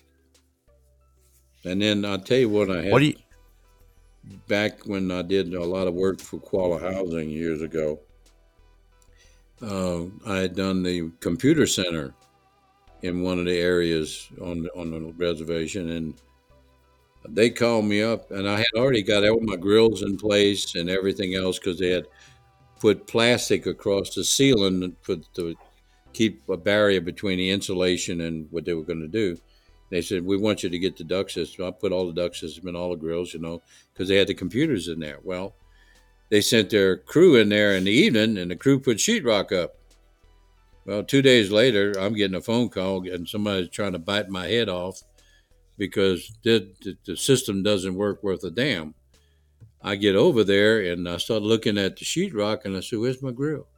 [1.64, 3.16] And then I'll tell you what I had what do you
[4.48, 8.00] back when I did a lot of work for Qualla Housing years ago.
[9.62, 12.14] Uh, I had done the computer center
[13.04, 16.14] in one of the areas on on the reservation, and
[17.28, 20.88] they called me up, and I had already got all my grills in place and
[20.88, 22.06] everything else because they had
[22.80, 25.54] put plastic across the ceiling for to
[26.14, 29.36] keep a barrier between the insulation and what they were going to do.
[29.90, 32.36] They said, "We want you to get the duct system." I put all the duct
[32.36, 33.60] system in all the grills, you know,
[33.92, 35.18] because they had the computers in there.
[35.22, 35.54] Well,
[36.30, 39.76] they sent their crew in there in the evening, and the crew put sheetrock up.
[40.86, 44.46] Well, two days later, I'm getting a phone call, and somebody's trying to bite my
[44.48, 45.00] head off
[45.78, 48.94] because the, the, the system doesn't work worth a damn.
[49.82, 53.22] I get over there and I start looking at the sheetrock, and I said, "Where's
[53.22, 53.68] my grill?"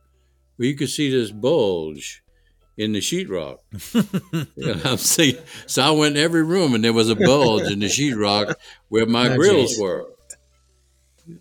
[0.59, 2.23] Well, you could see this bulge
[2.77, 3.59] in the sheetrock.
[4.87, 7.87] I'm saying, so I went in every room, and there was a bulge in the
[7.87, 8.55] sheetrock
[8.89, 9.81] where my Oh, grills geez.
[9.81, 10.07] were.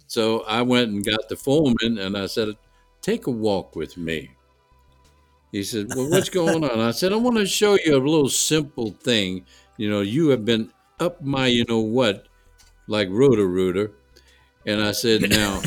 [0.08, 2.56] So I went and got the foreman, and I said,
[3.02, 4.32] "Take a walk with me."
[5.52, 8.30] He said, "Well, what's going on?" I said, "I want to show you a little
[8.30, 9.46] simple thing.
[9.78, 12.28] You know, you have been up my, you know what,
[12.88, 13.92] like rooter rooter."
[14.66, 15.62] And I said, "Now,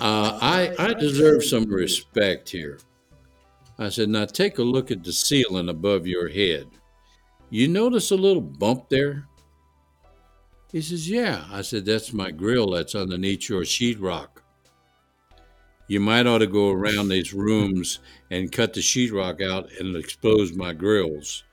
[0.00, 2.78] uh, I I deserve some respect here."
[3.78, 6.66] I said, "Now take a look at the ceiling above your head.
[7.50, 9.28] You notice a little bump there?"
[10.70, 11.44] He says, Yeah.
[11.50, 14.37] I said, That's my grill that's underneath your sheetrock.
[15.88, 17.98] You might ought to go around these rooms
[18.30, 21.44] and cut the sheetrock out and expose my grills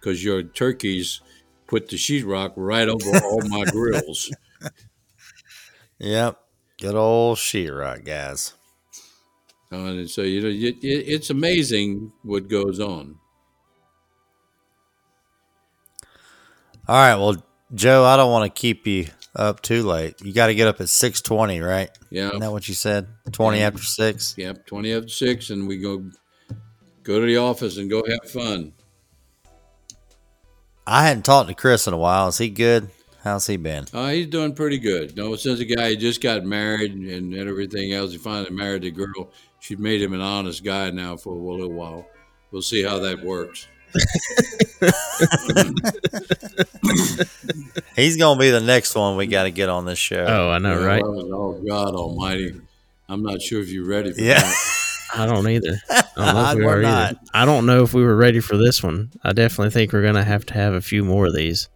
[0.00, 1.20] because your turkeys
[1.68, 4.30] put the sheetrock right over all my grills.
[5.98, 6.40] Yep.
[6.80, 8.54] Good old sheetrock, guys.
[9.72, 13.16] Uh, and so, you know, it, it, it's amazing what goes on.
[16.88, 17.16] All right.
[17.16, 17.36] Well,
[17.74, 19.06] Joe, I don't want to keep you
[19.36, 20.20] up too late.
[20.22, 21.90] You got to get up at six twenty, right?
[22.10, 22.28] Yeah.
[22.28, 23.08] Isn't that what you said?
[23.32, 24.34] Twenty after six.
[24.36, 24.66] Yep.
[24.66, 26.10] Twenty after six, and we go
[27.02, 28.72] go to the office and go have fun.
[30.86, 32.28] I hadn't talked to Chris in a while.
[32.28, 32.90] Is he good?
[33.24, 33.86] How's he been?
[33.92, 35.16] Uh, he's doing pretty good.
[35.16, 39.32] No, since the guy just got married and everything else, he finally married the girl.
[39.58, 42.06] She made him an honest guy now for a little while.
[42.52, 43.66] We'll see how that works.
[47.96, 50.24] He's gonna be the next one we got to get on this show.
[50.28, 51.02] Oh, I know, Yeah, right?
[51.02, 52.54] well, Oh God Almighty!
[53.08, 54.40] I'm not sure if you're ready for Yeah.
[54.40, 54.54] that.
[55.14, 55.78] I don't either.
[55.90, 56.84] I don't know if we We're are either.
[57.14, 57.16] not.
[57.32, 59.10] I don't know if we were ready for this one.
[59.24, 61.68] I definitely think we're gonna have to have a few more of these.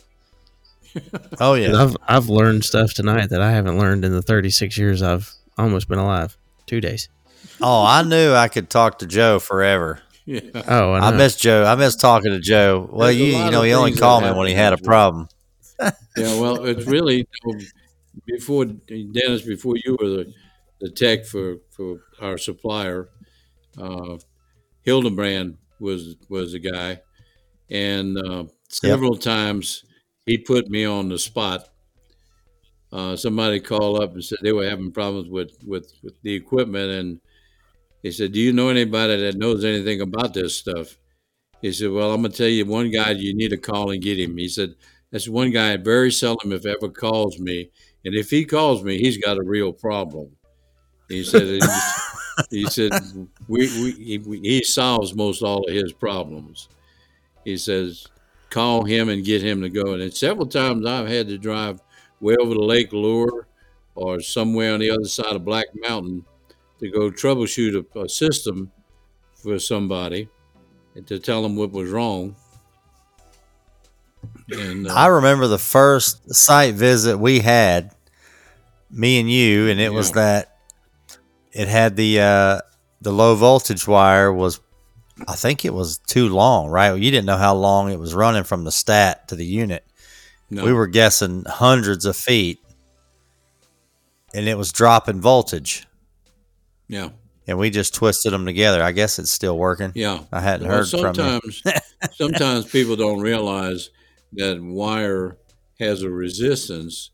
[1.41, 1.81] oh yeah.
[1.83, 5.89] I've I've learned stuff tonight that I haven't learned in the 36 years I've almost
[5.89, 6.37] been alive.
[6.67, 7.09] Two days.
[7.63, 10.01] Oh, I knew I could talk to Joe forever.
[10.31, 10.63] Yeah.
[10.69, 11.65] Oh, I, I miss Joe.
[11.65, 12.89] I miss talking to Joe.
[12.93, 15.29] Well, There's you you know he only called me when he had a problem.
[16.17, 17.59] Yeah, well, it's really you know,
[18.27, 20.33] before Dennis, before you were the,
[20.81, 23.09] the tech for, for our supplier,
[23.79, 24.19] uh,
[24.83, 27.03] Hildebrand was was the guy,
[27.71, 29.85] and uh, several times
[30.27, 31.69] he put me on the spot.
[32.93, 36.91] Uh, somebody called up and said they were having problems with, with, with the equipment,
[36.91, 37.21] and
[38.03, 40.97] he said, "Do you know anybody that knows anything about this stuff?"
[41.61, 44.19] He said, "Well, I'm gonna tell you one guy you need to call and get
[44.19, 44.75] him." He said,
[45.11, 47.71] "That's one guy very seldom, if ever, calls me,
[48.05, 50.31] and if he calls me, he's got a real problem."
[51.09, 51.61] He said,
[52.51, 52.93] "He said
[53.49, 56.69] we, we, he, we he solves most all of his problems."
[57.45, 58.07] He says,
[58.49, 61.81] "Call him and get him to go." And several times I've had to drive
[62.21, 63.47] way over to Lake Lure
[63.95, 66.25] or somewhere on the other side of Black Mountain
[66.81, 68.71] to go troubleshoot a, a system
[69.35, 70.29] for somebody
[70.95, 72.37] and to tell them what was wrong.
[74.51, 77.93] And uh, I remember the first site visit we had,
[78.91, 80.59] me and you, and it was that
[81.53, 82.61] it had the uh,
[83.01, 84.61] the low voltage wire was,
[85.27, 86.95] I think it was too long, right?
[86.95, 89.85] You didn't know how long it was running from the stat to the unit.
[90.51, 92.59] no, We were guessing hundreds of feet,
[94.35, 95.87] and it was dropping voltage,
[96.91, 97.09] yeah,
[97.47, 98.83] and we just twisted them together.
[98.83, 99.93] I guess it's still working.
[99.95, 100.21] yeah.
[100.33, 101.05] I hadn't Well, heard from you.
[101.15, 101.63] sometimes,
[102.17, 103.91] sometimes people don't realize
[104.35, 105.37] that wire
[105.79, 107.11] has a resistance,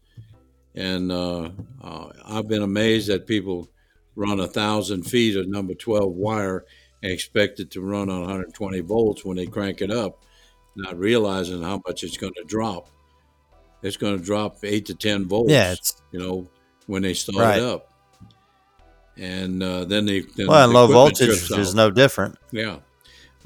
[0.74, 1.50] and uh,
[1.82, 3.70] uh, I've been amazed that people
[4.14, 6.64] run a thousand feet of number twelve wire
[7.02, 10.24] and expect it to run on 120 volts when they crank it up,
[10.76, 12.88] not realizing how much it's going to drop.
[13.82, 15.52] It's going to drop eight to ten volts.
[15.52, 16.48] Yeah, it's you know,
[16.86, 17.58] when they start Right.
[17.58, 17.92] it up.
[19.18, 22.36] And uh, then the then well, and the low voltage is no different.
[22.52, 22.78] Yeah.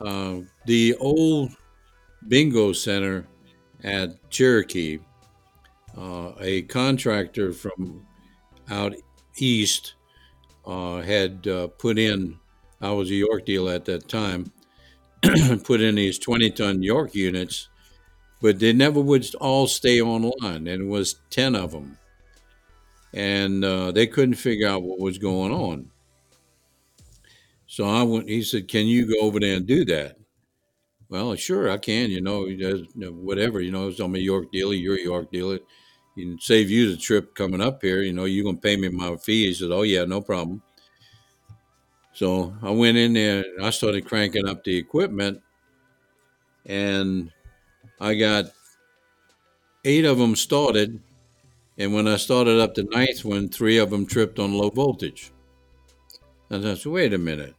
[0.01, 1.52] Uh, the old
[2.26, 3.26] bingo center
[3.84, 4.98] at Cherokee,
[5.97, 8.06] uh, a contractor from
[8.68, 8.94] out
[9.36, 9.94] east
[10.66, 12.38] uh, had uh, put in,
[12.80, 14.52] I was a York dealer at that time,
[15.64, 17.68] put in these 20 ton York units,
[18.40, 21.98] but they never would all stay online, and it was 10 of them.
[23.12, 25.91] And uh, they couldn't figure out what was going on.
[27.66, 28.28] So I went.
[28.28, 30.16] He said, "Can you go over there and do that?"
[31.11, 32.11] Well, sure, I can.
[32.11, 33.61] You know, there's- you know, whatever.
[33.61, 34.74] You know, I'm a York dealer.
[34.74, 35.61] You're a York dealer.
[36.16, 38.03] You can save you the trip coming up here.
[38.03, 39.47] You know, you're gonna pay me my fee.
[39.49, 40.62] He said, "Oh yeah, no problem."
[42.12, 43.43] So I went in there.
[43.57, 45.43] and I started cranking up the equipment,
[46.66, 47.31] and
[48.01, 48.47] I got
[49.85, 51.01] eight of them started.
[51.81, 55.32] And when I started up the ninth one, three of them tripped on low voltage.
[56.51, 57.55] And I said, wait a minute.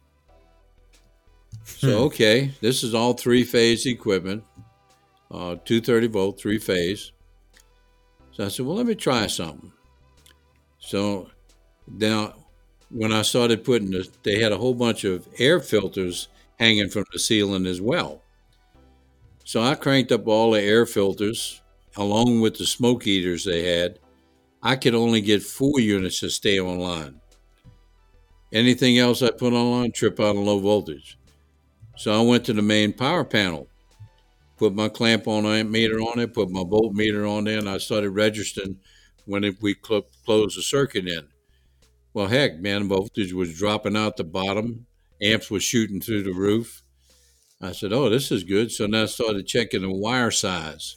[1.64, 4.44] So, okay, this is all three phase equipment,
[5.32, 7.10] uh, 230 volt, three phase.
[8.30, 9.72] So I said, well, let me try something.
[10.78, 11.28] So
[11.88, 12.34] now,
[12.90, 16.28] when I started putting the, they had a whole bunch of air filters
[16.60, 18.22] hanging from the ceiling as well.
[19.42, 21.60] So I cranked up all the air filters
[21.96, 23.98] along with the smoke eaters they had.
[24.62, 27.20] I could only get four units to stay online.
[28.52, 31.18] Anything else I put online, trip out on low voltage.
[31.96, 33.68] So I went to the main power panel,
[34.58, 37.68] put my clamp on amp meter on it, put my volt meter on there, and
[37.68, 38.78] I started registering
[39.26, 41.28] when it, we cl- closed the circuit in.
[42.14, 44.86] Well, heck, man, voltage was dropping out the bottom,
[45.22, 46.82] amps was shooting through the roof.
[47.60, 50.96] I said, "Oh, this is good." So now I started checking the wire size.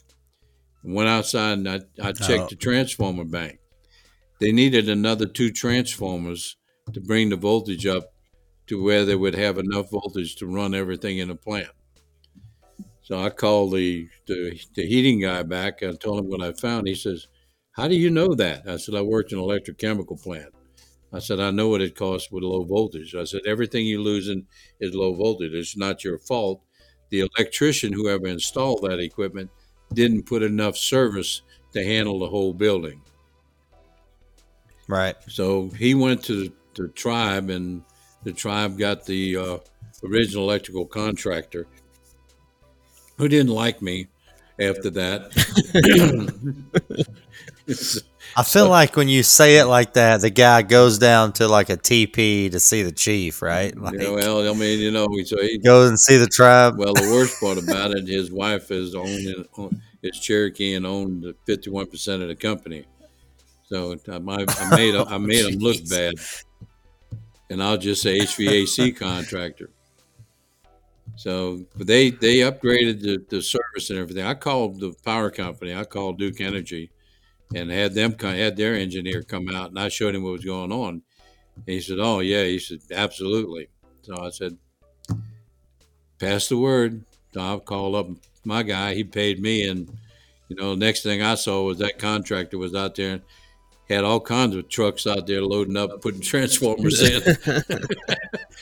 [0.86, 2.46] Went outside and I, I checked Oh.
[2.48, 3.58] the transformer bank.
[4.40, 6.56] They needed another two transformers
[6.92, 8.12] to bring the voltage up
[8.68, 11.70] to where they would have enough voltage to run everything in the plant.
[13.02, 16.86] So I called the, the, the heating guy back and told him what I found.
[16.88, 17.26] He says,
[17.72, 18.68] How do you know that?
[18.68, 20.52] I said, I worked in an electrochemical plant.
[21.12, 23.14] I said, I know what it costs with low voltage.
[23.14, 24.46] I said, everything you're losing
[24.80, 25.52] is low voltage.
[25.54, 26.62] It's not your fault.
[27.10, 29.50] The electrician, whoever installed that equipment,
[29.92, 31.42] didn't put enough service
[31.72, 33.00] to handle the whole building.
[34.88, 35.16] Right.
[35.28, 37.82] So he went to the tribe, and
[38.22, 39.58] the tribe got the uh,
[40.04, 41.66] original electrical contractor,
[43.18, 44.08] who didn't like me
[44.60, 45.32] after that.
[48.38, 51.70] I feel like when you say it like that, the guy goes down to like
[51.70, 53.74] a TP to see the chief, right?
[53.74, 56.76] Like, Yeah, well, I mean, you know, so he, goes and see the tribe.
[56.76, 59.46] well, the worst part about it, his wife is owning
[60.02, 62.84] is Cherokee and owned fifty one percent of the company.
[63.64, 66.14] So I, I made I made him look oh, bad,
[67.48, 69.70] and I'll just say HVAC contractor.
[71.16, 74.26] So they they upgraded the, the service and everything.
[74.26, 75.74] I called the power company.
[75.74, 76.90] I called Duke Energy,
[77.54, 80.44] and had them come, had their engineer come out, and I showed him what was
[80.44, 81.02] going on.
[81.56, 83.68] And he said, "Oh yeah," he said, "Absolutely."
[84.02, 84.56] So I said,
[86.18, 88.08] "Pass the word." So I called up
[88.44, 88.94] my guy.
[88.94, 89.88] He paid me, and
[90.48, 93.22] you know, next thing I saw was that contractor was out there and
[93.88, 97.22] had all kinds of trucks out there loading up, putting transformers in,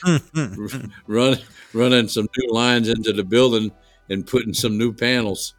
[1.07, 1.43] running
[1.73, 3.71] running some new lines into the building,
[4.09, 5.53] and putting some new panels.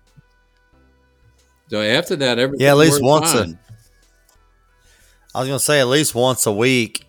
[1.68, 3.58] So after that, everything Yeah, at least once a- fine.
[5.34, 7.06] I was gonna say at least once a week.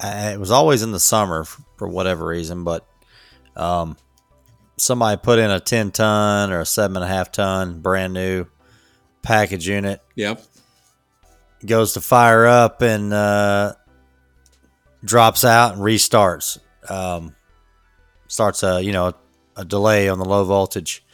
[0.00, 2.86] Uh, it was always in the summer f- for whatever reason, but
[3.56, 3.96] um,
[4.78, 8.46] somebody put in a ten ton or a seven and a half ton brand new
[9.22, 10.42] package unit Yep.
[11.66, 13.74] goes to fire up and uh,
[15.04, 16.58] drops out and restarts.
[16.88, 17.34] Um,
[18.28, 19.12] starts a you know
[19.56, 21.04] a delay on the low voltage,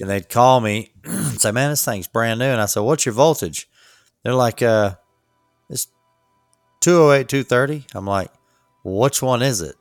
[0.00, 3.06] and they'd call me and say, "Man, this thing's brand new." And I said, "What's
[3.06, 3.68] your voltage?"
[4.22, 4.96] They're like, "Uh,
[5.68, 5.88] it's
[6.80, 8.30] 208, 230." I'm like,
[8.84, 9.76] well, "Which one is it?"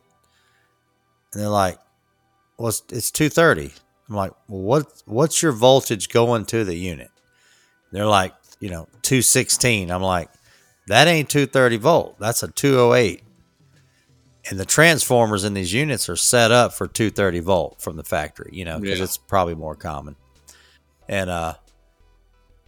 [1.34, 1.80] And they're like,
[2.58, 3.74] "Well, it's, it's 230."
[4.10, 7.10] I'm like, well, "What what's your voltage going to the unit?"
[7.92, 9.92] They're like, you know, 216.
[9.92, 10.30] I'm like,
[10.88, 12.20] that ain't 230 volt.
[12.20, 13.24] That's a 208.
[14.50, 18.52] And the transformers in these units are set up for 230 volt from the factory,
[18.54, 19.06] you know, because Yeah.
[19.06, 20.16] it's probably more common.
[21.10, 21.56] And, uh,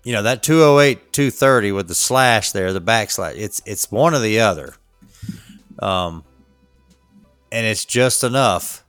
[0.04, 4.20] you know, that 208, 230 with the slash there, the backslash, it's, it's one or
[4.20, 4.76] the other.
[5.80, 6.24] Um,
[7.52, 8.84] and it's just enough,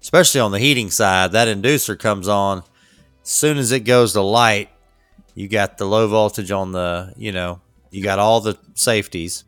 [0.00, 1.32] especially on the heating side.
[1.32, 2.58] That inducer comes on.
[3.22, 4.70] As soon as it goes to light,
[5.34, 7.60] you got the low voltage on the, you know,
[7.90, 9.44] you got all the safeties,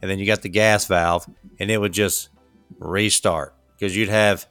[0.00, 1.26] and then you got the gas valve,
[1.58, 2.28] and it would just
[2.78, 4.46] restart because you'd have,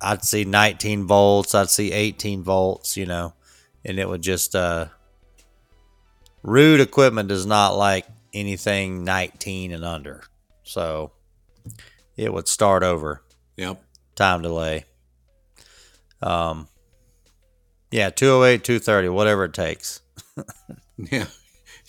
[0.00, 3.34] I'd see 19 volts, I'd see 18 volts, you know,
[3.84, 4.86] and it would just, uh,
[6.44, 10.24] Ruud equipment does not like anything 19 and under.
[10.64, 11.12] So
[12.16, 13.22] it would start over
[13.56, 13.82] Yep.
[14.16, 14.84] time delay.
[16.20, 16.68] Um,
[17.90, 20.00] yeah, 208, 230, whatever it takes.
[21.10, 21.26] Yeah.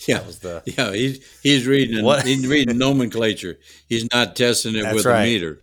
[0.06, 0.18] Yeah.
[0.18, 3.58] That was the Yeah, he's he's reading he's reading nomenclature.
[3.88, 5.22] He's not testing it That's with right.
[5.22, 5.62] a meter.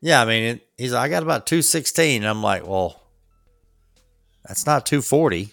[0.00, 0.22] yeah.
[0.22, 2.24] I mean, it, he's I got about 216.
[2.24, 3.02] I'm like, well,
[4.46, 5.50] that's not 240.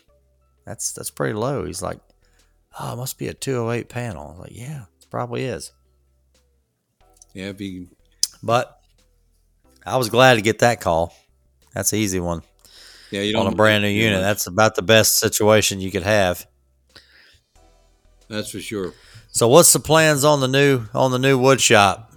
[0.65, 1.65] That's that's pretty low.
[1.65, 1.99] He's like,
[2.79, 4.27] oh, it must be a 208 panel.
[4.27, 5.71] I was like, yeah, it probably is.
[7.33, 7.87] Yeah, he
[8.41, 8.79] But
[9.85, 11.13] I was glad to get that call.
[11.73, 12.41] That's an easy one
[13.11, 14.21] yeah you don't on a brand new unit.
[14.21, 16.45] That's about the best situation you could have.
[18.29, 18.93] That's for sure.
[19.29, 22.13] So, what's the plans on the new on the new wood shop?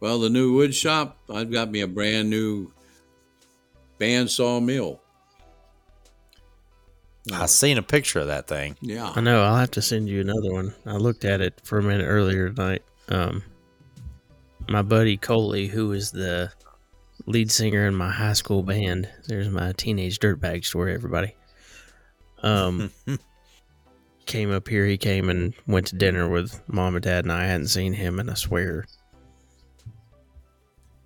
[0.00, 2.70] Well, the new wood shop, I've got me a brand new
[3.98, 5.00] bandsaw mill.
[7.32, 8.76] I seen a picture of that thing.
[8.80, 9.12] Yeah.
[9.14, 9.42] I know.
[9.42, 10.74] I'll have to send you another one.
[10.84, 12.82] I looked at it for a minute earlier tonight.
[13.08, 13.42] Um,
[14.68, 16.52] my buddy Coley, who is the
[17.26, 20.94] lead singer in my high school band, there's my teenage dirtbag story.
[20.94, 21.34] Everybody,
[22.42, 22.92] um,
[24.26, 24.84] came up here.
[24.86, 28.18] He came and went to dinner with mom and dad, and I hadn't seen him,
[28.18, 28.86] and I swear,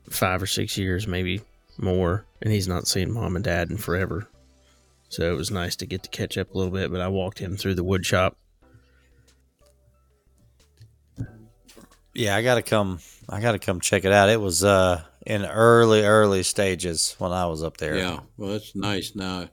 [0.09, 1.43] five or six years, maybe
[1.79, 2.27] more.
[2.43, 4.29] And he's not seen mom and dad in forever.
[5.09, 7.39] So it was nice to get to catch up a little bit, but I walked
[7.39, 8.37] him through the wood shop.
[12.15, 13.01] Yeah, I gotta come.
[13.29, 14.29] I gotta come check it out.
[14.29, 17.97] It was uh in early, early stages when I was up there.
[17.97, 18.21] Yeah.
[18.37, 19.49] Well, it's nice now.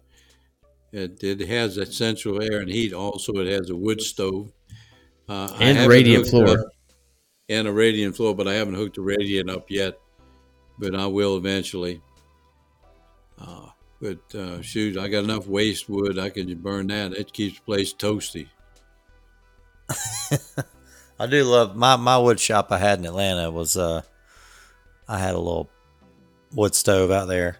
[0.91, 2.93] It, it has that central air and heat.
[2.93, 4.51] Also, it has a wood stove.
[5.29, 6.71] Uh, And radiant floor.
[7.49, 9.99] And a radiant floor, but I haven't hooked the radiant up yet.
[10.79, 12.01] But I will eventually.
[13.39, 13.69] Uh,
[13.99, 16.19] But uh, shoot, I got enough waste wood.
[16.19, 17.13] I can just burn that.
[17.13, 18.47] It keeps the place toasty.
[21.19, 24.01] I do love my my wood shop I had in Atlanta was uh
[25.07, 25.69] I had a little
[26.53, 27.57] wood stove out there.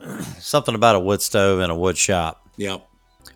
[0.38, 2.47] Something about a wood stove and a wood shop.
[2.58, 2.86] Yep,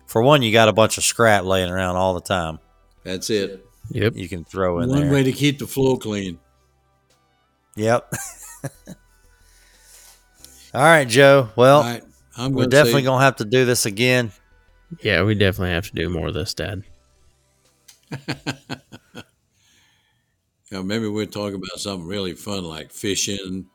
[0.05, 2.59] For one, you got a bunch of scrap laying around all the time.
[3.03, 3.65] that's it.
[3.89, 4.15] Yep.
[4.15, 4.97] You can throw in there.
[4.99, 5.13] One there.
[5.13, 6.39] way to keep the floor clean.
[7.75, 8.13] Yep.
[10.73, 11.49] all right, Joe.
[11.55, 12.03] Well, All right,
[12.37, 14.31] I'm we're definitely say, gonna have to do this again.
[15.01, 16.83] Yeah, we definitely have to do more of this, Dad.
[20.71, 23.67] Yeah, maybe we're talking about something really fun like fishing,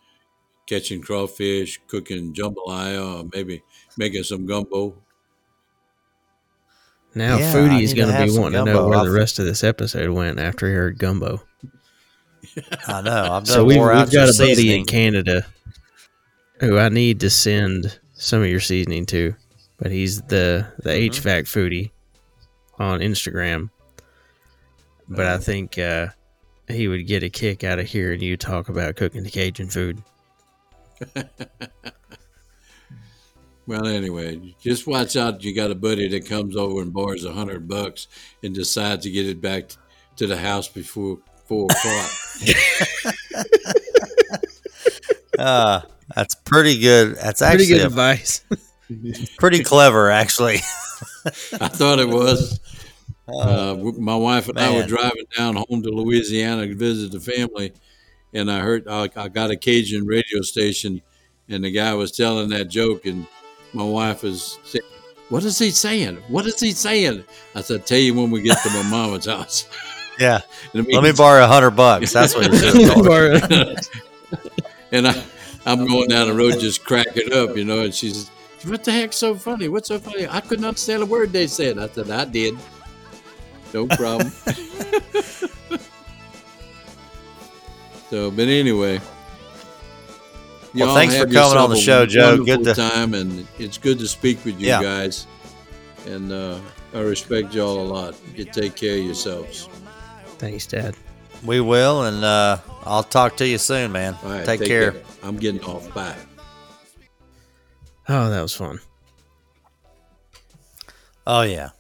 [0.67, 3.63] catching crawfish, cooking jambalaya, or maybe
[3.97, 4.97] making some gumbo.
[7.15, 9.45] Now Yeah, Foodie is going to be wanting to know where I've- the rest of
[9.47, 11.43] this episode went after he heard gumbo.
[12.87, 13.23] I know.
[13.25, 14.81] I've done So we've, out we've got a buddy seasoning.
[14.81, 15.47] in Canada
[16.61, 19.35] who I need to send some of your seasoning to,
[19.79, 21.29] but he's the the Mm-hmm.
[21.29, 21.91] HVAC foodie
[22.79, 23.71] on Instagram.
[25.09, 26.09] But I think uh,
[26.69, 30.03] he would get a kick out of hearing you talk about cooking the Cajun food.
[33.69, 35.45] Well, anyway, just watch out.
[35.45, 38.09] You got a buddy that comes over and borrows a hundred bucks
[38.43, 39.73] and decides to get it back
[40.17, 42.11] to the house before four o'clock.
[45.39, 45.83] Uh,
[46.17, 47.17] that's pretty good.
[47.17, 48.43] That's Pretty actually good a- advice.
[49.39, 50.61] pretty clever, actually.
[51.61, 52.61] I thought it was.
[53.29, 57.75] Uh, my wife and I were driving down home to Louisiana to visit the family,
[58.33, 61.03] and I heard I, I got a Cajun radio station,
[61.51, 63.27] and the guy was telling that joke, and
[63.73, 64.85] my wife is saying,
[65.29, 66.17] "What is he saying?
[66.29, 67.25] What is he saying?"
[67.55, 69.69] I said, "Tell you when we get to my mama's house."
[70.19, 70.41] Yeah.
[70.75, 72.13] Let me borrow a hundred bucks.
[72.13, 73.77] That's what you should have told her.
[74.93, 75.25] and I,
[75.65, 78.31] I'm going down the road just cracking up, you know, and she says,
[78.65, 79.69] What the heck's so funny?
[79.69, 80.27] What's so funny?
[80.29, 81.79] I couldn't understand a word they said.
[81.79, 82.59] I said, I did.
[83.73, 84.31] No problem.
[88.11, 89.01] so, but anyway.
[90.79, 92.45] Well, y'all thanks for coming on the show, Joe.
[92.45, 94.83] Good to- time, and it's good to speak with you Yeah.
[94.83, 95.27] guys.
[96.07, 96.59] And uh,
[96.95, 98.15] I respect y'all a lot.
[98.35, 99.69] You take care of yourselves.
[100.39, 100.97] Thanks, Dad.
[101.45, 104.17] We will, and uh, I'll talk to you soon, man.
[104.25, 104.95] All right, take, care.
[105.23, 105.93] I'm getting off.
[105.95, 106.17] Bye.
[108.09, 108.81] Oh, that was fun.
[111.27, 111.71] Oh yeah,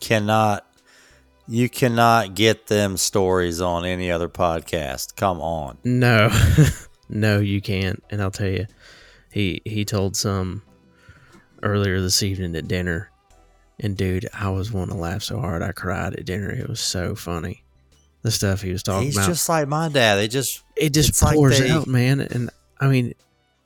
[0.00, 0.66] cannot
[1.48, 5.16] you cannot get them stories on any other podcast.
[5.16, 5.78] Come on.
[5.82, 6.28] No,
[7.12, 8.02] no, you can't.
[8.10, 8.66] And I'll tell you,
[9.30, 10.62] he he told some
[11.62, 13.10] earlier this evening at dinner,
[13.78, 16.50] and dude, I was wanting to laugh so hard I cried at dinner.
[16.50, 17.62] It was so funny.
[18.22, 20.18] The stuff he was talking He's about, just like my dad.
[20.20, 22.20] It just it just it's like pours they- out, man.
[22.20, 23.14] And I mean,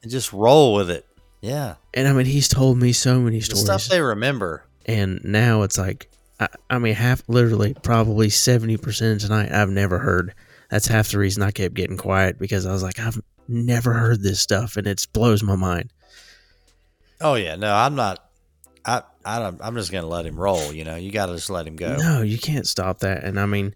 [0.03, 1.05] they just roll with it.
[1.43, 4.65] Yeah, and I mean, he's told me so many the stories, stuff they remember.
[4.87, 6.11] and now it's like,
[6.41, 10.35] I, I mean, half, literally, probably seventy percent tonight I've never heard.
[10.71, 14.23] That's half the reason I kept getting quiet because I was like, I've never heard
[14.23, 15.93] this stuff, and it blows my mind.
[17.21, 18.23] Oh yeah, no, I'm not.
[18.85, 19.61] I I don't.
[19.63, 20.73] I'm just gonna let him roll.
[20.73, 21.97] You know, you got to just let him go.
[21.97, 23.25] No, you can't stop that.
[23.25, 23.75] And I mean,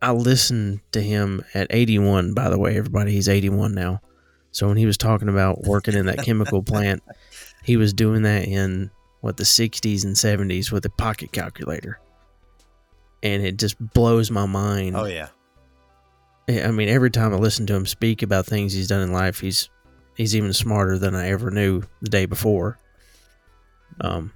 [0.00, 3.12] I listened to him at 81, by the way, everybody.
[3.12, 4.00] He's 81 now.
[4.50, 7.02] So when he was talking about working in that chemical plant,
[7.62, 8.90] he was doing that in
[9.20, 12.00] what the 60s and 70s with a pocket calculator.
[13.22, 14.96] And it just blows my mind.
[14.96, 15.28] Oh yeah.
[16.48, 19.40] I mean, every time I listen to him speak about things he's done in life,
[19.40, 19.68] he's
[20.16, 22.78] he's even smarter than I ever knew the day before.
[24.00, 24.32] Um,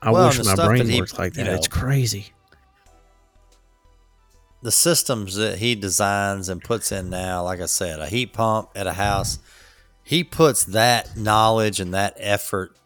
[0.00, 1.50] I Well, wish my brain that he- worked like you that.
[1.50, 2.32] know, it's crazy.
[4.60, 8.70] the systems that he designs and puts in now, like I said, a heat pump
[8.74, 9.38] at a house,
[10.02, 12.76] he puts that knowledge and that effort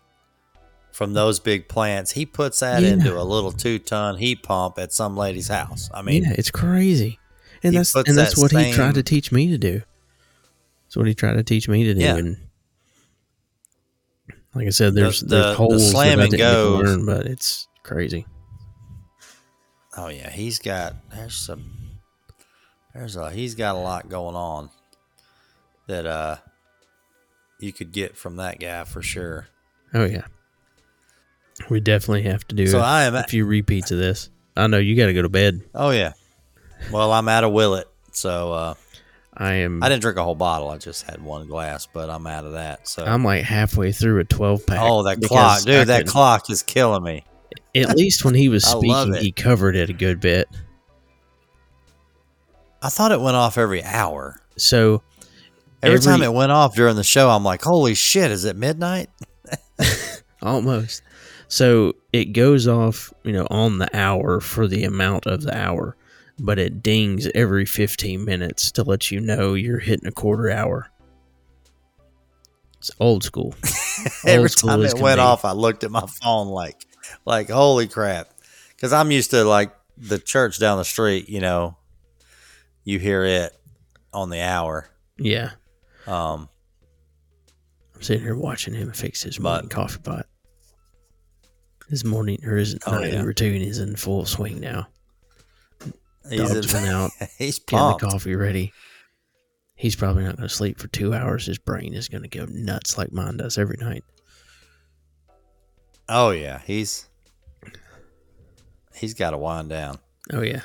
[0.92, 2.90] from those big plants, he puts that Yeah.
[2.90, 5.88] into a little two ton heat pump at some lady's house.
[5.94, 7.18] I mean, yeah, it's crazy,
[7.62, 9.82] and he that's and that's that what he tried to teach me to do.
[10.84, 12.16] That's what he tried to teach me to do, Yeah.
[12.16, 12.36] and
[14.54, 16.88] like I said, there's The- there's the- the holes slam that I and didn't get
[16.88, 18.26] learn, but it's crazy.
[19.96, 22.00] oh yeah, he's got there's some
[22.94, 24.70] there's a he's got a lot going on
[25.86, 26.36] that uh
[27.58, 29.46] you could get from that guy for sure.
[29.94, 30.24] Oh yeah,
[31.70, 34.28] we definitely have to do So a, I am a few repeats of this.
[34.56, 35.62] I know you got to go to bed.
[35.74, 36.12] Oh yeah.
[36.90, 38.74] Well, I'm out of Willett, so uh
[39.34, 39.82] I am.
[39.82, 40.68] I didn't drink a whole bottle.
[40.68, 42.86] I just had one glass, but I'm out of that.
[42.86, 44.78] So I'm like halfway through a 12 pack.
[44.82, 45.88] oh, that clock, I dude!
[45.88, 47.24] That couldn't- clock is killing me.
[47.74, 49.22] At least when he was I love speaking, it.
[49.22, 50.48] he covered it a good bit.
[52.82, 54.40] I thought it went off every hour.
[54.56, 55.02] So
[55.82, 58.30] Every, time it went off during the show, I'm like, "Holy shit!
[58.30, 59.08] Is it midnight?"
[60.42, 61.02] Almost.
[61.48, 65.96] So it goes off, you know, on the hour for the amount of the hour,
[66.38, 70.88] but it dings every 15 minutes to let you know you're hitting a quarter hour.
[72.78, 73.54] It's old school.
[74.26, 75.20] Every school time it went be.
[75.22, 76.84] off, I looked at my phone like,
[77.24, 78.28] like holy crap,
[78.70, 81.28] because I'm used to like the church down the street.
[81.28, 81.76] You know,
[82.82, 83.52] you hear it
[84.12, 84.88] on the hour.
[85.16, 85.50] Yeah.
[86.08, 86.48] Um,
[87.94, 90.26] I'm sitting here watching him fix his But- morning coffee pot.
[91.88, 93.22] His morning or his Oh, night yeah.
[93.22, 94.88] routine is in full swing now.
[96.28, 98.00] He's went out, he's getting the pumped.
[98.02, 98.72] coffee ready.
[99.74, 101.46] He's probably not going to sleep for two hours.
[101.46, 104.04] His brain is going to go nuts like mine does every night.
[106.08, 107.08] Oh yeah, he's
[108.94, 109.98] he's got to wind down.
[110.32, 110.60] Oh yeah,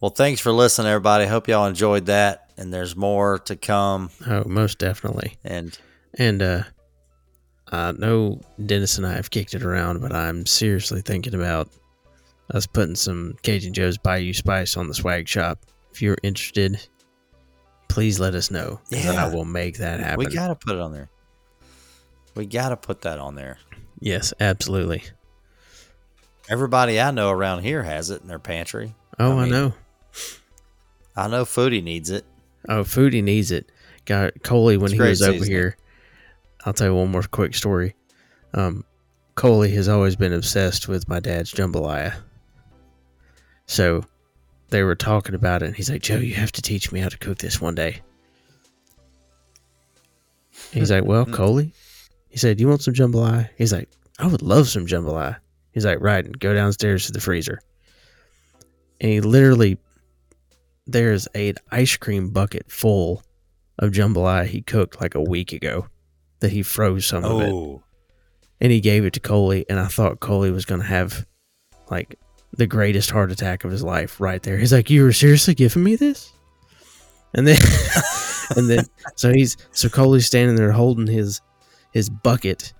[0.00, 1.26] Well, thanks for listening, everybody.
[1.26, 4.10] Hope y'all enjoyed that, and there's more to come.
[4.26, 5.36] oh most definitely.
[5.44, 5.76] And
[6.18, 6.62] And uh,
[7.70, 11.68] I know Dennis and I have kicked it around, but I'm seriously thinking about
[12.52, 15.58] us putting some Cajun Joe's Bayou Spice on the swag shop.
[15.92, 16.80] If you're interested,
[17.88, 18.80] please let us know.
[18.90, 19.12] Yeah.
[19.12, 20.18] I will make that happen.
[20.18, 21.08] we got to put it on there.
[22.34, 23.58] We got to put that on there.
[24.00, 25.04] yes, absolutely.
[26.48, 28.94] Everybody I know around here has it in their pantry.
[29.18, 29.74] Oh, I I, know.
[31.16, 32.24] I know Foodie needs it.
[32.68, 33.70] Oh, Foodie needs it.
[34.04, 35.76] Got Coley when It's he was over here.
[36.66, 37.94] I'll tell you one more quick story.
[38.52, 38.84] Um,
[39.36, 42.14] Coley has always been obsessed with my dad's jambalaya.
[43.66, 44.04] So
[44.70, 47.08] they were talking about it, and he's like, Joe, you have to teach me how
[47.08, 48.00] to cook this one day.
[50.72, 51.72] He's like, Well, Coley,
[52.28, 53.48] he said, You want some jambalaya?
[53.56, 53.88] He's like,
[54.18, 55.36] I would love some jambalaya.
[55.72, 57.60] He's like, Right, and go downstairs to the freezer.
[59.00, 59.78] And he literally,
[60.86, 63.22] there's an ice cream bucket full
[63.78, 65.88] of jambalaya he cooked like a week ago
[66.40, 67.82] that he froze some of it Oh,
[68.60, 71.26] and he gave it to Coley, and I thought Coley was gonna have
[71.90, 72.18] like
[72.56, 74.58] the greatest heart attack of his life right there.
[74.58, 76.32] He's like, "You were seriously giving me this?"
[77.34, 77.58] And then,
[78.56, 78.84] and then,
[79.16, 81.40] so he's so Coley's standing there holding his
[81.92, 82.72] his bucket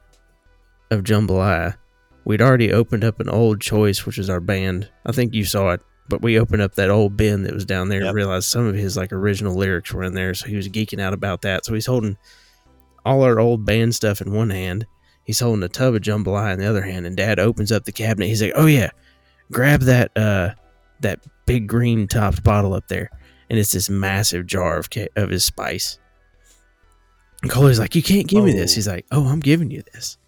[0.90, 1.76] of jambalaya.
[2.24, 4.88] We'd already opened up an old choice, which is our band.
[5.04, 7.88] I think you saw it, but we opened up that old bin that was down
[7.88, 8.08] there Yep.
[8.08, 10.32] and realized some of his like original lyrics were in there.
[10.34, 11.64] So he was geeking out about that.
[11.66, 12.16] So he's holding
[13.04, 14.86] all our old band stuff in one hand.
[15.24, 17.92] He's holding a tub of jambalaya in the other hand, and Dad opens up the
[17.92, 18.28] cabinet.
[18.28, 18.90] He's like, "Oh yeah,
[19.54, 20.50] grab that uh
[21.00, 23.10] that big green topped bottle up there."
[23.48, 25.98] And it's this massive jar of ca- of his spice.
[27.42, 28.74] And Coley's like, "You can't give me this." Oh.
[28.74, 30.18] He's like, "Oh, I'm giving you this."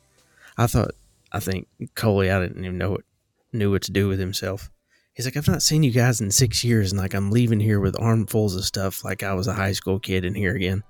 [0.58, 0.92] I thought,
[1.32, 3.04] I think Coley, I didn't even know what
[3.52, 4.70] knew what to do with himself.
[5.14, 7.80] He's like, "I've not seen you guys in six years, and like I'm leaving here
[7.80, 10.82] with armfuls of stuff, like I was a high school kid in here again."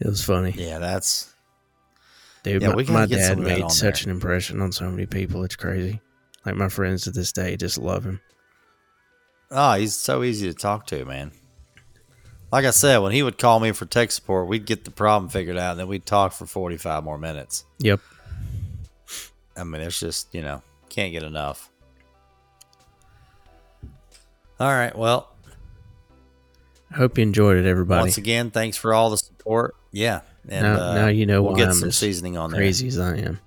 [0.00, 0.52] It was funny.
[0.56, 1.31] yeah, that's
[2.42, 4.10] Dude, Yeah, my, my dad some of that made such there.
[4.10, 5.44] an impression on so many people.
[5.44, 6.00] It's crazy.
[6.44, 8.20] Like my friends to this day just love him.
[9.50, 11.30] oh, he's so easy to talk to, man.
[12.50, 15.30] Like I said, when he would call me for tech support, we'd get the problem
[15.30, 17.64] figured out, and then we'd talk for forty five more minutes.
[17.78, 18.00] Yep.
[19.56, 21.70] I mean, it's just you know can't get enough.
[24.60, 25.30] All right, well,
[26.90, 28.00] I hope you enjoyed it, everybody.
[28.02, 29.74] once again, thanks for all the support.
[29.90, 32.50] Yeah, and now, uh, now you know we'll why get I'm some as seasoning on
[32.50, 33.40] crazy as I am.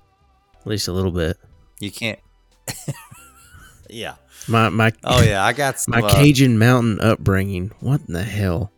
[0.61, 1.37] At least a little bit.
[1.79, 2.19] You can't.
[3.89, 4.15] yeah.
[4.47, 5.91] My my Oh yeah, I got some.
[5.91, 7.71] my uh, Cajun mountain upbringing.
[7.79, 8.71] What in the hell?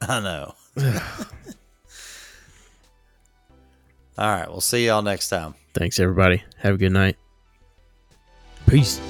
[0.00, 0.54] I know.
[4.18, 5.54] All right, we'll see y'all next time.
[5.74, 6.42] Thanks, everybody.
[6.58, 7.16] Have a good night.
[8.66, 9.00] Peace.